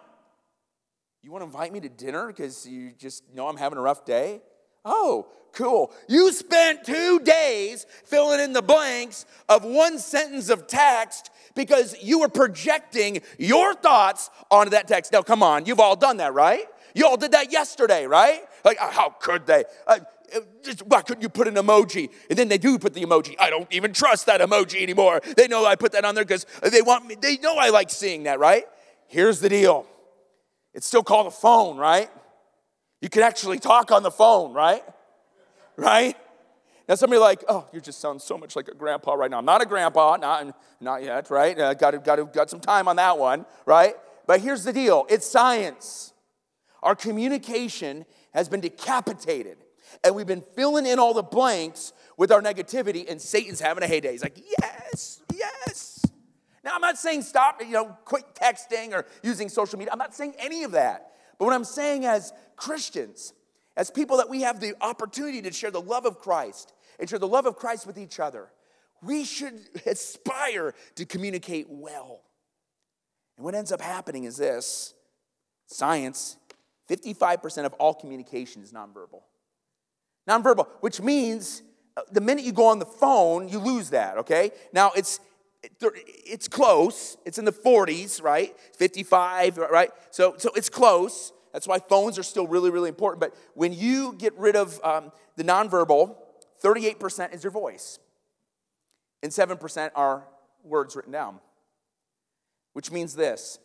You 1.24 1.32
want 1.32 1.40
to 1.40 1.46
invite 1.46 1.72
me 1.72 1.80
to 1.80 1.88
dinner 1.88 2.26
because 2.26 2.66
you 2.66 2.92
just 2.98 3.24
know 3.32 3.48
I'm 3.48 3.56
having 3.56 3.78
a 3.78 3.80
rough 3.80 4.04
day? 4.04 4.42
Oh, 4.84 5.28
cool. 5.54 5.90
You 6.06 6.30
spent 6.30 6.84
two 6.84 7.18
days 7.20 7.86
filling 8.04 8.40
in 8.40 8.52
the 8.52 8.60
blanks 8.60 9.24
of 9.48 9.64
one 9.64 9.98
sentence 9.98 10.50
of 10.50 10.66
text 10.66 11.30
because 11.54 11.96
you 12.02 12.20
were 12.20 12.28
projecting 12.28 13.22
your 13.38 13.74
thoughts 13.74 14.28
onto 14.50 14.72
that 14.72 14.86
text. 14.86 15.12
Now, 15.12 15.22
come 15.22 15.42
on, 15.42 15.64
you've 15.64 15.80
all 15.80 15.96
done 15.96 16.18
that, 16.18 16.34
right? 16.34 16.66
You 16.94 17.06
all 17.06 17.16
did 17.16 17.32
that 17.32 17.50
yesterday, 17.50 18.06
right? 18.06 18.42
Like, 18.62 18.78
uh, 18.78 18.90
how 18.90 19.08
could 19.08 19.46
they? 19.46 19.64
Uh, 19.86 20.00
uh, 20.36 20.40
just, 20.62 20.82
why 20.86 21.00
couldn't 21.00 21.22
you 21.22 21.30
put 21.30 21.48
an 21.48 21.54
emoji? 21.54 22.10
And 22.28 22.38
then 22.38 22.48
they 22.48 22.58
do 22.58 22.78
put 22.78 22.92
the 22.92 23.00
emoji. 23.00 23.34
I 23.38 23.48
don't 23.48 23.72
even 23.72 23.94
trust 23.94 24.26
that 24.26 24.42
emoji 24.42 24.82
anymore. 24.82 25.22
They 25.38 25.48
know 25.48 25.64
I 25.64 25.76
put 25.76 25.92
that 25.92 26.04
on 26.04 26.16
there 26.16 26.24
because 26.26 26.44
they 26.70 26.82
want 26.82 27.06
me, 27.06 27.14
they 27.18 27.38
know 27.38 27.56
I 27.56 27.70
like 27.70 27.88
seeing 27.88 28.24
that, 28.24 28.38
right? 28.38 28.64
Here's 29.08 29.40
the 29.40 29.48
deal 29.48 29.86
it's 30.74 30.86
still 30.86 31.02
called 31.02 31.26
a 31.26 31.30
phone, 31.30 31.76
right? 31.76 32.10
You 33.00 33.08
can 33.08 33.22
actually 33.22 33.58
talk 33.58 33.92
on 33.92 34.02
the 34.02 34.10
phone, 34.10 34.52
right? 34.52 34.82
Right? 35.76 36.16
Now, 36.88 36.96
somebody 36.96 37.20
like, 37.20 37.42
oh, 37.48 37.66
you 37.72 37.80
just 37.80 38.00
sound 38.00 38.20
so 38.20 38.36
much 38.36 38.56
like 38.56 38.68
a 38.68 38.74
grandpa 38.74 39.14
right 39.14 39.30
now. 39.30 39.38
I'm 39.38 39.44
not 39.44 39.62
a 39.62 39.66
grandpa, 39.66 40.16
not, 40.16 40.56
not 40.80 41.02
yet, 41.02 41.30
right? 41.30 41.58
Uh, 41.58 41.74
got, 41.74 42.04
got, 42.04 42.32
got 42.32 42.50
some 42.50 42.60
time 42.60 42.88
on 42.88 42.96
that 42.96 43.18
one, 43.18 43.46
right? 43.64 43.94
But 44.26 44.40
here's 44.40 44.64
the 44.64 44.72
deal 44.72 45.06
it's 45.08 45.26
science. 45.26 46.12
Our 46.82 46.94
communication 46.94 48.04
has 48.34 48.50
been 48.50 48.60
decapitated, 48.60 49.56
and 50.02 50.14
we've 50.14 50.26
been 50.26 50.44
filling 50.54 50.84
in 50.84 50.98
all 50.98 51.14
the 51.14 51.22
blanks 51.22 51.94
with 52.18 52.30
our 52.30 52.42
negativity, 52.42 53.10
and 53.10 53.20
Satan's 53.20 53.60
having 53.60 53.82
a 53.82 53.86
heyday. 53.86 54.12
He's 54.12 54.22
like, 54.22 54.38
yes, 54.60 55.22
yes. 55.34 55.93
Now, 56.64 56.72
I'm 56.74 56.80
not 56.80 56.98
saying 56.98 57.22
stop, 57.22 57.60
you 57.60 57.72
know, 57.72 57.96
quit 58.04 58.24
texting 58.34 58.92
or 58.92 59.04
using 59.22 59.48
social 59.48 59.78
media. 59.78 59.92
I'm 59.92 59.98
not 59.98 60.14
saying 60.14 60.34
any 60.38 60.64
of 60.64 60.72
that. 60.72 61.12
But 61.38 61.44
what 61.44 61.54
I'm 61.54 61.64
saying 61.64 62.06
as 62.06 62.32
Christians, 62.56 63.34
as 63.76 63.90
people 63.90 64.16
that 64.16 64.30
we 64.30 64.42
have 64.42 64.60
the 64.60 64.74
opportunity 64.80 65.42
to 65.42 65.52
share 65.52 65.70
the 65.70 65.80
love 65.80 66.06
of 66.06 66.18
Christ 66.18 66.72
and 66.98 67.08
share 67.08 67.18
the 67.18 67.28
love 67.28 67.44
of 67.46 67.56
Christ 67.56 67.86
with 67.86 67.98
each 67.98 68.18
other, 68.18 68.48
we 69.02 69.24
should 69.24 69.60
aspire 69.86 70.74
to 70.94 71.04
communicate 71.04 71.66
well. 71.68 72.22
And 73.36 73.44
what 73.44 73.54
ends 73.54 73.72
up 73.72 73.80
happening 73.80 74.24
is 74.24 74.36
this 74.36 74.94
science 75.66 76.36
55% 76.88 77.64
of 77.64 77.72
all 77.74 77.94
communication 77.94 78.62
is 78.62 78.72
nonverbal. 78.72 79.22
Nonverbal, 80.28 80.68
which 80.80 81.00
means 81.00 81.62
uh, 81.96 82.02
the 82.12 82.20
minute 82.20 82.44
you 82.44 82.52
go 82.52 82.66
on 82.66 82.78
the 82.78 82.86
phone, 82.86 83.48
you 83.48 83.58
lose 83.58 83.90
that, 83.90 84.18
okay? 84.18 84.50
Now 84.72 84.92
it's 84.94 85.20
it's 85.80 86.48
close. 86.48 87.16
It's 87.24 87.38
in 87.38 87.44
the 87.44 87.52
40s, 87.52 88.22
right? 88.22 88.54
55, 88.76 89.58
right? 89.58 89.90
So 90.10 90.34
so 90.38 90.50
it's 90.54 90.68
close. 90.68 91.32
That's 91.52 91.68
why 91.68 91.78
phones 91.78 92.18
are 92.18 92.24
still 92.24 92.48
really, 92.48 92.70
really 92.70 92.88
important. 92.88 93.20
But 93.20 93.34
when 93.54 93.72
you 93.72 94.14
get 94.18 94.36
rid 94.36 94.56
of 94.56 94.80
um, 94.82 95.12
the 95.36 95.44
nonverbal, 95.44 96.16
38% 96.62 97.32
is 97.32 97.44
your 97.44 97.52
voice, 97.52 98.00
and 99.22 99.30
7% 99.30 99.90
are 99.94 100.24
words 100.64 100.96
written 100.96 101.12
down. 101.12 101.38
Which 102.72 102.90
means 102.90 103.14
this 103.14 103.60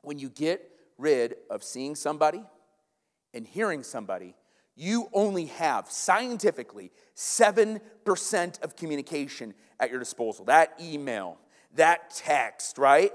when 0.00 0.18
you 0.18 0.30
get 0.30 0.70
rid 0.96 1.36
of 1.50 1.62
seeing 1.62 1.94
somebody 1.94 2.42
and 3.34 3.46
hearing 3.46 3.82
somebody, 3.82 4.34
you 4.76 5.08
only 5.12 5.46
have 5.46 5.90
scientifically 5.90 6.90
7% 7.16 8.62
of 8.62 8.76
communication 8.76 9.54
at 9.78 9.90
your 9.90 9.98
disposal. 9.98 10.44
That 10.46 10.74
email, 10.80 11.38
that 11.76 12.10
text, 12.10 12.78
right? 12.78 13.12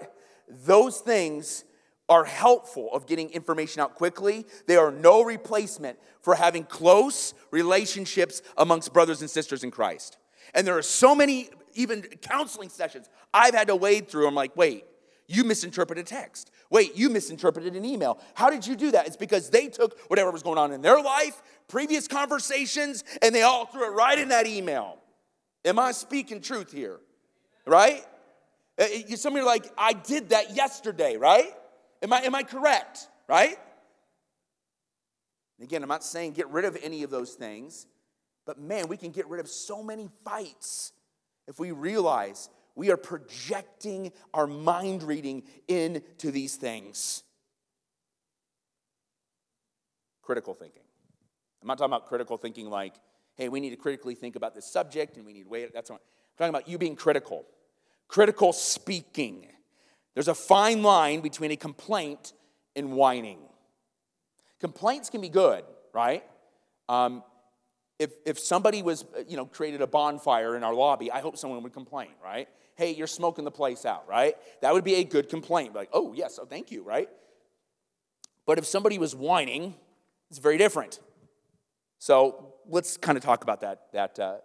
Those 0.47 0.99
things 0.99 1.65
are 2.07 2.25
helpful 2.25 2.89
of 2.91 3.05
getting 3.05 3.29
information 3.29 3.81
out 3.81 3.95
quickly. 3.95 4.45
They 4.65 4.77
are 4.77 4.91
no 4.91 5.21
replacement 5.21 5.99
for 6.21 6.35
having 6.35 6.63
close 6.63 7.33
relationships 7.51 8.41
amongst 8.57 8.91
brothers 8.93 9.21
and 9.21 9.29
sisters 9.29 9.63
in 9.63 9.69
Christ. 9.69 10.17
And 10.55 10.65
there 10.65 10.77
are 10.77 10.81
so 10.81 11.13
many, 11.13 11.49
even 11.75 12.01
counseling 12.21 12.69
sessions 12.69 13.07
I've 13.31 13.53
had 13.53 13.67
to 13.67 13.75
wade 13.75 14.07
through. 14.07 14.27
I'm 14.27 14.33
like, 14.33 14.55
wait, 14.55 14.85
you 15.29 15.43
misinterpreted 15.43 16.07
text. 16.07 16.51
Wait, 16.71 16.95
you 16.95 17.07
misinterpreted 17.07 17.75
an 17.75 17.85
email. 17.85 18.19
How 18.33 18.49
did 18.49 18.65
you 18.65 18.75
do 18.75 18.91
that? 18.91 19.05
It's 19.05 19.15
because 19.15 19.51
they 19.51 19.67
took 19.67 19.97
whatever 20.07 20.31
was 20.31 20.41
going 20.41 20.57
on 20.57 20.71
in 20.71 20.81
their 20.81 20.99
life, 20.99 21.41
previous 21.67 22.07
conversations, 22.07 23.03
and 23.21 23.33
they 23.33 23.43
all 23.43 23.67
threw 23.67 23.85
it 23.85 23.95
right 23.95 24.17
in 24.17 24.29
that 24.29 24.47
email. 24.47 24.97
Am 25.63 25.77
I 25.77 25.91
speaking 25.91 26.41
truth 26.41 26.71
here? 26.71 26.99
Right? 27.67 28.03
Uh, 28.79 28.85
some 29.15 29.33
of 29.33 29.37
you 29.37 29.43
are 29.43 29.45
like, 29.45 29.71
I 29.77 29.93
did 29.93 30.29
that 30.29 30.55
yesterday, 30.55 31.15
right? 31.15 31.53
Am 32.01 32.11
I, 32.11 32.21
am 32.21 32.33
I 32.33 32.41
correct? 32.41 33.07
Right? 33.27 33.57
Again, 35.61 35.83
I'm 35.83 35.89
not 35.89 36.03
saying 36.03 36.33
get 36.33 36.49
rid 36.49 36.65
of 36.65 36.75
any 36.81 37.03
of 37.03 37.11
those 37.11 37.33
things, 37.33 37.85
but 38.47 38.59
man, 38.59 38.87
we 38.87 38.97
can 38.97 39.11
get 39.11 39.27
rid 39.27 39.39
of 39.39 39.47
so 39.47 39.83
many 39.83 40.09
fights 40.25 40.91
if 41.47 41.59
we 41.59 41.71
realize 41.71 42.49
we 42.79 42.91
are 42.91 42.97
projecting 42.97 44.09
our 44.33 44.47
mind 44.47 45.03
reading 45.03 45.43
into 45.67 46.31
these 46.31 46.55
things. 46.55 47.23
Critical 50.21 50.53
thinking. 50.53 50.83
I'm 51.61 51.67
not 51.67 51.77
talking 51.77 51.93
about 51.93 52.07
critical 52.07 52.37
thinking 52.37 52.69
like, 52.69 52.93
hey, 53.35 53.49
we 53.49 53.59
need 53.59 53.71
to 53.71 53.75
critically 53.75 54.15
think 54.15 54.37
about 54.37 54.55
this 54.55 54.65
subject 54.65 55.17
and 55.17 55.25
we 55.25 55.33
need 55.33 55.43
to 55.43 55.49
wait. 55.49 55.73
That's 55.73 55.89
what 55.89 55.97
I'm 55.97 56.37
talking 56.37 56.55
about 56.55 56.69
you 56.69 56.77
being 56.77 56.95
critical. 56.95 57.45
Critical 58.07 58.53
speaking. 58.53 59.47
There's 60.13 60.29
a 60.29 60.33
fine 60.33 60.81
line 60.81 61.19
between 61.19 61.51
a 61.51 61.57
complaint 61.57 62.31
and 62.77 62.93
whining. 62.93 63.39
Complaints 64.61 65.09
can 65.09 65.19
be 65.19 65.27
good, 65.27 65.65
right? 65.93 66.23
Um, 66.87 67.23
if, 67.99 68.11
if 68.25 68.39
somebody 68.39 68.81
was, 68.81 69.03
you 69.27 69.35
know, 69.35 69.45
created 69.45 69.81
a 69.81 69.87
bonfire 69.87 70.55
in 70.55 70.63
our 70.63 70.73
lobby, 70.73 71.11
I 71.11 71.19
hope 71.19 71.35
someone 71.35 71.61
would 71.61 71.73
complain, 71.73 72.11
right? 72.23 72.47
Hey, 72.79 72.91
you're 72.91 73.07
smoking 73.07 73.43
the 73.43 73.51
place 73.51 73.85
out, 73.85 74.07
right? 74.07 74.35
That 74.61 74.73
would 74.73 74.85
be 74.85 74.95
a 74.95 75.03
good 75.03 75.27
complaint. 75.27 75.75
Like, 75.75 75.89
oh, 75.91 76.13
yes, 76.13 76.39
oh, 76.41 76.45
thank 76.45 76.71
you, 76.71 76.81
right? 76.81 77.09
But 78.45 78.57
if 78.57 78.65
somebody 78.65 78.97
was 78.97 79.13
whining, 79.13 79.75
it's 80.29 80.39
very 80.39 80.57
different. 80.57 81.01
So 81.97 82.53
let's 82.69 82.95
kind 82.95 83.17
of 83.17 83.23
talk 83.23 83.43
about 83.43 83.59
that, 83.59 83.87
that, 83.91 84.17
uh, 84.17 84.37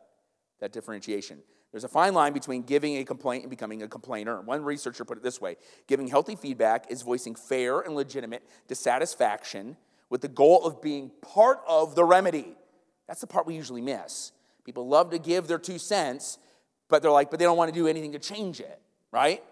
that 0.58 0.72
differentiation. 0.72 1.38
There's 1.70 1.84
a 1.84 1.88
fine 1.88 2.12
line 2.12 2.32
between 2.32 2.62
giving 2.62 2.96
a 2.96 3.04
complaint 3.04 3.44
and 3.44 3.50
becoming 3.50 3.84
a 3.84 3.88
complainer. 3.88 4.40
One 4.40 4.64
researcher 4.64 5.04
put 5.04 5.16
it 5.16 5.22
this 5.22 5.40
way 5.40 5.56
giving 5.86 6.08
healthy 6.08 6.34
feedback 6.34 6.90
is 6.90 7.02
voicing 7.02 7.36
fair 7.36 7.82
and 7.82 7.94
legitimate 7.94 8.42
dissatisfaction 8.66 9.76
with 10.10 10.22
the 10.22 10.28
goal 10.28 10.64
of 10.64 10.82
being 10.82 11.12
part 11.22 11.60
of 11.68 11.94
the 11.94 12.02
remedy. 12.02 12.56
That's 13.06 13.20
the 13.20 13.28
part 13.28 13.46
we 13.46 13.54
usually 13.54 13.80
miss. 13.80 14.32
People 14.64 14.88
love 14.88 15.10
to 15.10 15.20
give 15.20 15.46
their 15.46 15.58
two 15.60 15.78
cents, 15.78 16.38
but 16.88 17.02
they're 17.02 17.10
like, 17.10 17.30
but 17.30 17.38
they 17.38 17.44
don't 17.44 17.56
want 17.56 17.72
to 17.72 17.78
do 17.78 17.86
anything 17.86 18.12
to 18.12 18.18
change 18.18 18.60
it, 18.60 18.80
right? 19.10 19.42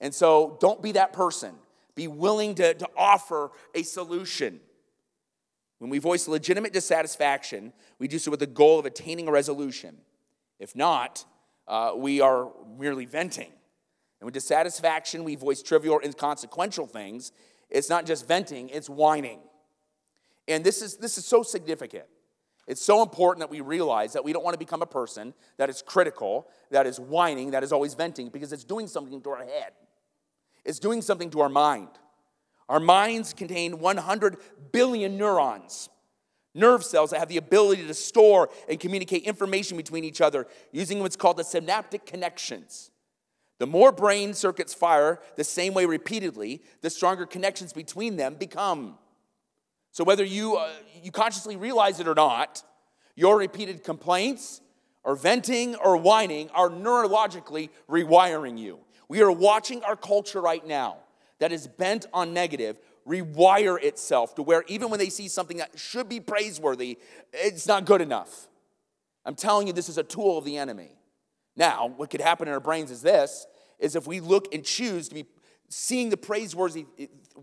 And 0.00 0.14
so 0.14 0.56
don't 0.60 0.82
be 0.82 0.92
that 0.92 1.12
person. 1.12 1.54
Be 1.94 2.08
willing 2.08 2.54
to, 2.56 2.74
to 2.74 2.88
offer 2.96 3.50
a 3.74 3.82
solution. 3.82 4.60
When 5.78 5.90
we 5.90 5.98
voice 5.98 6.28
legitimate 6.28 6.72
dissatisfaction, 6.72 7.72
we 7.98 8.08
do 8.08 8.18
so 8.18 8.30
with 8.30 8.40
the 8.40 8.46
goal 8.46 8.78
of 8.78 8.86
attaining 8.86 9.28
a 9.28 9.30
resolution. 9.30 9.96
If 10.58 10.76
not, 10.76 11.24
uh, 11.66 11.92
we 11.96 12.20
are 12.20 12.50
merely 12.78 13.06
venting. 13.06 13.50
And 14.20 14.26
with 14.26 14.34
dissatisfaction, 14.34 15.24
we 15.24 15.36
voice 15.36 15.62
trivial 15.62 15.94
or 15.94 16.02
inconsequential 16.02 16.86
things. 16.86 17.32
It's 17.70 17.88
not 17.88 18.04
just 18.04 18.28
venting, 18.28 18.68
it's 18.68 18.90
whining. 18.90 19.40
And 20.48 20.64
this 20.64 20.82
is, 20.82 20.96
this 20.96 21.16
is 21.16 21.24
so 21.24 21.42
significant. 21.42 22.04
It's 22.70 22.80
so 22.80 23.02
important 23.02 23.40
that 23.40 23.50
we 23.50 23.62
realize 23.62 24.12
that 24.12 24.22
we 24.22 24.32
don't 24.32 24.44
want 24.44 24.54
to 24.54 24.58
become 24.58 24.80
a 24.80 24.86
person 24.86 25.34
that 25.56 25.68
is 25.68 25.82
critical, 25.82 26.46
that 26.70 26.86
is 26.86 27.00
whining, 27.00 27.50
that 27.50 27.64
is 27.64 27.72
always 27.72 27.94
venting, 27.94 28.28
because 28.28 28.52
it's 28.52 28.62
doing 28.62 28.86
something 28.86 29.20
to 29.22 29.30
our 29.30 29.44
head. 29.44 29.72
It's 30.64 30.78
doing 30.78 31.02
something 31.02 31.30
to 31.30 31.40
our 31.40 31.48
mind. 31.48 31.88
Our 32.68 32.78
minds 32.78 33.32
contain 33.32 33.80
100 33.80 34.36
billion 34.70 35.18
neurons, 35.18 35.88
nerve 36.54 36.84
cells 36.84 37.10
that 37.10 37.18
have 37.18 37.28
the 37.28 37.38
ability 37.38 37.88
to 37.88 37.94
store 37.94 38.48
and 38.68 38.78
communicate 38.78 39.24
information 39.24 39.76
between 39.76 40.04
each 40.04 40.20
other 40.20 40.46
using 40.70 41.00
what's 41.00 41.16
called 41.16 41.38
the 41.38 41.44
synaptic 41.44 42.06
connections. 42.06 42.92
The 43.58 43.66
more 43.66 43.90
brain 43.90 44.32
circuits 44.32 44.74
fire 44.74 45.18
the 45.34 45.42
same 45.42 45.74
way 45.74 45.86
repeatedly, 45.86 46.62
the 46.82 46.90
stronger 46.90 47.26
connections 47.26 47.72
between 47.72 48.14
them 48.14 48.36
become. 48.36 48.96
So, 49.92 50.04
whether 50.04 50.24
you, 50.24 50.56
uh, 50.56 50.70
you 51.02 51.10
consciously 51.10 51.56
realize 51.56 52.00
it 52.00 52.08
or 52.08 52.14
not, 52.14 52.62
your 53.16 53.38
repeated 53.38 53.82
complaints 53.84 54.60
or 55.02 55.16
venting 55.16 55.74
or 55.76 55.96
whining 55.96 56.48
are 56.50 56.68
neurologically 56.68 57.70
rewiring 57.88 58.58
you. 58.58 58.78
We 59.08 59.22
are 59.22 59.32
watching 59.32 59.82
our 59.82 59.96
culture 59.96 60.40
right 60.40 60.64
now 60.64 60.98
that 61.38 61.52
is 61.52 61.66
bent 61.66 62.06
on 62.12 62.32
negative 62.32 62.78
rewire 63.08 63.82
itself 63.82 64.34
to 64.36 64.42
where 64.42 64.62
even 64.68 64.90
when 64.90 64.98
they 64.98 65.10
see 65.10 65.26
something 65.26 65.56
that 65.56 65.78
should 65.78 66.08
be 66.08 66.20
praiseworthy, 66.20 66.98
it's 67.32 67.66
not 67.66 67.84
good 67.84 68.00
enough. 68.00 68.48
I'm 69.24 69.34
telling 69.34 69.66
you, 69.66 69.72
this 69.72 69.88
is 69.88 69.98
a 69.98 70.02
tool 70.02 70.38
of 70.38 70.44
the 70.44 70.56
enemy. 70.56 70.96
Now, 71.56 71.92
what 71.96 72.10
could 72.10 72.20
happen 72.20 72.48
in 72.48 72.54
our 72.54 72.60
brains 72.60 72.90
is 72.90 73.02
this 73.02 73.46
is 73.78 73.96
if 73.96 74.06
we 74.06 74.20
look 74.20 74.54
and 74.54 74.64
choose 74.64 75.08
to 75.08 75.14
be 75.14 75.24
seeing 75.68 76.10
the 76.10 76.16
praiseworthy, 76.16 76.86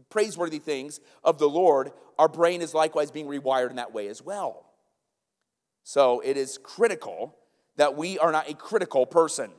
praiseworthy 0.09 0.59
things 0.59 0.99
of 1.23 1.37
the 1.37 1.49
Lord, 1.49 1.91
our 2.17 2.27
brain 2.27 2.61
is 2.61 2.73
likewise 2.73 3.11
being 3.11 3.27
rewired 3.27 3.69
in 3.69 3.75
that 3.77 3.93
way 3.93 4.07
as 4.07 4.21
well. 4.21 4.65
So 5.83 6.19
it 6.19 6.37
is 6.37 6.57
critical 6.57 7.37
that 7.77 7.95
we 7.95 8.19
are 8.19 8.31
not 8.31 8.49
a 8.49 8.53
critical 8.53 9.05
person. 9.05 9.51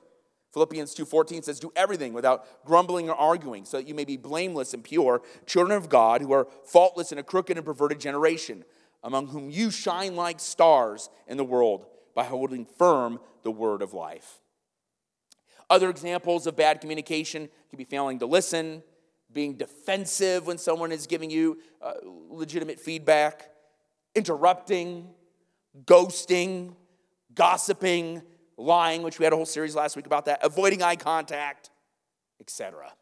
Philippians 0.53 0.95
2:14 0.95 1.43
says 1.43 1.61
do 1.61 1.73
everything 1.77 2.13
without 2.13 2.65
grumbling 2.65 3.09
or 3.09 3.15
arguing 3.15 3.65
so 3.65 3.77
that 3.77 3.87
you 3.87 3.95
may 3.95 4.05
be 4.05 4.17
blameless 4.17 4.75
and 4.75 4.83
pure 4.83 5.23
children 5.47 5.77
of 5.77 5.89
God 5.89 6.21
who 6.21 6.33
are 6.33 6.49
faultless 6.65 7.13
in 7.13 7.19
a 7.19 7.23
crooked 7.23 7.57
and 7.57 7.65
perverted 7.65 8.01
generation 8.01 8.65
among 9.03 9.29
whom 9.29 9.51
you 9.51 9.71
shine 9.71 10.17
like 10.17 10.41
stars 10.41 11.11
in 11.27 11.37
the 11.37 11.45
world 11.45 11.87
by 12.15 12.25
holding 12.25 12.67
firm 12.67 13.21
the 13.43 13.51
word 13.51 13.83
of 13.83 13.95
life. 13.95 14.41
Other 15.71 15.91
examples 15.91 16.47
of 16.47 16.57
bad 16.57 16.81
communication 16.81 17.49
can 17.71 17.77
be 17.77 17.85
failing 17.85 18.19
to 18.19 18.27
listen, 18.27 18.83
being 19.33 19.55
defensive 19.55 20.47
when 20.47 20.59
someone 20.59 20.93
is 20.93 21.07
giving 21.07 21.31
you 21.31 21.59
uh, 21.83 21.93
legitimate 22.05 22.81
feedback, 22.81 23.51
interrupting, 24.15 25.09
ghosting, 25.85 26.75
gossiping, 27.35 28.23
lying, 28.57 29.03
which 29.03 29.19
we 29.19 29.25
had 29.25 29.33
a 29.33 29.37
whole 29.37 29.47
series 29.47 29.75
last 29.75 29.97
week 29.97 30.07
about 30.07 30.25
that, 30.25 30.41
avoiding 30.43 30.83
eye 30.83 30.97
contact, 30.97 31.71
etc. 32.41 32.93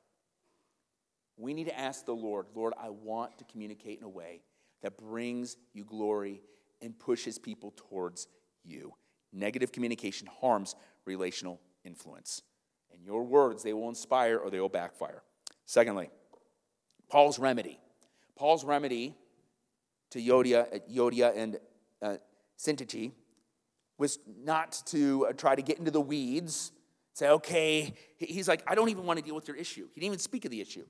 We 1.37 1.55
need 1.55 1.65
to 1.65 1.79
ask 1.79 2.05
the 2.05 2.15
Lord, 2.15 2.47
Lord, 2.55 2.75
I 2.79 2.91
want 2.91 3.39
to 3.39 3.45
communicate 3.45 3.99
in 3.99 4.05
a 4.05 4.09
way 4.09 4.43
that 4.83 4.97
brings 4.97 5.57
you 5.73 5.85
glory 5.85 6.41
and 6.81 6.99
pushes 6.99 7.39
people 7.39 7.73
towards 7.77 8.29
you. 8.65 8.95
Negative 9.33 9.71
communication 9.71 10.29
harms 10.41 10.75
relational 11.05 11.61
influence. 11.85 12.43
And 12.93 13.05
your 13.05 13.25
words, 13.25 13.63
they 13.63 13.73
will 13.73 13.89
inspire 13.89 14.39
or 14.39 14.51
they 14.51 14.61
will 14.61 14.69
backfire. 14.69 15.23
Secondly, 15.67 16.11
Paul's 17.11 17.39
remedy. 17.39 17.79
Paul's 18.37 18.65
remedy 18.65 19.15
to 20.11 20.21
Euodia, 20.21 20.81
Euodia 20.91 21.37
and 21.37 21.59
uh, 22.01 22.17
Syntyche 22.59 23.13
was 23.99 24.19
not 24.45 24.81
to 24.87 25.27
uh, 25.27 25.33
try 25.33 25.55
to 25.55 25.63
get 25.63 25.79
into 25.79 25.91
the 25.91 26.01
weeds, 26.01 26.73
say, 27.15 27.29
okay, 27.31 27.95
he's 28.19 28.47
like, 28.47 28.63
I 28.67 28.75
don't 28.75 28.91
even 28.91 29.05
want 29.05 29.19
to 29.19 29.25
deal 29.25 29.35
with 29.35 29.49
your 29.49 29.57
issue. 29.57 29.87
He 29.95 30.01
didn't 30.01 30.13
even 30.13 30.19
speak 30.19 30.45
of 30.45 30.51
the 30.51 30.61
issue. 30.61 30.85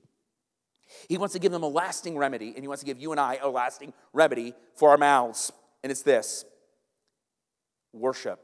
He 1.09 1.17
wants 1.17 1.33
to 1.33 1.39
give 1.39 1.51
them 1.51 1.63
a 1.63 1.67
lasting 1.67 2.17
remedy, 2.17 2.49
and 2.49 2.59
he 2.59 2.67
wants 2.67 2.81
to 2.81 2.85
give 2.85 2.99
you 2.99 3.11
and 3.11 3.19
I 3.19 3.39
a 3.41 3.49
lasting 3.49 3.93
remedy 4.13 4.53
for 4.75 4.91
our 4.91 4.97
mouths. 4.97 5.51
And 5.83 5.91
it's 5.91 6.01
this 6.01 6.45
worship. 7.93 8.39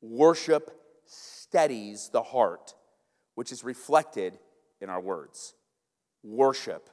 Worship 0.00 0.70
steadies 1.06 2.08
the 2.12 2.22
heart, 2.22 2.74
which 3.34 3.52
is 3.52 3.62
reflected 3.62 4.38
in 4.82 4.90
our 4.90 5.00
words. 5.00 5.54
Worship. 6.22 6.90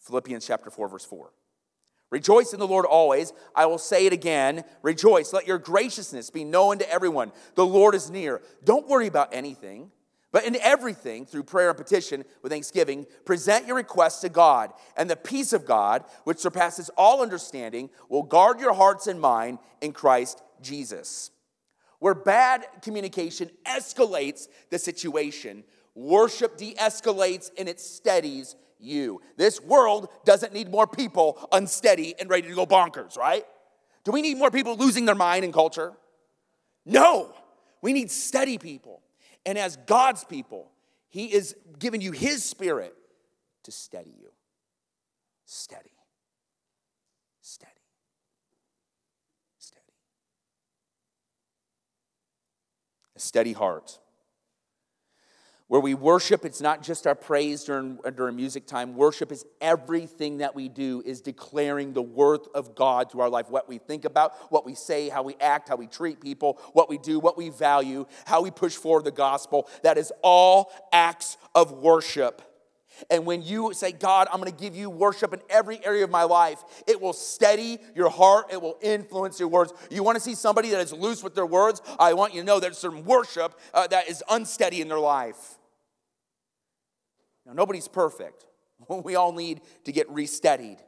Philippians 0.00 0.46
chapter 0.46 0.70
4, 0.70 0.88
verse 0.88 1.04
4. 1.04 1.32
Rejoice 2.10 2.52
in 2.52 2.60
the 2.60 2.68
Lord 2.68 2.84
always. 2.84 3.32
I 3.54 3.64
will 3.66 3.78
say 3.78 4.04
it 4.04 4.12
again. 4.12 4.64
Rejoice. 4.82 5.32
Let 5.32 5.46
your 5.46 5.58
graciousness 5.58 6.28
be 6.28 6.44
known 6.44 6.78
to 6.78 6.90
everyone. 6.92 7.32
The 7.54 7.64
Lord 7.64 7.94
is 7.94 8.10
near. 8.10 8.42
Don't 8.62 8.86
worry 8.86 9.06
about 9.06 9.32
anything, 9.32 9.90
but 10.30 10.44
in 10.44 10.56
everything, 10.56 11.24
through 11.24 11.44
prayer 11.44 11.70
and 11.70 11.78
petition 11.78 12.24
with 12.42 12.52
thanksgiving, 12.52 13.06
present 13.24 13.66
your 13.66 13.76
requests 13.76 14.20
to 14.20 14.28
God. 14.28 14.72
And 14.94 15.08
the 15.08 15.16
peace 15.16 15.54
of 15.54 15.64
God, 15.64 16.04
which 16.24 16.38
surpasses 16.38 16.90
all 16.98 17.22
understanding, 17.22 17.88
will 18.10 18.24
guard 18.24 18.60
your 18.60 18.74
hearts 18.74 19.06
and 19.06 19.18
mind 19.18 19.58
in 19.80 19.92
Christ 19.92 20.42
Jesus. 20.60 21.30
Where 21.98 22.14
bad 22.14 22.66
communication 22.82 23.48
escalates 23.64 24.48
the 24.70 24.78
situation, 24.78 25.64
worship 25.94 26.56
de 26.56 26.74
escalates 26.74 27.50
and 27.58 27.68
it 27.68 27.80
steadies 27.80 28.56
you. 28.78 29.20
This 29.36 29.60
world 29.60 30.08
doesn't 30.24 30.52
need 30.52 30.70
more 30.70 30.86
people 30.86 31.48
unsteady 31.52 32.14
and 32.18 32.28
ready 32.28 32.48
to 32.48 32.54
go 32.54 32.66
bonkers, 32.66 33.16
right? 33.16 33.44
Do 34.04 34.12
we 34.12 34.22
need 34.22 34.36
more 34.36 34.50
people 34.50 34.76
losing 34.76 35.04
their 35.04 35.14
mind 35.14 35.44
in 35.44 35.52
culture? 35.52 35.92
No. 36.84 37.32
We 37.80 37.92
need 37.92 38.10
steady 38.10 38.58
people. 38.58 39.02
And 39.46 39.58
as 39.58 39.76
God's 39.86 40.24
people, 40.24 40.70
He 41.08 41.32
is 41.32 41.54
giving 41.78 42.00
you 42.00 42.12
His 42.12 42.44
Spirit 42.44 42.94
to 43.64 43.72
steady 43.72 44.14
you. 44.20 44.30
Steady. 45.46 45.90
Steady. 47.40 47.70
Steady. 49.58 49.80
A 53.14 53.20
steady 53.20 53.52
heart 53.52 53.98
where 55.72 55.80
we 55.80 55.94
worship, 55.94 56.44
it's 56.44 56.60
not 56.60 56.82
just 56.82 57.06
our 57.06 57.14
praise 57.14 57.64
during, 57.64 57.98
during 58.14 58.36
music 58.36 58.66
time. 58.66 58.94
Worship 58.94 59.32
is 59.32 59.46
everything 59.58 60.36
that 60.36 60.54
we 60.54 60.68
do, 60.68 61.02
is 61.06 61.22
declaring 61.22 61.94
the 61.94 62.02
worth 62.02 62.46
of 62.54 62.74
God 62.74 63.08
to 63.08 63.22
our 63.22 63.30
life. 63.30 63.48
What 63.48 63.70
we 63.70 63.78
think 63.78 64.04
about, 64.04 64.52
what 64.52 64.66
we 64.66 64.74
say, 64.74 65.08
how 65.08 65.22
we 65.22 65.34
act, 65.40 65.70
how 65.70 65.76
we 65.76 65.86
treat 65.86 66.20
people, 66.20 66.60
what 66.74 66.90
we 66.90 66.98
do, 66.98 67.18
what 67.18 67.38
we 67.38 67.48
value, 67.48 68.04
how 68.26 68.42
we 68.42 68.50
push 68.50 68.76
forward 68.76 69.04
the 69.04 69.12
gospel. 69.12 69.66
That 69.82 69.96
is 69.96 70.12
all 70.20 70.70
acts 70.92 71.38
of 71.54 71.72
worship. 71.72 72.42
And 73.10 73.24
when 73.24 73.40
you 73.40 73.72
say, 73.72 73.92
God, 73.92 74.28
I'm 74.30 74.42
going 74.42 74.52
to 74.52 74.62
give 74.62 74.76
you 74.76 74.90
worship 74.90 75.32
in 75.32 75.40
every 75.48 75.82
area 75.86 76.04
of 76.04 76.10
my 76.10 76.24
life, 76.24 76.62
it 76.86 77.00
will 77.00 77.14
steady 77.14 77.78
your 77.96 78.10
heart. 78.10 78.52
It 78.52 78.60
will 78.60 78.76
influence 78.82 79.40
your 79.40 79.48
words. 79.48 79.72
You 79.90 80.02
want 80.02 80.16
to 80.16 80.20
see 80.22 80.34
somebody 80.34 80.68
that 80.68 80.80
is 80.80 80.92
loose 80.92 81.22
with 81.22 81.34
their 81.34 81.46
words? 81.46 81.80
I 81.98 82.12
want 82.12 82.34
you 82.34 82.42
to 82.42 82.46
know 82.46 82.60
there's 82.60 82.76
some 82.76 83.04
worship 83.04 83.58
uh, 83.72 83.86
that 83.86 84.10
is 84.10 84.22
unsteady 84.28 84.82
in 84.82 84.88
their 84.88 84.98
life. 85.00 85.56
Now, 87.46 87.52
nobody's 87.52 87.88
perfect. 87.88 88.46
We 89.04 89.14
all 89.14 89.32
need 89.32 89.60
to 89.84 89.92
get 89.92 90.10
resteadied. 90.10 90.78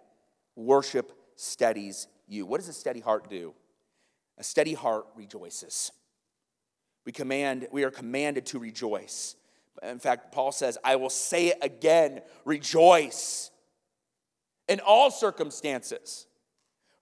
Worship 0.57 1.13
steadies 1.37 2.09
you. 2.27 2.45
What 2.45 2.59
does 2.59 2.69
a 2.69 2.73
steady 2.73 3.01
heart 3.01 3.31
do? 3.31 3.55
A 4.37 4.43
steady 4.43 4.75
heart 4.75 5.07
rejoices. 5.15 5.93
We 7.07 7.13
command, 7.13 7.69
we 7.71 7.85
are 7.85 7.91
commanded 7.91 8.47
to 8.47 8.59
rejoice. 8.59 9.37
In 9.83 9.99
fact, 9.99 10.33
Paul 10.33 10.53
says, 10.53 10.79
I 10.83 10.97
will 10.97 11.11
say 11.11 11.49
it 11.49 11.59
again, 11.63 12.23
rejoice 12.45 13.51
in 14.69 14.81
all 14.81 15.11
circumstances. 15.11 16.27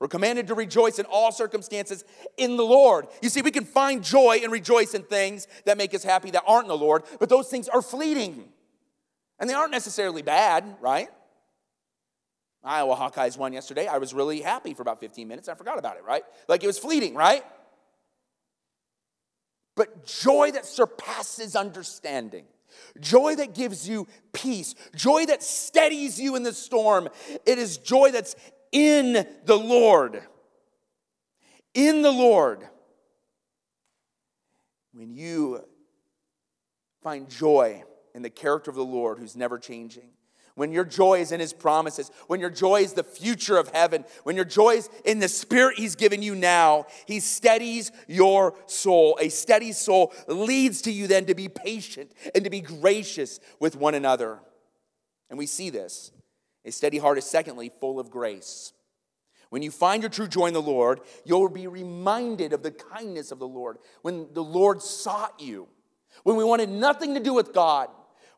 We're 0.00 0.08
commanded 0.08 0.48
to 0.48 0.54
rejoice 0.54 0.98
in 0.98 1.06
all 1.06 1.30
circumstances 1.30 2.04
in 2.36 2.56
the 2.56 2.64
Lord. 2.64 3.06
You 3.22 3.28
see, 3.28 3.40
we 3.40 3.52
can 3.52 3.64
find 3.64 4.02
joy 4.02 4.40
and 4.42 4.50
rejoice 4.50 4.94
in 4.94 5.02
things 5.04 5.46
that 5.64 5.78
make 5.78 5.94
us 5.94 6.02
happy 6.02 6.32
that 6.32 6.42
aren't 6.44 6.64
in 6.64 6.68
the 6.68 6.76
Lord, 6.76 7.04
but 7.20 7.28
those 7.28 7.48
things 7.48 7.68
are 7.68 7.82
fleeting. 7.82 8.51
And 9.38 9.48
they 9.48 9.54
aren't 9.54 9.72
necessarily 9.72 10.22
bad, 10.22 10.76
right? 10.80 11.08
Iowa 12.64 12.94
Hawkeyes 12.94 13.36
won 13.36 13.52
yesterday. 13.52 13.86
I 13.86 13.98
was 13.98 14.14
really 14.14 14.40
happy 14.40 14.72
for 14.74 14.82
about 14.82 15.00
15 15.00 15.26
minutes. 15.26 15.48
I 15.48 15.54
forgot 15.54 15.78
about 15.78 15.96
it, 15.96 16.04
right? 16.04 16.22
Like 16.48 16.62
it 16.62 16.66
was 16.66 16.78
fleeting, 16.78 17.14
right? 17.14 17.44
But 19.74 20.06
joy 20.06 20.52
that 20.52 20.66
surpasses 20.66 21.56
understanding, 21.56 22.44
joy 23.00 23.34
that 23.36 23.54
gives 23.54 23.88
you 23.88 24.06
peace, 24.32 24.74
joy 24.94 25.26
that 25.26 25.42
steadies 25.42 26.20
you 26.20 26.36
in 26.36 26.42
the 26.42 26.52
storm, 26.52 27.08
it 27.46 27.58
is 27.58 27.78
joy 27.78 28.10
that's 28.10 28.36
in 28.70 29.26
the 29.44 29.56
Lord. 29.56 30.22
In 31.74 32.02
the 32.02 32.12
Lord. 32.12 32.68
When 34.92 35.14
you 35.14 35.64
find 37.02 37.28
joy 37.28 37.82
in 38.14 38.22
the 38.22 38.30
character 38.30 38.70
of 38.70 38.76
the 38.76 38.84
Lord 38.84 39.18
who's 39.18 39.36
never 39.36 39.58
changing, 39.58 40.10
when 40.54 40.72
your 40.72 40.84
joy 40.84 41.20
is 41.20 41.32
in 41.32 41.40
his 41.40 41.52
promises, 41.52 42.10
when 42.26 42.40
your 42.40 42.50
joy 42.50 42.82
is 42.82 42.92
the 42.92 43.02
future 43.02 43.56
of 43.56 43.68
heaven, 43.68 44.04
when 44.24 44.36
your 44.36 44.44
joy 44.44 44.72
is 44.72 44.90
in 45.04 45.18
the 45.18 45.28
spirit 45.28 45.78
he's 45.78 45.94
given 45.94 46.22
you 46.22 46.34
now, 46.34 46.86
he 47.06 47.20
steadies 47.20 47.90
your 48.06 48.54
soul. 48.66 49.16
A 49.20 49.30
steady 49.30 49.72
soul 49.72 50.12
leads 50.26 50.82
to 50.82 50.92
you 50.92 51.06
then 51.06 51.24
to 51.26 51.34
be 51.34 51.48
patient 51.48 52.12
and 52.34 52.44
to 52.44 52.50
be 52.50 52.60
gracious 52.60 53.40
with 53.60 53.76
one 53.76 53.94
another. 53.94 54.40
And 55.30 55.38
we 55.38 55.46
see 55.46 55.70
this 55.70 56.12
a 56.64 56.70
steady 56.70 56.98
heart 56.98 57.18
is, 57.18 57.24
secondly, 57.24 57.72
full 57.80 57.98
of 57.98 58.10
grace. 58.10 58.72
When 59.48 59.62
you 59.62 59.70
find 59.70 60.02
your 60.02 60.10
true 60.10 60.28
joy 60.28 60.46
in 60.46 60.54
the 60.54 60.62
Lord, 60.62 61.00
you'll 61.24 61.48
be 61.48 61.66
reminded 61.66 62.52
of 62.52 62.62
the 62.62 62.70
kindness 62.70 63.32
of 63.32 63.38
the 63.38 63.48
Lord. 63.48 63.78
When 64.02 64.28
the 64.32 64.44
Lord 64.44 64.80
sought 64.82 65.40
you, 65.40 65.68
when 66.24 66.36
we 66.36 66.44
wanted 66.44 66.68
nothing 66.68 67.14
to 67.14 67.20
do 67.20 67.34
with 67.34 67.52
God, 67.52 67.88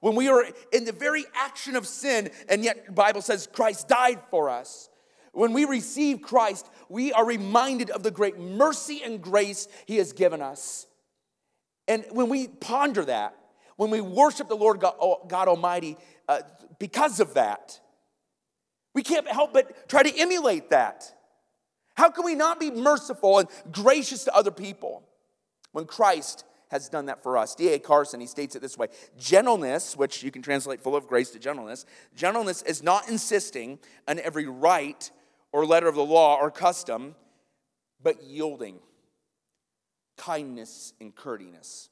when 0.05 0.17
we 0.17 0.29
are 0.29 0.45
in 0.71 0.85
the 0.85 0.93
very 0.93 1.25
action 1.33 1.77
of 1.77 1.87
sin, 1.87 2.29
and 2.51 2.63
yet 2.63 2.85
the 2.85 2.93
Bible 2.93 3.23
says 3.23 3.49
Christ 3.51 3.89
died 3.89 4.21
for 4.31 4.51
us. 4.51 4.91
When 5.33 5.55
we 5.55 5.65
receive 5.65 6.21
Christ, 6.21 6.69
we 6.91 7.15
are 7.15 7.25
reminded 7.25 7.89
of 7.89 8.03
the 8.03 8.11
great 8.11 8.39
mercy 8.39 9.01
and 9.03 9.23
grace 9.23 9.67
He 9.87 9.97
has 9.97 10.13
given 10.13 10.43
us. 10.43 10.87
And 11.89 12.05
when 12.11 12.29
we 12.29 12.49
ponder 12.49 13.03
that, 13.07 13.35
when 13.77 13.89
we 13.89 14.03
worship 14.03 14.49
the 14.49 14.57
Lord 14.57 14.79
God, 14.79 14.95
God 15.27 15.49
Almighty 15.49 15.97
uh, 16.29 16.43
because 16.79 17.19
of 17.19 17.33
that, 17.33 17.81
we 18.93 19.03
can't 19.03 19.27
help 19.27 19.55
but 19.55 19.89
try 19.89 20.03
to 20.03 20.21
emulate 20.21 20.69
that. 20.69 21.15
How 21.95 22.11
can 22.11 22.27
we 22.27 22.35
not 22.35 22.61
be 22.61 22.71
merciful 22.71 23.39
and 23.39 23.49
gracious 23.73 24.25
to 24.25 24.37
other 24.37 24.51
people 24.51 25.03
when 25.73 25.87
Christ 25.87 26.45
has 26.71 26.89
done 26.89 27.07
that 27.07 27.23
for 27.23 27.37
us? 27.37 27.55
D.A. 27.55 27.79
Carson, 27.79 28.21
he 28.21 28.27
states 28.27 28.57
it 28.57 28.63
this 28.63 28.79
way 28.79 28.89
Gentleness, 29.19 29.97
which 29.97 30.23
you 30.23 30.31
can 30.31 30.43
translate 30.43 30.81
full 30.81 30.97
of 30.97 31.07
grace 31.07 31.31
to 31.31 31.39
gentleness, 31.39 31.87
gentleness 32.17 32.63
is 32.63 32.83
not 32.83 33.09
insisting 33.09 33.79
on 34.09 34.19
every 34.21 34.47
right 34.47 35.11
or 35.53 35.65
letter 35.65 35.87
of 35.87 35.95
the 35.95 36.05
law 36.05 36.37
or 36.37 36.51
custom, 36.51 37.15
but 38.03 38.23
yielding 38.23 38.81
kindness 40.17 40.93
and 41.01 41.15
courteousness. 41.15 41.91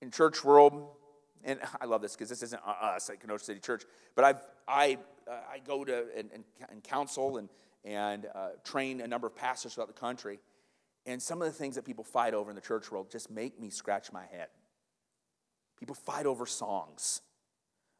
In 0.00 0.10
church 0.10 0.44
world, 0.44 0.88
and 1.44 1.60
I 1.80 1.86
love 1.86 2.02
this 2.02 2.14
because 2.14 2.28
this 2.28 2.42
isn't 2.42 2.62
us 2.64 3.08
at 3.10 3.20
Kenosha 3.20 3.44
City 3.44 3.60
Church, 3.60 3.84
but 4.14 4.24
I've, 4.24 4.40
I, 4.66 4.98
uh, 5.28 5.32
I 5.52 5.58
go 5.58 5.84
to 5.84 6.06
and, 6.16 6.30
and, 6.32 6.44
and 6.70 6.82
counsel 6.82 7.38
and, 7.38 7.48
and 7.84 8.26
uh, 8.34 8.50
train 8.64 9.00
a 9.00 9.06
number 9.06 9.26
of 9.26 9.34
pastors 9.34 9.74
throughout 9.74 9.88
the 9.88 10.00
country. 10.00 10.40
And 11.06 11.22
some 11.22 11.42
of 11.42 11.46
the 11.46 11.52
things 11.52 11.74
that 11.74 11.84
people 11.84 12.04
fight 12.04 12.34
over 12.34 12.50
in 12.50 12.54
the 12.54 12.62
church 12.62 12.90
world 12.90 13.10
just 13.10 13.30
make 13.30 13.60
me 13.60 13.70
scratch 13.70 14.12
my 14.12 14.24
head. 14.26 14.48
People 15.78 15.94
fight 15.94 16.26
over 16.26 16.46
songs 16.46 17.20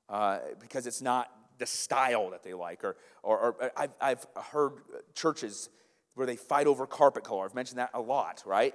uh, 0.09 0.39
because 0.61 0.87
it's 0.87 1.03
not 1.03 1.31
the 1.59 1.67
style 1.67 2.31
that 2.31 2.43
they 2.43 2.55
like. 2.55 2.83
Or, 2.83 2.97
or, 3.23 3.39
or 3.39 3.73
I've, 3.77 3.95
I've 4.01 4.27
heard 4.51 4.75
churches 5.15 5.69
where 6.15 6.27
they 6.27 6.37
fight 6.37 6.67
over 6.67 6.87
carpet 6.87 7.25
color. 7.25 7.45
I've 7.45 7.55
mentioned 7.55 7.79
that 7.79 7.91
a 7.95 8.01
lot, 8.01 8.43
right? 8.47 8.75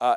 Uh, 0.00 0.16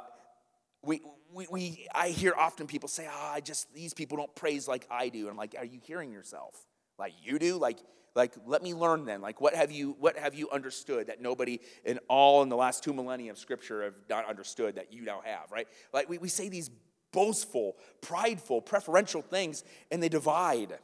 we, 0.81 1.01
we, 1.31 1.47
we, 1.51 1.87
I 1.93 2.09
hear 2.09 2.33
often 2.37 2.67
people 2.67 2.89
say, 2.89 3.07
oh, 3.11 3.31
I 3.33 3.41
just, 3.41 3.73
these 3.73 3.93
people 3.93 4.17
don't 4.17 4.33
praise 4.35 4.67
like 4.67 4.87
I 4.89 5.09
do. 5.09 5.21
And 5.21 5.29
I'm 5.29 5.37
like, 5.37 5.55
are 5.57 5.65
you 5.65 5.79
hearing 5.83 6.11
yourself? 6.11 6.55
Like 6.97 7.13
you 7.21 7.37
do? 7.39 7.57
Like, 7.57 7.79
like 8.15 8.33
let 8.45 8.63
me 8.63 8.73
learn 8.73 9.05
then. 9.05 9.21
Like 9.21 9.41
what 9.41 9.53
have 9.53 9.71
you, 9.71 9.95
what 9.99 10.17
have 10.17 10.33
you 10.33 10.49
understood 10.49 11.07
that 11.07 11.21
nobody 11.21 11.59
in 11.83 11.99
all 12.07 12.41
in 12.41 12.49
the 12.49 12.55
last 12.55 12.83
two 12.83 12.93
millennia 12.93 13.31
of 13.31 13.37
scripture 13.37 13.83
have 13.83 13.95
not 14.09 14.27
understood 14.27 14.75
that 14.75 14.93
you 14.93 15.03
now 15.03 15.21
have, 15.23 15.51
right? 15.51 15.67
Like 15.93 16.09
we, 16.09 16.17
we 16.17 16.29
say 16.29 16.49
these 16.49 16.69
boastful, 17.11 17.75
prideful, 18.01 18.61
preferential 18.61 19.21
things 19.21 19.63
and 19.91 20.01
they 20.01 20.09
divide. 20.09 20.77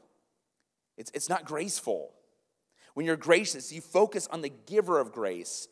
It's, 0.97 1.11
it's 1.13 1.29
not 1.29 1.45
graceful. 1.45 2.13
When 2.93 3.05
you're 3.05 3.15
gracious, 3.15 3.71
you 3.71 3.81
focus 3.81 4.27
on 4.31 4.41
the 4.41 4.51
giver 4.67 4.99
of 4.99 5.13
grace 5.13 5.67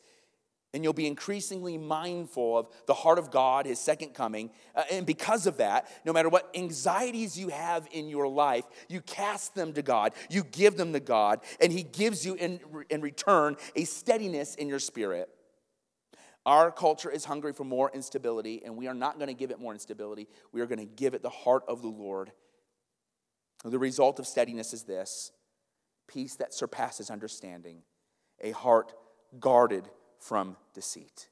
and 0.72 0.84
you'll 0.84 0.92
be 0.92 1.06
increasingly 1.06 1.76
mindful 1.76 2.58
of 2.58 2.68
the 2.86 2.94
heart 2.94 3.18
of 3.18 3.30
God, 3.30 3.66
His 3.66 3.78
second 3.78 4.14
coming. 4.14 4.50
Uh, 4.74 4.84
and 4.90 5.04
because 5.04 5.46
of 5.46 5.56
that, 5.56 5.88
no 6.04 6.12
matter 6.12 6.28
what 6.28 6.50
anxieties 6.54 7.38
you 7.38 7.48
have 7.48 7.88
in 7.90 8.08
your 8.08 8.28
life, 8.28 8.64
you 8.88 9.00
cast 9.00 9.54
them 9.54 9.72
to 9.72 9.82
God, 9.82 10.12
you 10.28 10.44
give 10.44 10.76
them 10.76 10.92
to 10.92 11.00
God, 11.00 11.40
and 11.60 11.72
He 11.72 11.82
gives 11.82 12.24
you 12.24 12.34
in, 12.34 12.60
in 12.88 13.00
return 13.00 13.56
a 13.74 13.84
steadiness 13.84 14.54
in 14.54 14.68
your 14.68 14.78
spirit. 14.78 15.28
Our 16.46 16.70
culture 16.70 17.10
is 17.10 17.24
hungry 17.24 17.52
for 17.52 17.64
more 17.64 17.90
instability, 17.92 18.62
and 18.64 18.76
we 18.76 18.86
are 18.86 18.94
not 18.94 19.18
going 19.18 19.28
to 19.28 19.34
give 19.34 19.50
it 19.50 19.60
more 19.60 19.72
instability. 19.72 20.28
We 20.52 20.60
are 20.60 20.66
going 20.66 20.78
to 20.78 20.86
give 20.86 21.14
it 21.14 21.22
the 21.22 21.28
heart 21.28 21.64
of 21.68 21.82
the 21.82 21.88
Lord. 21.88 22.32
The 23.64 23.78
result 23.78 24.18
of 24.18 24.26
steadiness 24.26 24.72
is 24.72 24.84
this 24.84 25.32
peace 26.08 26.36
that 26.36 26.52
surpasses 26.52 27.10
understanding, 27.10 27.82
a 28.40 28.50
heart 28.50 28.92
guarded 29.38 29.88
from 30.20 30.56
deceit. 30.74 31.28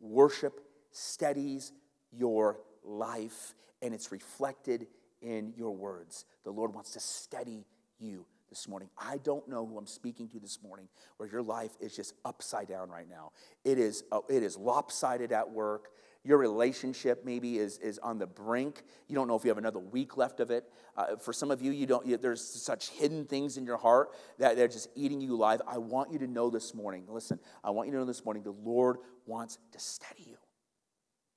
Worship 0.00 0.60
steadies 0.90 1.72
your 2.10 2.58
life, 2.82 3.54
and 3.82 3.94
it's 3.94 4.10
reflected 4.10 4.86
in 5.20 5.52
your 5.56 5.74
words. 5.74 6.24
The 6.44 6.50
Lord 6.50 6.74
wants 6.74 6.92
to 6.94 7.00
steady 7.00 7.64
you 7.98 8.24
this 8.48 8.66
morning. 8.66 8.88
I 8.98 9.18
don't 9.18 9.46
know 9.48 9.66
who 9.66 9.76
I'm 9.76 9.86
speaking 9.86 10.28
to 10.30 10.40
this 10.40 10.58
morning 10.62 10.88
where 11.18 11.28
your 11.28 11.42
life 11.42 11.72
is 11.80 11.94
just 11.94 12.14
upside 12.24 12.68
down 12.68 12.88
right 12.88 13.08
now. 13.08 13.32
It 13.64 13.78
is, 13.78 14.04
uh, 14.10 14.20
it 14.28 14.42
is 14.42 14.56
lopsided 14.56 15.32
at 15.32 15.50
work. 15.50 15.90
Your 16.28 16.36
relationship 16.36 17.24
maybe 17.24 17.56
is, 17.56 17.78
is 17.78 17.98
on 18.00 18.18
the 18.18 18.26
brink. 18.26 18.82
You 19.08 19.14
don't 19.14 19.28
know 19.28 19.34
if 19.34 19.44
you 19.44 19.48
have 19.48 19.56
another 19.56 19.78
week 19.78 20.18
left 20.18 20.40
of 20.40 20.50
it. 20.50 20.70
Uh, 20.94 21.16
for 21.16 21.32
some 21.32 21.50
of 21.50 21.62
you, 21.62 21.72
you 21.72 21.86
don't. 21.86 22.04
You, 22.06 22.18
there's 22.18 22.44
such 22.44 22.90
hidden 22.90 23.24
things 23.24 23.56
in 23.56 23.64
your 23.64 23.78
heart 23.78 24.10
that 24.38 24.54
they're 24.54 24.68
just 24.68 24.90
eating 24.94 25.22
you 25.22 25.36
alive. 25.36 25.62
I 25.66 25.78
want 25.78 26.12
you 26.12 26.18
to 26.18 26.26
know 26.26 26.50
this 26.50 26.74
morning. 26.74 27.06
Listen, 27.08 27.38
I 27.64 27.70
want 27.70 27.88
you 27.88 27.92
to 27.92 28.00
know 28.00 28.04
this 28.04 28.26
morning. 28.26 28.42
The 28.42 28.50
Lord 28.50 28.98
wants 29.24 29.56
to 29.72 29.80
steady 29.80 30.24
you. 30.26 30.36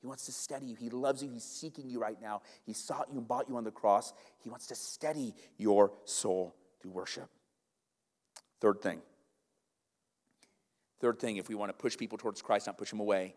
He 0.01 0.07
wants 0.07 0.25
to 0.25 0.33
steady 0.33 0.65
you. 0.65 0.75
He 0.75 0.89
loves 0.89 1.23
you. 1.23 1.29
He's 1.29 1.45
seeking 1.45 1.89
you 1.89 1.97
right 1.97 2.21
now. 2.21 2.41
He 2.65 2.73
sought 2.73 3.07
you 3.09 3.17
and 3.17 3.25
bought 3.25 3.47
you 3.47 3.55
on 3.55 3.63
the 3.63 3.71
cross. 3.71 4.11
He 4.43 4.49
wants 4.49 4.67
to 4.67 4.75
steady 4.75 5.33
your 5.57 5.93
soul 6.03 6.53
through 6.81 6.91
worship. 6.91 7.29
Third 8.59 8.81
thing. 8.81 8.99
Third 10.99 11.17
thing, 11.17 11.37
if 11.37 11.47
we 11.47 11.55
want 11.55 11.69
to 11.69 11.81
push 11.81 11.95
people 11.95 12.17
towards 12.17 12.41
Christ, 12.41 12.67
not 12.67 12.77
push 12.77 12.89
them 12.89 12.99
away, 12.99 13.35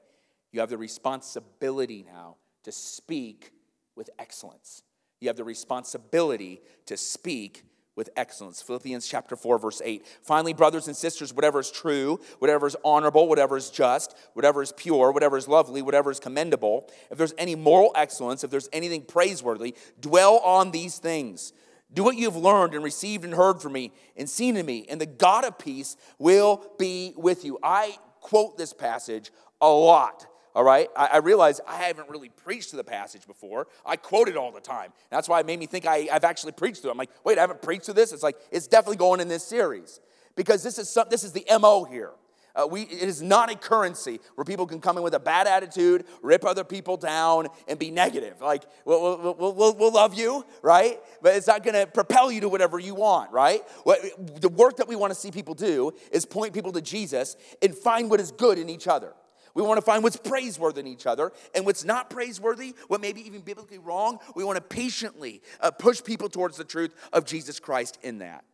you 0.54 0.60
have 0.60 0.70
the 0.70 0.78
responsibility 0.78 2.04
now 2.06 2.36
to 2.62 2.70
speak 2.70 3.50
with 3.96 4.08
excellence. 4.20 4.84
You 5.20 5.28
have 5.28 5.36
the 5.36 5.42
responsibility 5.42 6.60
to 6.86 6.96
speak 6.96 7.64
with 7.96 8.08
excellence. 8.16 8.62
Philippians 8.62 9.08
chapter 9.08 9.34
4, 9.34 9.58
verse 9.58 9.82
8. 9.84 10.06
Finally, 10.22 10.52
brothers 10.52 10.86
and 10.86 10.96
sisters, 10.96 11.34
whatever 11.34 11.58
is 11.58 11.72
true, 11.72 12.20
whatever 12.38 12.68
is 12.68 12.76
honorable, 12.84 13.28
whatever 13.28 13.56
is 13.56 13.68
just, 13.68 14.16
whatever 14.34 14.62
is 14.62 14.70
pure, 14.70 15.10
whatever 15.10 15.36
is 15.36 15.48
lovely, 15.48 15.82
whatever 15.82 16.12
is 16.12 16.20
commendable, 16.20 16.88
if 17.10 17.18
there's 17.18 17.34
any 17.36 17.56
moral 17.56 17.90
excellence, 17.96 18.44
if 18.44 18.50
there's 18.50 18.68
anything 18.72 19.02
praiseworthy, 19.02 19.74
dwell 20.00 20.38
on 20.38 20.70
these 20.70 20.98
things. 20.98 21.52
Do 21.92 22.04
what 22.04 22.16
you 22.16 22.26
have 22.26 22.36
learned 22.36 22.74
and 22.74 22.84
received 22.84 23.24
and 23.24 23.34
heard 23.34 23.60
from 23.60 23.72
me 23.72 23.92
and 24.16 24.30
seen 24.30 24.56
in 24.56 24.66
me, 24.66 24.86
and 24.88 25.00
the 25.00 25.06
God 25.06 25.44
of 25.44 25.58
peace 25.58 25.96
will 26.20 26.64
be 26.78 27.12
with 27.16 27.44
you. 27.44 27.58
I 27.60 27.98
quote 28.20 28.56
this 28.56 28.72
passage 28.72 29.32
a 29.60 29.68
lot 29.68 30.26
all 30.54 30.64
right? 30.64 30.88
I, 30.96 31.06
I 31.14 31.16
realize 31.18 31.60
I 31.66 31.76
haven't 31.76 32.08
really 32.08 32.28
preached 32.28 32.70
to 32.70 32.76
the 32.76 32.84
passage 32.84 33.26
before. 33.26 33.66
I 33.84 33.96
quote 33.96 34.28
it 34.28 34.36
all 34.36 34.52
the 34.52 34.60
time. 34.60 34.92
That's 35.10 35.28
why 35.28 35.40
it 35.40 35.46
made 35.46 35.58
me 35.58 35.66
think 35.66 35.86
I, 35.86 36.08
have 36.12 36.24
actually 36.24 36.52
preached 36.52 36.82
to 36.82 36.88
it. 36.88 36.90
I'm 36.92 36.98
like, 36.98 37.10
wait, 37.24 37.38
I 37.38 37.40
haven't 37.40 37.62
preached 37.62 37.86
to 37.86 37.92
this? 37.92 38.12
It's 38.12 38.22
like, 38.22 38.36
it's 38.50 38.66
definitely 38.66 38.96
going 38.96 39.20
in 39.20 39.28
this 39.28 39.44
series 39.44 40.00
because 40.36 40.62
this 40.62 40.78
is, 40.78 40.88
some, 40.88 41.06
this 41.10 41.24
is 41.24 41.32
the 41.32 41.44
MO 41.60 41.84
here. 41.84 42.12
Uh, 42.56 42.68
we, 42.70 42.82
it 42.82 43.02
is 43.02 43.20
not 43.20 43.50
a 43.50 43.56
currency 43.56 44.20
where 44.36 44.44
people 44.44 44.64
can 44.64 44.80
come 44.80 44.96
in 44.96 45.02
with 45.02 45.14
a 45.14 45.18
bad 45.18 45.48
attitude, 45.48 46.04
rip 46.22 46.44
other 46.44 46.62
people 46.62 46.96
down, 46.96 47.48
and 47.66 47.80
be 47.80 47.90
negative. 47.90 48.40
Like, 48.40 48.62
we'll, 48.84 49.18
we'll, 49.18 49.54
we'll, 49.54 49.74
we'll 49.74 49.92
love 49.92 50.14
you, 50.14 50.46
right? 50.62 51.00
But 51.20 51.34
it's 51.34 51.48
not 51.48 51.64
going 51.64 51.74
to 51.74 51.86
propel 51.88 52.30
you 52.30 52.40
to 52.42 52.48
whatever 52.48 52.78
you 52.78 52.94
want, 52.94 53.32
right? 53.32 53.60
What, 53.82 53.98
the 54.40 54.48
work 54.48 54.76
that 54.76 54.86
we 54.86 54.94
want 54.94 55.12
to 55.12 55.18
see 55.18 55.32
people 55.32 55.54
do 55.54 55.92
is 56.12 56.24
point 56.24 56.54
people 56.54 56.70
to 56.72 56.80
Jesus 56.80 57.36
and 57.60 57.74
find 57.74 58.08
what 58.08 58.20
is 58.20 58.30
good 58.30 58.56
in 58.58 58.70
each 58.70 58.86
other. 58.86 59.14
We 59.54 59.62
want 59.62 59.78
to 59.78 59.82
find 59.82 60.02
what's 60.02 60.16
praiseworthy 60.16 60.80
in 60.80 60.86
each 60.86 61.06
other 61.06 61.32
and 61.54 61.64
what's 61.64 61.84
not 61.84 62.10
praiseworthy, 62.10 62.74
what 62.88 63.00
may 63.00 63.12
be 63.12 63.24
even 63.26 63.40
biblically 63.40 63.78
wrong. 63.78 64.18
We 64.34 64.44
want 64.44 64.56
to 64.56 64.62
patiently 64.62 65.42
uh, 65.60 65.70
push 65.70 66.02
people 66.02 66.28
towards 66.28 66.56
the 66.56 66.64
truth 66.64 66.92
of 67.12 67.24
Jesus 67.24 67.60
Christ 67.60 67.98
in 68.02 68.18
that. 68.18 68.44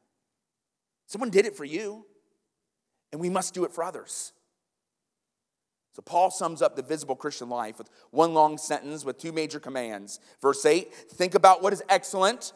Someone 1.07 1.31
did 1.31 1.47
it 1.47 1.57
for 1.57 1.65
you 1.65 2.05
and 3.13 3.21
we 3.21 3.31
must 3.31 3.55
do 3.55 3.65
it 3.65 3.73
for 3.73 3.83
others. 3.83 4.33
So, 5.93 6.03
Paul 6.03 6.31
sums 6.31 6.63
up 6.63 6.77
the 6.77 6.83
visible 6.83 7.17
Christian 7.17 7.49
life 7.49 7.79
with 7.79 7.91
one 8.11 8.33
long 8.33 8.59
sentence 8.59 9.05
with 9.05 9.19
two 9.19 9.33
major 9.33 9.59
commands. 9.59 10.21
Verse 10.41 10.65
8, 10.65 10.95
think 10.95 11.35
about 11.35 11.63
what 11.63 11.73
is 11.73 11.83
excellent. 11.89 12.53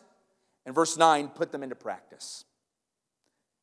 And 0.64 0.74
verse 0.74 0.96
9, 0.96 1.28
put 1.28 1.50
them 1.50 1.62
into 1.62 1.74
practice. 1.74 2.44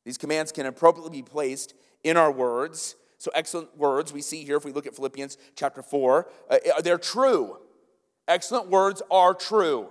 These 0.04 0.18
commands 0.18 0.52
can 0.52 0.66
appropriately 0.66 1.22
be 1.22 1.22
placed 1.22 1.74
in 2.04 2.16
our 2.16 2.30
words. 2.30 2.96
So, 3.22 3.30
excellent 3.36 3.78
words 3.78 4.12
we 4.12 4.20
see 4.20 4.42
here 4.42 4.56
if 4.56 4.64
we 4.64 4.72
look 4.72 4.84
at 4.84 4.96
Philippians 4.96 5.38
chapter 5.54 5.80
4, 5.80 6.28
uh, 6.50 6.58
they're 6.82 6.98
true. 6.98 7.56
Excellent 8.26 8.68
words 8.68 9.00
are 9.12 9.32
true. 9.32 9.90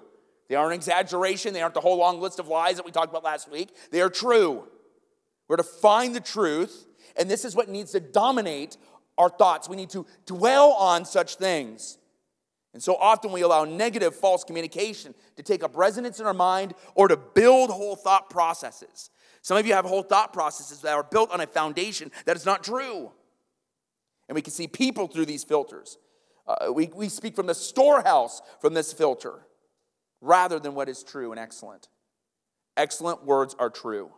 They 0.50 0.56
aren't 0.56 0.74
an 0.74 0.80
exaggeration, 0.80 1.54
they 1.54 1.62
aren't 1.62 1.74
the 1.74 1.80
whole 1.80 1.98
long 1.98 2.20
list 2.20 2.40
of 2.40 2.50
lies 2.50 2.76
that 2.76 2.86
we 2.86 2.92
talked 2.92 3.10
about 3.10 3.24
last 3.24 3.50
week. 3.50 3.70
They 3.90 4.02
are 4.02 4.10
true. 4.10 4.68
We're 5.48 5.56
to 5.56 5.64
find 5.64 6.14
the 6.14 6.20
truth 6.20 6.88
and 7.16 7.30
this 7.30 7.46
is 7.46 7.56
what 7.56 7.70
needs 7.70 7.94
to 7.94 8.02
dominate 8.02 8.76
our 9.18 9.30
thoughts. 9.30 9.70
We 9.70 9.78
need 9.78 9.92
to 9.92 10.06
dwell 10.26 10.72
on 10.74 11.06
such 11.06 11.36
things. 11.36 12.00
And 12.74 12.84
so 12.84 12.98
often 12.98 13.32
we 13.32 13.44
allow 13.44 13.64
negative, 13.64 14.14
false 14.14 14.44
communication 14.44 15.16
to 15.38 15.44
take 15.44 15.64
up 15.64 15.78
resonance 15.78 16.20
in 16.20 16.26
our 16.26 16.34
mind 16.34 16.74
or 16.96 17.08
to 17.08 17.16
build 17.16 17.70
whole 17.70 17.96
thought 17.96 18.30
processes. 18.30 19.10
Some 19.42 19.56
of 19.56 19.66
you 19.66 19.74
have 19.74 19.86
whole 19.86 20.04
thought 20.04 20.34
processes 20.34 20.82
that 20.82 20.94
are 20.94 21.04
built 21.04 21.32
on 21.32 21.40
a 21.40 21.48
foundation 21.48 22.12
that 22.26 22.36
is 22.36 22.46
not 22.46 22.62
true. 22.62 23.14
And 24.32 24.36
we 24.38 24.42
can 24.42 24.54
see 24.54 24.66
people 24.66 25.08
through 25.08 25.26
these 25.26 25.44
filters. 25.44 25.98
Uh, 26.48 26.72
we, 26.72 26.90
we 26.96 27.10
speak 27.10 27.36
from 27.36 27.48
the 27.48 27.54
storehouse 27.54 28.42
from 28.62 28.74
this 28.74 28.94
filter 28.94 29.46
rather 30.22 30.58
than 30.58 30.74
what 30.74 30.88
is 30.88 31.04
true 31.04 31.32
and 31.32 31.40
excellent. 31.40 31.90
Excellent 32.78 33.26
words 33.26 33.58
are 33.60 33.70
true. 33.70 34.10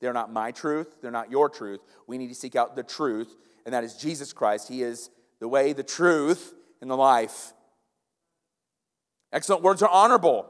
They're 0.00 0.14
not 0.14 0.32
my 0.32 0.50
truth, 0.50 0.96
they're 1.02 1.10
not 1.10 1.30
your 1.30 1.50
truth. 1.50 1.80
We 2.06 2.16
need 2.16 2.28
to 2.28 2.34
seek 2.34 2.56
out 2.56 2.74
the 2.74 2.82
truth, 2.82 3.36
and 3.66 3.74
that 3.74 3.84
is 3.84 3.96
Jesus 3.96 4.32
Christ. 4.32 4.66
He 4.66 4.82
is 4.82 5.10
the 5.40 5.48
way, 5.48 5.74
the 5.74 5.82
truth, 5.82 6.54
and 6.80 6.90
the 6.90 6.96
life. 6.96 7.52
Excellent 9.30 9.60
words 9.60 9.82
are 9.82 9.90
honorable. 9.90 10.48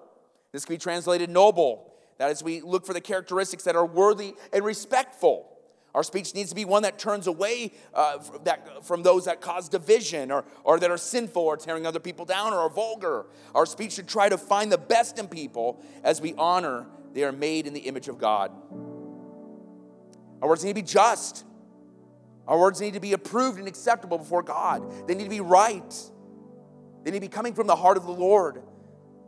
This 0.52 0.64
can 0.64 0.76
be 0.76 0.78
translated 0.78 1.30
noble. 1.30 1.96
That 2.18 2.30
is, 2.30 2.44
we 2.44 2.60
look 2.60 2.86
for 2.86 2.92
the 2.92 3.00
characteristics 3.00 3.64
that 3.64 3.74
are 3.74 3.86
worthy 3.86 4.36
and 4.52 4.64
respectful. 4.64 5.50
Our 5.94 6.02
speech 6.02 6.34
needs 6.34 6.48
to 6.48 6.56
be 6.56 6.64
one 6.64 6.82
that 6.82 6.98
turns 6.98 7.28
away 7.28 7.72
uh, 7.94 8.18
that, 8.42 8.84
from 8.84 9.04
those 9.04 9.26
that 9.26 9.40
cause 9.40 9.68
division 9.68 10.32
or, 10.32 10.44
or 10.64 10.80
that 10.80 10.90
are 10.90 10.98
sinful 10.98 11.42
or 11.42 11.56
tearing 11.56 11.86
other 11.86 12.00
people 12.00 12.24
down 12.24 12.52
or 12.52 12.58
are 12.58 12.70
vulgar. 12.70 13.26
Our 13.54 13.64
speech 13.64 13.92
should 13.92 14.08
try 14.08 14.28
to 14.28 14.36
find 14.36 14.72
the 14.72 14.78
best 14.78 15.20
in 15.20 15.28
people 15.28 15.80
as 16.02 16.20
we 16.20 16.34
honor 16.34 16.86
they 17.12 17.22
are 17.22 17.32
made 17.32 17.68
in 17.68 17.74
the 17.74 17.80
image 17.80 18.08
of 18.08 18.18
God. 18.18 18.50
Our 20.42 20.48
words 20.48 20.64
need 20.64 20.70
to 20.70 20.74
be 20.74 20.82
just. 20.82 21.44
Our 22.48 22.58
words 22.58 22.80
need 22.80 22.94
to 22.94 23.00
be 23.00 23.12
approved 23.12 23.60
and 23.60 23.68
acceptable 23.68 24.18
before 24.18 24.42
God. 24.42 25.06
They 25.06 25.14
need 25.14 25.24
to 25.24 25.30
be 25.30 25.40
right. 25.40 25.94
They 27.04 27.12
need 27.12 27.18
to 27.18 27.20
be 27.20 27.28
coming 27.28 27.54
from 27.54 27.68
the 27.68 27.76
heart 27.76 27.96
of 27.96 28.04
the 28.04 28.12
Lord. 28.12 28.62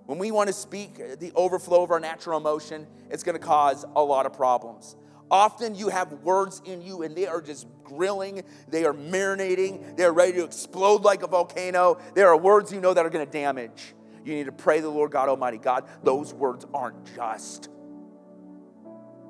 When 0.06 0.18
we 0.18 0.30
want 0.32 0.48
to 0.48 0.52
speak 0.52 0.96
the 1.18 1.32
overflow 1.34 1.84
of 1.84 1.90
our 1.90 2.00
natural 2.00 2.38
emotion, 2.38 2.86
it's 3.08 3.22
going 3.22 3.38
to 3.38 3.44
cause 3.44 3.84
a 3.94 4.02
lot 4.02 4.26
of 4.26 4.32
problems. 4.32 4.96
Often 5.31 5.74
you 5.74 5.89
have 5.89 6.12
words 6.22 6.62
in 6.64 6.83
you 6.83 7.03
and 7.03 7.16
they 7.16 7.27
are 7.27 7.41
just 7.41 7.66
grilling, 7.83 8.43
they 8.68 8.85
are 8.85 8.93
marinating, 8.93 9.97
they 9.97 10.05
are 10.05 10.12
ready 10.12 10.35
to 10.35 10.45
explode 10.45 11.03
like 11.03 11.22
a 11.22 11.27
volcano. 11.27 11.99
There 12.14 12.29
are 12.29 12.37
words 12.37 12.72
you 12.72 12.81
know 12.81 12.95
that 12.95 13.05
are 13.05 13.11
going 13.11 13.27
to 13.27 13.33
damage. 13.33 13.95
You 14.24 14.35
need 14.35 14.47
to 14.47 14.53
pray 14.53 14.81
the 14.81 14.89
Lord 14.89 15.11
God 15.11 15.29
Almighty. 15.29 15.59
God, 15.59 15.85
those 16.03 16.33
words 16.33 16.64
aren't 16.74 17.14
just. 17.14 17.68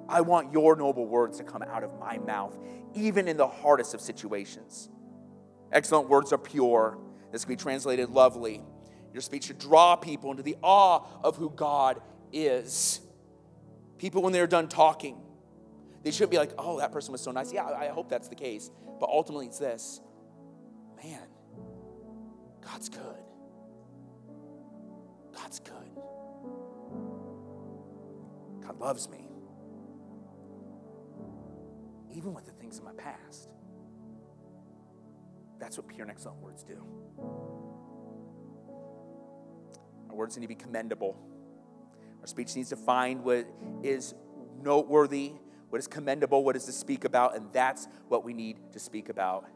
I 0.08 0.20
want 0.20 0.52
your 0.52 0.76
noble 0.76 1.06
words 1.06 1.38
to 1.38 1.44
come 1.44 1.62
out 1.62 1.82
of 1.82 1.98
my 1.98 2.18
mouth, 2.18 2.56
even 2.94 3.28
in 3.28 3.36
the 3.36 3.48
hardest 3.48 3.94
of 3.94 4.00
situations. 4.00 4.88
Excellent 5.72 6.08
words 6.08 6.32
are 6.32 6.38
pure. 6.38 6.98
This 7.32 7.44
can 7.44 7.54
be 7.54 7.56
translated 7.56 8.10
lovely. 8.10 8.62
Your 9.12 9.20
speech 9.20 9.44
should 9.44 9.58
draw 9.58 9.96
people 9.96 10.30
into 10.30 10.42
the 10.42 10.56
awe 10.62 11.04
of 11.22 11.36
who 11.36 11.50
God 11.50 12.00
is. 12.32 13.00
People, 13.98 14.22
when 14.22 14.32
they're 14.32 14.46
done 14.46 14.68
talking, 14.68 15.16
they 16.06 16.12
shouldn't 16.12 16.30
be 16.30 16.38
like, 16.38 16.52
oh, 16.56 16.78
that 16.78 16.92
person 16.92 17.10
was 17.10 17.20
so 17.20 17.32
nice. 17.32 17.52
Yeah, 17.52 17.64
I 17.64 17.88
hope 17.88 18.08
that's 18.08 18.28
the 18.28 18.36
case. 18.36 18.70
But 19.00 19.08
ultimately, 19.08 19.46
it's 19.46 19.58
this 19.58 20.00
man, 21.02 21.26
God's 22.60 22.88
good. 22.88 23.24
God's 25.34 25.58
good. 25.58 25.74
God 28.64 28.78
loves 28.78 29.08
me 29.10 29.28
even 32.14 32.32
with 32.32 32.46
the 32.46 32.52
things 32.52 32.78
in 32.78 32.84
my 32.84 32.92
past. 32.92 33.48
That's 35.58 35.76
what 35.76 35.88
pure 35.88 36.02
and 36.02 36.10
excellent 36.12 36.38
words 36.38 36.62
do. 36.62 36.86
Our 40.08 40.14
words 40.14 40.36
need 40.36 40.42
to 40.42 40.48
be 40.48 40.54
commendable. 40.54 41.18
Our 42.20 42.28
speech 42.28 42.54
needs 42.54 42.68
to 42.68 42.76
find 42.76 43.24
what 43.24 43.48
is 43.82 44.14
noteworthy, 44.62 45.32
what 45.70 45.78
is 45.78 45.86
commendable, 45.86 46.44
what 46.44 46.56
is 46.56 46.64
to 46.64 46.72
speak 46.72 47.04
about, 47.04 47.36
and 47.36 47.52
that's 47.52 47.88
what 48.08 48.24
we 48.24 48.32
need 48.32 48.58
to 48.72 48.78
speak 48.78 49.08
about. 49.08 49.46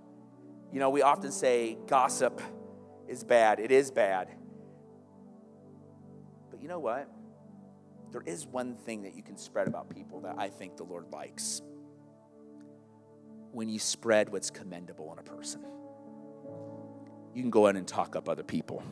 You 0.72 0.78
know, 0.78 0.90
we 0.90 1.02
often 1.02 1.32
say 1.32 1.78
gossip 1.86 2.40
is 3.08 3.24
bad. 3.24 3.58
It 3.60 3.72
is 3.72 3.90
bad. 3.90 4.28
But 6.50 6.60
you 6.60 6.68
know 6.68 6.78
what? 6.78 7.08
There 8.12 8.22
is 8.26 8.46
one 8.46 8.76
thing 8.76 9.02
that 9.02 9.14
you 9.14 9.22
can 9.22 9.36
spread 9.36 9.68
about 9.68 9.88
people 9.88 10.20
that 10.22 10.36
I 10.38 10.48
think 10.48 10.76
the 10.76 10.84
Lord 10.84 11.06
likes 11.12 11.62
when 13.52 13.68
you 13.68 13.78
spread 13.78 14.30
what's 14.30 14.50
commendable 14.50 15.12
in 15.12 15.18
a 15.18 15.22
person. 15.22 15.64
You 17.34 17.42
can 17.42 17.50
go 17.50 17.66
in 17.68 17.76
and 17.76 17.86
talk 17.86 18.16
up 18.16 18.28
other 18.28 18.42
people. 18.42 18.82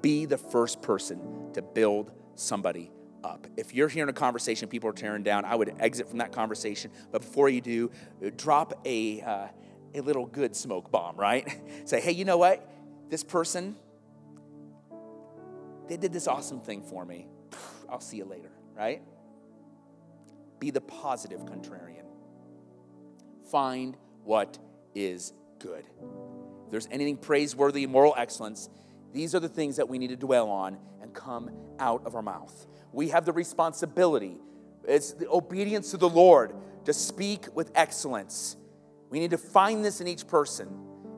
Be 0.00 0.24
the 0.24 0.38
first 0.38 0.82
person 0.82 1.50
to 1.54 1.62
build 1.62 2.12
somebody 2.34 2.90
up. 3.26 3.46
If 3.56 3.74
you're 3.74 3.88
hearing 3.88 4.08
a 4.08 4.12
conversation 4.12 4.68
people 4.68 4.88
are 4.90 4.94
tearing 4.94 5.22
down, 5.22 5.44
I 5.44 5.54
would 5.54 5.74
exit 5.78 6.08
from 6.08 6.18
that 6.18 6.32
conversation. 6.32 6.90
But 7.10 7.22
before 7.22 7.48
you 7.48 7.60
do, 7.60 7.90
drop 8.36 8.80
a, 8.84 9.20
uh, 9.20 9.46
a 9.94 10.00
little 10.00 10.26
good 10.26 10.54
smoke 10.56 10.90
bomb, 10.90 11.16
right? 11.16 11.60
Say, 11.84 12.00
hey, 12.00 12.12
you 12.12 12.24
know 12.24 12.38
what? 12.38 12.66
This 13.10 13.22
person, 13.22 13.76
they 15.88 15.96
did 15.96 16.12
this 16.12 16.26
awesome 16.26 16.60
thing 16.60 16.82
for 16.82 17.04
me. 17.04 17.28
I'll 17.88 18.00
see 18.00 18.16
you 18.16 18.24
later, 18.24 18.50
right? 18.74 19.02
Be 20.58 20.70
the 20.70 20.80
positive 20.80 21.44
contrarian 21.44 22.06
find 23.50 23.96
what 24.24 24.58
is 24.94 25.32
good. 25.58 25.84
If 26.64 26.70
there's 26.70 26.88
anything 26.90 27.16
praiseworthy, 27.16 27.86
moral 27.86 28.14
excellence, 28.16 28.68
these 29.12 29.34
are 29.34 29.40
the 29.40 29.48
things 29.48 29.76
that 29.76 29.88
we 29.88 29.98
need 29.98 30.08
to 30.08 30.16
dwell 30.16 30.50
on 30.50 30.78
and 31.00 31.14
come 31.14 31.50
out 31.78 32.04
of 32.04 32.14
our 32.14 32.22
mouth. 32.22 32.66
We 32.92 33.08
have 33.08 33.24
the 33.24 33.32
responsibility, 33.32 34.36
it's 34.86 35.12
the 35.12 35.28
obedience 35.28 35.90
to 35.90 35.96
the 35.96 36.08
Lord 36.08 36.54
to 36.84 36.92
speak 36.92 37.46
with 37.54 37.72
excellence. 37.74 38.56
We 39.10 39.20
need 39.20 39.30
to 39.30 39.38
find 39.38 39.84
this 39.84 40.00
in 40.00 40.08
each 40.08 40.26
person 40.26 40.68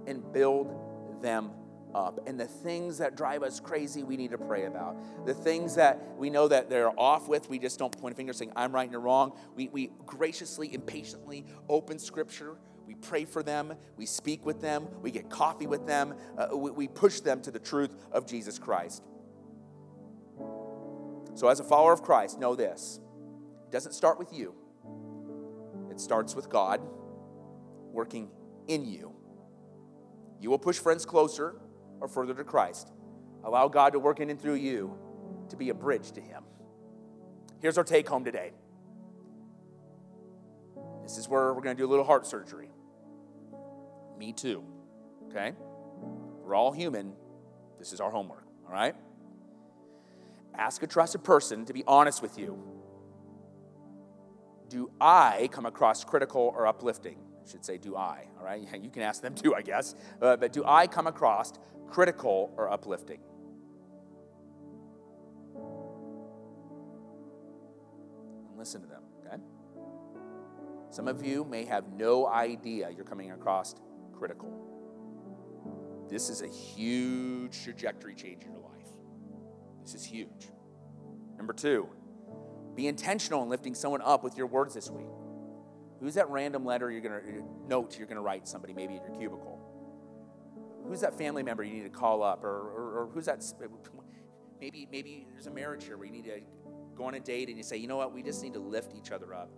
and 0.07 0.33
build 0.33 1.23
them 1.23 1.51
up. 1.95 2.21
And 2.27 2.39
the 2.39 2.47
things 2.47 2.99
that 2.99 3.17
drive 3.17 3.43
us 3.43 3.61
crazy, 3.61 4.03
we 4.03 4.17
need 4.17 4.31
to 4.31 4.39
pray 4.39 4.65
about. 4.65 4.97
The 5.27 5.35
things 5.35 5.75
that 5.77 6.03
we 6.17 6.31
know 6.31 6.49
that 6.49 6.71
they're 6.71 6.99
off 6.99 7.29
with, 7.29 7.49
we 7.49 7.59
just 7.59 7.79
don't 7.79 7.97
point 7.99 8.15
a 8.15 8.17
finger 8.17 8.33
saying, 8.33 8.53
I'm 8.57 8.75
right 8.75 8.85
and 8.85 8.93
you're 8.93 9.01
wrong. 9.01 9.33
We, 9.55 9.69
we 9.69 9.91
graciously 10.07 10.75
and 10.75 10.87
patiently 10.87 11.45
open 11.69 11.99
scripture. 11.99 12.57
We 12.87 12.95
pray 12.95 13.25
for 13.27 13.43
them. 13.43 13.75
We 13.97 14.07
speak 14.07 14.47
with 14.47 14.61
them. 14.61 14.89
We 15.03 15.11
get 15.11 15.29
coffee 15.29 15.67
with 15.67 15.87
them. 15.87 16.15
Uh, 16.37 16.57
we, 16.57 16.71
we 16.71 16.89
push 16.89 17.21
them 17.21 17.43
to 17.43 17.51
the 17.51 17.59
truth 17.59 17.91
of 18.13 18.27
Jesus 18.27 18.59
Christ. 18.59 19.03
So, 21.39 21.47
as 21.47 21.61
a 21.61 21.63
follower 21.63 21.93
of 21.93 22.03
Christ, 22.03 22.41
know 22.41 22.57
this 22.57 22.99
it 23.65 23.71
doesn't 23.71 23.93
start 23.93 24.19
with 24.19 24.33
you, 24.33 24.57
it 25.89 26.01
starts 26.01 26.35
with 26.35 26.51
God 26.51 26.81
working 27.93 28.29
in 28.67 28.85
you. 28.85 29.15
You 30.41 30.51
will 30.51 30.59
push 30.59 30.79
friends 30.79 31.07
closer 31.07 31.55
or 32.01 32.09
further 32.09 32.35
to 32.35 32.43
Christ. 32.43 32.91
Allow 33.45 33.69
God 33.69 33.93
to 33.93 34.01
work 34.01 34.19
in 34.19 34.31
and 34.31 34.43
through 34.43 34.57
you 34.57 34.99
to 35.51 35.57
be 35.57 35.69
a 35.69 35.75
bridge 35.75 36.11
to 36.11 36.21
Him. 36.21 36.43
Here's 37.61 37.79
our 37.79 37.85
take 37.85 38.09
home 38.09 38.25
today. 38.25 38.51
This 41.05 41.19
is 41.19 41.29
where 41.29 41.55
we're 41.55 41.61
going 41.61 41.77
to 41.77 41.81
do 41.81 41.87
a 41.87 41.89
little 41.89 42.05
heart 42.05 42.27
surgery. 42.27 42.71
Me 44.19 44.33
too. 44.33 44.65
Okay? 45.29 45.53
We're 46.43 46.57
all 46.57 46.73
human. 46.73 47.13
This 47.79 47.93
is 47.93 48.01
our 48.01 48.11
homework, 48.11 48.45
all 48.67 48.73
right? 48.73 48.97
Ask 50.59 50.83
a 50.83 50.87
trusted 50.87 51.23
person 51.25 51.65
to 51.67 51.73
be 51.73 51.85
honest 51.87 52.21
with 52.21 52.39
you. 52.39 52.63
Do 54.69 54.91
I 55.01 55.49
come 55.53 55.65
across 55.65 56.05
critical 56.05 56.53
or 56.55 56.67
uplifting? 56.67 57.19
I 57.43 57.51
should 57.51 57.65
say, 57.65 57.79
do 57.79 57.97
I, 57.97 58.27
all 58.39 58.45
right? 58.45 58.61
You 58.83 58.91
can 58.91 59.03
ask 59.03 59.23
them 59.23 59.35
too, 59.35 59.55
I 59.55 59.63
guess. 59.63 59.95
Uh, 60.21 60.37
but 60.37 60.53
do 60.53 60.65
I 60.67 60.87
come 60.87 61.07
across 61.07 61.53
critical 61.89 62.53
or 62.57 62.71
uplifting? 62.71 63.21
Listen 68.57 68.83
to 68.83 68.89
them, 68.89 69.03
okay? 69.25 69.37
Some 70.91 71.07
of 71.07 71.25
you 71.25 71.45
may 71.45 71.65
have 71.65 71.89
no 71.93 72.27
idea 72.27 72.91
you're 72.91 73.05
coming 73.05 73.31
across 73.31 73.75
critical. 74.13 74.53
This 76.09 76.29
is 76.29 76.43
a 76.43 76.49
huge 76.49 77.63
trajectory 77.63 78.15
change 78.15 78.45
in 78.45 78.53
your 78.53 78.61
life. 78.63 78.78
This 79.91 80.03
is 80.03 80.07
huge. 80.07 80.51
Number 81.39 81.55
two, 81.55 81.89
be 82.75 82.89
intentional 82.89 83.43
in 83.43 83.49
lifting 83.49 83.75
someone 83.75 84.03
up 84.03 84.23
with 84.23 84.37
your 84.37 84.47
words 84.47 84.75
this 84.75 84.91
week. 84.91 85.07
Who's 85.99 86.13
that 86.13 86.29
random 86.29 86.67
letter 86.67 86.91
you're 86.91 87.01
gonna 87.01 87.23
note 87.67 87.97
you're 87.97 88.07
gonna 88.07 88.21
write 88.21 88.47
somebody 88.47 88.75
maybe 88.75 88.97
in 88.97 89.03
your 89.03 89.19
cubicle? 89.19 89.59
Who's 90.87 91.01
that 91.01 91.17
family 91.17 91.43
member 91.43 91.63
you 91.63 91.73
need 91.73 91.85
to 91.85 91.89
call 91.89 92.23
up, 92.23 92.45
or, 92.45 92.51
or, 92.51 92.99
or 92.99 93.11
who's 93.15 93.25
that? 93.25 93.43
Maybe 94.61 94.89
maybe 94.91 95.27
there's 95.33 95.47
a 95.47 95.53
marriage 95.53 95.85
here 95.85 95.97
where 95.97 96.07
you 96.07 96.13
need 96.13 96.25
to 96.25 96.41
go 96.97 97.05
on 97.05 97.15
a 97.15 97.21
date 97.21 97.49
and 97.49 97.57
you 97.57 97.63
say, 97.63 97.77
you 97.77 97.87
know 97.87 97.97
what, 97.97 98.13
we 98.13 98.25
just 98.25 98.43
need 98.43 98.55
to 98.55 98.59
lift 98.59 98.93
each 98.93 99.13
other 99.13 99.33
up. 99.33 99.49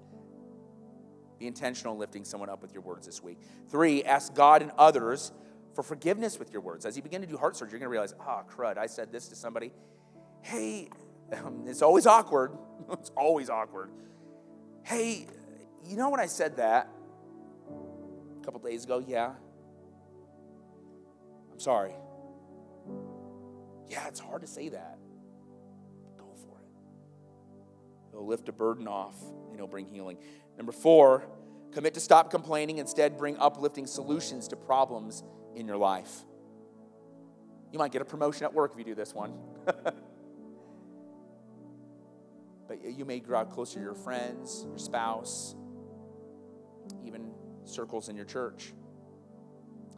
Be 1.39 1.47
intentional 1.47 1.95
in 1.95 1.99
lifting 1.99 2.23
someone 2.23 2.51
up 2.51 2.61
with 2.61 2.75
your 2.75 2.83
words 2.83 3.07
this 3.07 3.23
week. 3.23 3.39
Three, 3.69 4.05
ask 4.05 4.35
God 4.35 4.61
and 4.61 4.71
others 4.77 5.33
for 5.75 5.83
forgiveness 5.83 6.39
with 6.39 6.53
your 6.53 6.61
words. 6.61 6.85
As 6.85 6.99
you 6.99 7.03
begin 7.03 7.23
to 7.23 7.27
do 7.27 7.39
heart 7.39 7.57
surgery, 7.57 7.79
you're 7.79 7.81
going 7.81 7.87
to 7.87 7.93
realize, 7.93 8.15
ah, 8.21 8.43
oh, 8.43 8.55
crud, 8.55 8.77
I 8.77 8.85
said 8.85 9.11
this 9.11 9.29
to 9.29 9.35
somebody. 9.35 9.73
Hey, 10.43 10.89
um, 11.33 11.65
it's 11.67 11.83
always 11.83 12.07
awkward. 12.07 12.53
it's 12.93 13.11
always 13.17 13.51
awkward. 13.51 13.91
Hey, 14.83 15.27
you 15.85 15.97
know 15.97 16.11
when 16.11 16.21
I 16.21 16.27
said 16.27 16.57
that 16.57 16.89
a 18.41 18.45
couple 18.45 18.61
days 18.61 18.85
ago? 18.85 19.03
Yeah. 19.07 19.33
I'm 21.53 21.59
sorry. 21.61 21.93
Yeah, 23.89 24.07
it's 24.09 24.21
hard 24.21 24.43
to 24.43 24.47
say 24.47 24.69
that. 24.71 24.99
Go 26.17 26.33
for 26.35 26.59
it. 26.59 26.67
It'll 28.13 28.27
lift 28.27 28.49
a 28.49 28.53
burden 28.53 28.89
off 28.89 29.17
and 29.47 29.55
it'll 29.55 29.67
bring 29.67 29.87
healing. 29.87 30.19
Number 30.57 30.73
four, 30.73 31.25
commit 31.73 31.95
to 31.95 32.01
stop 32.01 32.31
complaining. 32.31 32.79
Instead, 32.79 33.19
bring 33.19 33.37
uplifting 33.39 33.87
solutions 33.87 34.49
to 34.49 34.57
problems 34.57 35.23
in 35.55 35.67
your 35.67 35.77
life. 35.77 36.25
You 37.73 37.79
might 37.79 37.93
get 37.93 38.03
a 38.03 38.05
promotion 38.05 38.45
at 38.45 38.55
work 38.55 38.73
if 38.73 38.79
you 38.79 38.85
do 38.85 38.95
this 38.95 39.15
one. 39.15 39.35
but 42.71 42.85
you 42.85 43.05
may 43.05 43.19
grow 43.19 43.45
closer 43.45 43.81
to 43.81 43.85
your 43.85 43.97
friends, 43.97 44.65
your 44.69 44.79
spouse, 44.79 45.57
even 47.05 47.33
circles 47.65 48.09
in 48.09 48.15
your 48.15 48.25
church. 48.25 48.73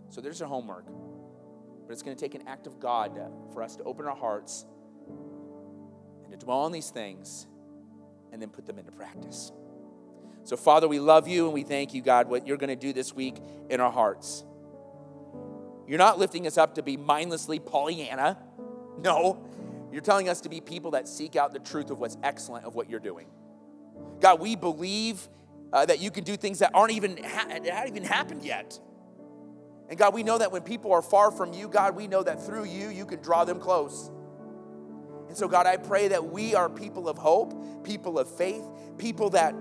So 0.08 0.22
there's 0.22 0.40
your 0.40 0.48
homework. 0.48 0.86
But 0.86 1.92
it's 1.92 2.02
going 2.02 2.16
to 2.16 2.20
take 2.20 2.34
an 2.34 2.48
act 2.48 2.66
of 2.66 2.80
God 2.80 3.20
for 3.52 3.62
us 3.62 3.76
to 3.76 3.82
open 3.82 4.06
our 4.06 4.16
hearts 4.16 4.64
and 6.24 6.32
to 6.32 6.38
dwell 6.38 6.60
on 6.60 6.72
these 6.72 6.88
things 6.88 7.46
and 8.32 8.40
then 8.40 8.48
put 8.48 8.64
them 8.64 8.78
into 8.78 8.92
practice. 8.92 9.52
So, 10.44 10.56
Father, 10.56 10.88
we 10.88 10.98
love 10.98 11.28
you 11.28 11.44
and 11.44 11.52
we 11.52 11.64
thank 11.64 11.92
you, 11.92 12.00
God, 12.00 12.30
what 12.30 12.46
you're 12.46 12.56
going 12.56 12.70
to 12.70 12.74
do 12.74 12.94
this 12.94 13.14
week 13.14 13.36
in 13.68 13.82
our 13.82 13.92
hearts. 13.92 14.44
You're 15.86 15.98
not 15.98 16.18
lifting 16.18 16.46
us 16.46 16.56
up 16.56 16.76
to 16.76 16.82
be 16.82 16.96
mindlessly 16.96 17.58
Pollyanna. 17.58 18.38
No, 18.98 19.46
you're 19.92 20.02
telling 20.02 20.28
us 20.28 20.40
to 20.42 20.48
be 20.48 20.60
people 20.60 20.92
that 20.92 21.06
seek 21.06 21.36
out 21.36 21.52
the 21.52 21.58
truth 21.58 21.90
of 21.90 22.00
what's 22.00 22.16
excellent 22.22 22.64
of 22.64 22.74
what 22.74 22.88
you're 22.88 23.00
doing. 23.00 23.26
God, 24.20 24.40
we 24.40 24.56
believe 24.56 25.28
uh, 25.72 25.84
that 25.86 26.00
you 26.00 26.10
can 26.10 26.24
do 26.24 26.36
things 26.36 26.60
that 26.60 26.70
aren't 26.74 26.92
even 26.92 27.22
ha- 27.22 27.48
haven't 27.48 27.88
even 27.88 28.04
happened 28.04 28.44
yet. 28.44 28.78
And 29.88 29.98
God, 29.98 30.14
we 30.14 30.22
know 30.22 30.38
that 30.38 30.50
when 30.52 30.62
people 30.62 30.92
are 30.92 31.02
far 31.02 31.30
from 31.30 31.52
you, 31.52 31.68
God, 31.68 31.94
we 31.96 32.06
know 32.06 32.22
that 32.22 32.44
through 32.44 32.64
you, 32.64 32.88
you 32.88 33.04
can 33.04 33.20
draw 33.20 33.44
them 33.44 33.60
close. 33.60 34.10
And 35.28 35.36
so, 35.36 35.48
God, 35.48 35.66
I 35.66 35.76
pray 35.76 36.08
that 36.08 36.24
we 36.24 36.54
are 36.54 36.68
people 36.68 37.08
of 37.08 37.18
hope, 37.18 37.84
people 37.84 38.18
of 38.18 38.34
faith, 38.34 38.64
people 38.98 39.30
that 39.30 39.54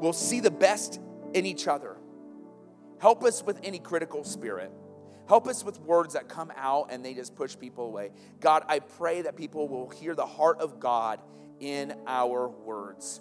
will 0.00 0.12
see 0.12 0.40
the 0.40 0.50
best 0.50 1.00
in 1.34 1.46
each 1.46 1.68
other. 1.68 1.96
Help 2.98 3.24
us 3.24 3.42
with 3.42 3.60
any 3.62 3.78
critical 3.78 4.24
spirit. 4.24 4.70
Help 5.28 5.48
us 5.48 5.64
with 5.64 5.80
words 5.80 6.14
that 6.14 6.28
come 6.28 6.52
out 6.56 6.88
and 6.90 7.04
they 7.04 7.14
just 7.14 7.34
push 7.34 7.58
people 7.58 7.86
away. 7.86 8.10
God, 8.40 8.64
I 8.68 8.78
pray 8.78 9.22
that 9.22 9.36
people 9.36 9.68
will 9.68 9.88
hear 9.88 10.14
the 10.14 10.26
heart 10.26 10.60
of 10.60 10.78
God 10.78 11.20
in 11.58 11.94
our 12.06 12.48
words. 12.48 13.20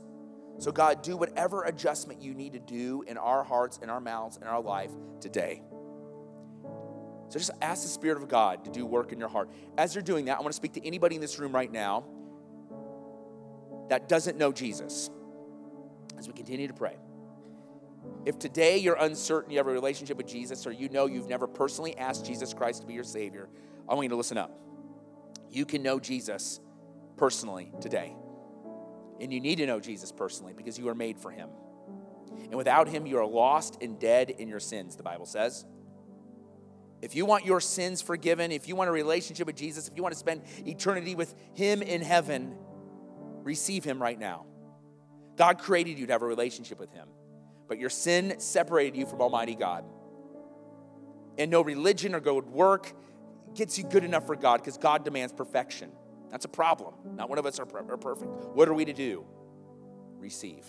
So, 0.57 0.71
God, 0.71 1.01
do 1.01 1.17
whatever 1.17 1.63
adjustment 1.63 2.21
you 2.21 2.33
need 2.33 2.53
to 2.53 2.59
do 2.59 3.03
in 3.07 3.17
our 3.17 3.43
hearts, 3.43 3.79
in 3.81 3.89
our 3.89 3.99
mouths, 3.99 4.37
in 4.37 4.43
our 4.43 4.61
life 4.61 4.91
today. 5.19 5.61
So, 7.29 7.39
just 7.39 7.51
ask 7.61 7.83
the 7.83 7.89
Spirit 7.89 8.21
of 8.21 8.29
God 8.29 8.63
to 8.65 8.71
do 8.71 8.85
work 8.85 9.11
in 9.11 9.19
your 9.19 9.27
heart. 9.27 9.49
As 9.77 9.95
you're 9.95 10.03
doing 10.03 10.25
that, 10.25 10.37
I 10.37 10.41
want 10.41 10.51
to 10.51 10.55
speak 10.55 10.73
to 10.73 10.85
anybody 10.85 11.15
in 11.15 11.21
this 11.21 11.39
room 11.39 11.53
right 11.53 11.71
now 11.71 12.05
that 13.89 14.07
doesn't 14.07 14.37
know 14.37 14.51
Jesus 14.51 15.09
as 16.17 16.27
we 16.27 16.33
continue 16.33 16.67
to 16.67 16.73
pray. 16.73 16.95
If 18.25 18.39
today 18.39 18.77
you're 18.77 18.95
uncertain 18.95 19.51
you 19.51 19.57
have 19.57 19.67
a 19.67 19.71
relationship 19.71 20.17
with 20.17 20.27
Jesus 20.27 20.65
or 20.65 20.71
you 20.71 20.89
know 20.89 21.05
you've 21.05 21.29
never 21.29 21.47
personally 21.47 21.97
asked 21.97 22.25
Jesus 22.25 22.53
Christ 22.53 22.81
to 22.81 22.87
be 22.87 22.93
your 22.93 23.03
Savior, 23.03 23.49
I 23.87 23.93
want 23.93 24.05
you 24.05 24.09
to 24.09 24.15
listen 24.15 24.37
up. 24.37 24.51
You 25.51 25.65
can 25.65 25.83
know 25.83 25.99
Jesus 25.99 26.59
personally 27.17 27.71
today. 27.81 28.15
And 29.19 29.31
you 29.31 29.39
need 29.39 29.57
to 29.57 29.65
know 29.65 29.79
Jesus 29.79 30.11
personally 30.11 30.53
because 30.53 30.77
you 30.77 30.89
are 30.89 30.95
made 30.95 31.17
for 31.17 31.31
Him. 31.31 31.49
And 32.43 32.55
without 32.55 32.87
Him, 32.87 33.05
you 33.05 33.17
are 33.17 33.25
lost 33.25 33.81
and 33.81 33.99
dead 33.99 34.29
in 34.29 34.47
your 34.47 34.59
sins, 34.59 34.95
the 34.95 35.03
Bible 35.03 35.25
says. 35.25 35.65
If 37.01 37.15
you 37.15 37.25
want 37.25 37.45
your 37.45 37.61
sins 37.61 38.01
forgiven, 38.01 38.51
if 38.51 38.67
you 38.67 38.75
want 38.75 38.89
a 38.89 38.91
relationship 38.91 39.47
with 39.47 39.55
Jesus, 39.55 39.87
if 39.87 39.95
you 39.95 40.03
want 40.03 40.13
to 40.13 40.19
spend 40.19 40.41
eternity 40.65 41.15
with 41.15 41.33
Him 41.53 41.81
in 41.81 42.01
heaven, 42.01 42.57
receive 43.43 43.83
Him 43.83 44.01
right 44.01 44.19
now. 44.19 44.45
God 45.37 45.59
created 45.59 45.99
you 45.99 46.07
to 46.07 46.13
have 46.13 46.21
a 46.21 46.27
relationship 46.27 46.79
with 46.79 46.91
Him, 46.91 47.07
but 47.67 47.79
your 47.79 47.89
sin 47.89 48.35
separated 48.39 48.97
you 48.97 49.05
from 49.05 49.21
Almighty 49.21 49.55
God. 49.55 49.85
And 51.37 51.51
no 51.51 51.61
religion 51.61 52.15
or 52.15 52.19
good 52.19 52.45
work 52.45 52.93
gets 53.53 53.77
you 53.77 53.83
good 53.83 54.03
enough 54.03 54.25
for 54.25 54.35
God 54.35 54.57
because 54.57 54.77
God 54.77 55.03
demands 55.03 55.33
perfection. 55.33 55.91
That's 56.31 56.45
a 56.45 56.49
problem. 56.49 56.93
Not 57.15 57.29
one 57.29 57.37
of 57.37 57.45
us 57.45 57.59
are, 57.59 57.67
are 57.89 57.97
perfect. 57.97 58.31
What 58.53 58.67
are 58.67 58.73
we 58.73 58.85
to 58.85 58.93
do? 58.93 59.25
Receive. 60.17 60.65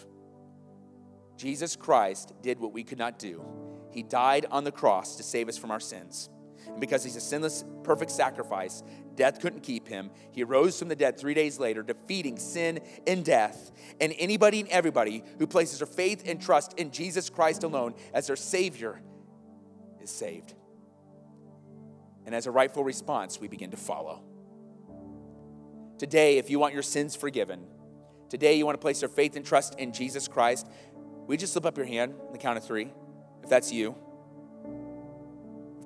Jesus 1.36 1.76
Christ 1.76 2.32
did 2.42 2.58
what 2.58 2.72
we 2.72 2.84
could 2.84 2.98
not 2.98 3.18
do. 3.18 3.44
He 3.90 4.02
died 4.02 4.46
on 4.50 4.64
the 4.64 4.72
cross 4.72 5.16
to 5.16 5.22
save 5.22 5.48
us 5.48 5.58
from 5.58 5.70
our 5.70 5.80
sins. 5.80 6.30
And 6.66 6.80
because 6.80 7.04
he's 7.04 7.16
a 7.16 7.20
sinless, 7.20 7.64
perfect 7.84 8.10
sacrifice, 8.10 8.82
death 9.16 9.40
couldn't 9.40 9.62
keep 9.62 9.88
him. 9.88 10.10
He 10.32 10.44
rose 10.44 10.78
from 10.78 10.88
the 10.88 10.96
dead 10.96 11.18
three 11.18 11.34
days 11.34 11.58
later, 11.58 11.82
defeating 11.82 12.38
sin 12.38 12.80
and 13.06 13.24
death. 13.24 13.72
And 14.00 14.14
anybody 14.18 14.60
and 14.60 14.68
everybody 14.68 15.24
who 15.38 15.46
places 15.46 15.80
their 15.80 15.86
faith 15.86 16.22
and 16.26 16.40
trust 16.40 16.74
in 16.74 16.90
Jesus 16.90 17.30
Christ 17.30 17.64
alone 17.64 17.94
as 18.12 18.26
their 18.26 18.36
Savior 18.36 19.00
is 20.00 20.10
saved. 20.10 20.54
And 22.24 22.34
as 22.34 22.46
a 22.46 22.50
rightful 22.50 22.84
response, 22.84 23.40
we 23.40 23.48
begin 23.48 23.70
to 23.70 23.76
follow. 23.76 24.22
Today, 25.98 26.38
if 26.38 26.50
you 26.50 26.58
want 26.58 26.74
your 26.74 26.82
sins 26.82 27.16
forgiven, 27.16 27.66
today 28.28 28.54
you 28.54 28.66
want 28.66 28.74
to 28.74 28.82
place 28.82 29.00
your 29.00 29.08
faith 29.08 29.36
and 29.36 29.44
trust 29.44 29.78
in 29.78 29.92
Jesus 29.92 30.28
Christ, 30.28 30.66
we 31.26 31.36
just 31.36 31.52
slip 31.52 31.64
up 31.64 31.76
your 31.76 31.86
hand 31.86 32.14
on 32.26 32.32
the 32.32 32.38
count 32.38 32.58
of 32.58 32.64
three, 32.64 32.92
if 33.42 33.48
that's 33.48 33.72
you 33.72 33.96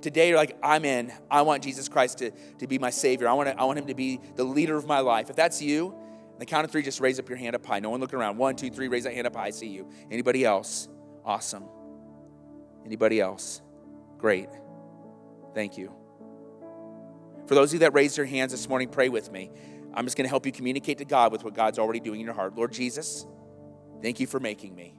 today 0.00 0.28
you're 0.28 0.36
like, 0.36 0.56
I'm 0.62 0.84
in. 0.84 1.12
I 1.30 1.42
want 1.42 1.62
Jesus 1.62 1.88
Christ 1.88 2.18
to, 2.18 2.30
to 2.58 2.66
be 2.66 2.78
my 2.78 2.90
Savior. 2.90 3.28
I 3.28 3.32
want, 3.32 3.48
to, 3.48 3.58
I 3.58 3.64
want 3.64 3.78
Him 3.78 3.86
to 3.86 3.94
be 3.94 4.20
the 4.36 4.44
leader 4.44 4.76
of 4.76 4.86
my 4.86 5.00
life. 5.00 5.30
If 5.30 5.36
that's 5.36 5.60
you, 5.60 5.94
the 6.38 6.46
count 6.46 6.64
of 6.64 6.70
three, 6.70 6.82
just 6.82 7.00
raise 7.00 7.18
up 7.18 7.28
your 7.28 7.38
hand 7.38 7.54
up 7.54 7.64
high. 7.64 7.80
No 7.80 7.90
one 7.90 8.00
looking 8.00 8.18
around. 8.18 8.38
One, 8.38 8.56
two, 8.56 8.70
three, 8.70 8.88
raise 8.88 9.04
that 9.04 9.14
hand 9.14 9.26
up 9.26 9.36
high. 9.36 9.46
I 9.46 9.50
see 9.50 9.68
you. 9.68 9.88
Anybody 10.10 10.44
else? 10.44 10.88
Awesome. 11.24 11.64
Anybody 12.84 13.20
else? 13.20 13.60
Great. 14.18 14.48
Thank 15.54 15.76
you. 15.76 15.92
For 17.46 17.54
those 17.54 17.70
of 17.70 17.74
you 17.74 17.78
that 17.80 17.94
raised 17.94 18.16
your 18.16 18.26
hands 18.26 18.52
this 18.52 18.68
morning, 18.68 18.88
pray 18.88 19.08
with 19.08 19.30
me. 19.30 19.50
I'm 19.92 20.04
just 20.04 20.16
going 20.16 20.24
to 20.24 20.30
help 20.30 20.46
you 20.46 20.52
communicate 20.52 20.98
to 20.98 21.04
God 21.04 21.32
with 21.32 21.44
what 21.44 21.54
God's 21.54 21.78
already 21.78 22.00
doing 22.00 22.20
in 22.20 22.26
your 22.26 22.34
heart. 22.34 22.56
Lord 22.56 22.72
Jesus, 22.72 23.26
thank 24.00 24.20
you 24.20 24.26
for 24.26 24.38
making 24.38 24.74
me. 24.74 24.94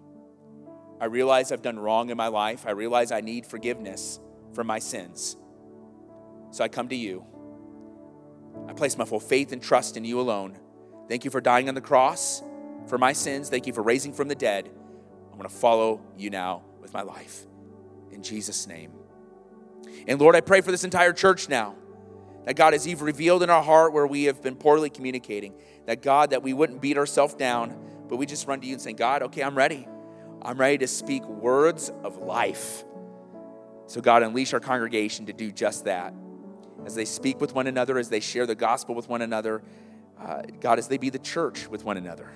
I 0.99 1.06
realize 1.06 1.52
I've 1.52 1.62
done 1.62 1.80
wrong 1.80 2.10
in 2.10 2.18
my 2.18 2.28
life. 2.28 2.66
I 2.68 2.72
realize 2.72 3.12
I 3.12 3.22
need 3.22 3.45
forgiveness 3.45 4.20
for 4.54 4.64
my 4.64 4.80
sins. 4.80 5.38
So 6.52 6.64
I 6.64 6.68
come 6.68 6.89
to 6.89 6.95
you. 6.95 7.26
I 8.68 8.74
place 8.74 8.97
my 8.97 9.06
full 9.06 9.20
faith 9.20 9.52
and 9.52 9.62
trust 9.62 9.97
in 9.97 10.06
you 10.06 10.20
alone. 10.20 10.58
Thank 11.08 11.26
you 11.26 11.32
for 11.32 11.41
dying 11.41 11.70
on 11.70 11.76
the 11.76 11.82
cross 11.82 12.43
for 12.88 12.97
my 12.97 13.14
sins. 13.14 13.49
Thank 13.49 13.68
you 13.68 13.74
for 13.74 13.82
raising 13.82 14.14
from 14.14 14.28
the 14.28 14.36
dead. 14.36 14.70
I'm 15.32 15.38
going 15.38 15.49
to 15.49 15.56
follow 15.56 16.02
you 16.18 16.30
now 16.30 16.64
with 16.82 16.93
my 16.93 17.02
life. 17.02 17.45
In 18.12 18.22
Jesus' 18.22 18.68
name, 18.68 18.91
And 20.08 20.20
Lord, 20.20 20.36
I 20.36 20.41
pray 20.41 20.62
for 20.62 20.72
this 20.72 20.84
entire 20.84 21.14
church 21.14 21.47
now. 21.47 21.76
That 22.45 22.56
God, 22.56 22.74
as 22.74 22.88
you've 22.88 23.02
revealed 23.02 23.43
in 23.43 23.49
our 23.49 23.62
heart 23.62 23.93
where 23.93 24.08
we 24.08 24.24
have 24.24 24.41
been 24.41 24.56
poorly 24.56 24.89
communicating, 24.89 25.54
that 25.86 26.02
God, 26.02 26.32
that 26.32 26.41
we 26.41 26.54
wouldn't 26.54 26.82
beat 26.82 26.97
ourselves 26.97 27.36
down, 27.36 27.78
but 28.08 28.18
we 28.18 28.26
just 28.26 28.47
run 28.47 28.60
to 28.62 28.68
you 28.68 28.74
and 28.74 28.82
say, 28.82 28.93
God, 28.93 29.22
okay, 29.24 29.43
I'm 29.43 29.56
ready. 29.56 29.88
I'm 30.41 30.58
ready 30.58 30.80
to 30.80 30.88
speak 30.88 31.24
words 31.26 31.91
of 32.04 32.18
life. 32.18 32.84
So, 33.92 34.00
God, 34.00 34.24
unleash 34.24 34.54
our 34.54 34.62
congregation 34.62 35.26
to 35.26 35.34
do 35.34 35.52
just 35.52 35.84
that. 35.84 36.14
As 36.86 36.96
they 36.96 37.04
speak 37.04 37.42
with 37.42 37.54
one 37.54 37.68
another, 37.68 37.98
as 37.98 38.08
they 38.08 38.22
share 38.22 38.46
the 38.46 38.56
gospel 38.56 38.96
with 38.96 39.10
one 39.10 39.22
another, 39.22 39.62
uh, 40.18 40.44
God, 40.62 40.80
as 40.80 40.88
they 40.88 40.98
be 40.98 41.10
the 41.10 41.20
church 41.20 41.68
with 41.68 41.84
one 41.84 41.98
another. 41.98 42.32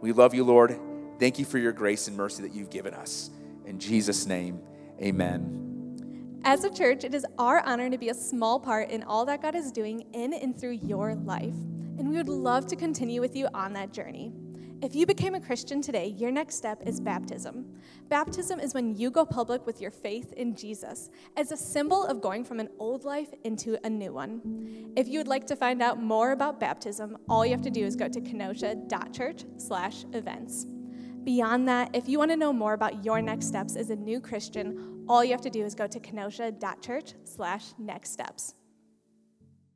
We 0.00 0.10
love 0.10 0.34
you, 0.34 0.42
Lord. 0.42 0.76
Thank 1.20 1.38
you 1.38 1.44
for 1.44 1.58
your 1.58 1.70
grace 1.70 2.08
and 2.08 2.16
mercy 2.16 2.42
that 2.42 2.52
you've 2.52 2.70
given 2.70 2.92
us. 2.92 3.30
In 3.64 3.78
Jesus' 3.78 4.26
name, 4.26 4.60
amen. 5.00 6.40
As 6.42 6.64
a 6.64 6.70
church, 6.70 7.04
it 7.04 7.14
is 7.14 7.24
our 7.38 7.60
honor 7.60 7.88
to 7.88 7.96
be 7.96 8.08
a 8.08 8.14
small 8.14 8.58
part 8.58 8.90
in 8.90 9.04
all 9.04 9.24
that 9.26 9.42
God 9.42 9.54
is 9.54 9.70
doing 9.70 10.04
in 10.12 10.34
and 10.34 10.58
through 10.58 10.80
your 10.82 11.14
life. 11.14 11.54
And 11.98 12.10
we 12.10 12.16
would 12.16 12.28
love 12.28 12.66
to 12.66 12.74
continue 12.74 13.20
with 13.20 13.36
you 13.36 13.46
on 13.54 13.74
that 13.74 13.92
journey. 13.92 14.32
If 14.84 14.94
you 14.94 15.06
became 15.06 15.34
a 15.34 15.40
Christian 15.40 15.80
today, 15.80 16.08
your 16.08 16.30
next 16.30 16.56
step 16.56 16.86
is 16.86 17.00
baptism. 17.00 17.64
Baptism 18.10 18.60
is 18.60 18.74
when 18.74 18.94
you 18.94 19.10
go 19.10 19.24
public 19.24 19.64
with 19.64 19.80
your 19.80 19.90
faith 19.90 20.34
in 20.34 20.54
Jesus 20.54 21.08
as 21.38 21.52
a 21.52 21.56
symbol 21.56 22.04
of 22.04 22.20
going 22.20 22.44
from 22.44 22.60
an 22.60 22.68
old 22.78 23.06
life 23.06 23.32
into 23.44 23.78
a 23.86 23.88
new 23.88 24.12
one. 24.12 24.92
If 24.94 25.08
you 25.08 25.20
would 25.20 25.26
like 25.26 25.46
to 25.46 25.56
find 25.56 25.80
out 25.80 26.02
more 26.02 26.32
about 26.32 26.60
baptism, 26.60 27.16
all 27.30 27.46
you 27.46 27.52
have 27.52 27.62
to 27.62 27.70
do 27.70 27.82
is 27.82 27.96
go 27.96 28.08
to 28.08 28.20
kenosha.church/events. 28.20 30.66
Beyond 31.24 31.66
that, 31.66 31.96
if 31.96 32.06
you 32.06 32.18
want 32.18 32.32
to 32.32 32.36
know 32.36 32.52
more 32.52 32.74
about 32.74 33.06
your 33.06 33.22
next 33.22 33.46
steps 33.46 33.76
as 33.76 33.88
a 33.88 33.96
new 33.96 34.20
Christian, 34.20 35.06
all 35.08 35.24
you 35.24 35.30
have 35.30 35.40
to 35.40 35.48
do 35.48 35.64
is 35.64 35.74
go 35.74 35.86
to 35.86 35.98
kenosha.church 35.98 37.14
slash 37.24 37.72
next 37.78 38.12
steps. 38.12 38.54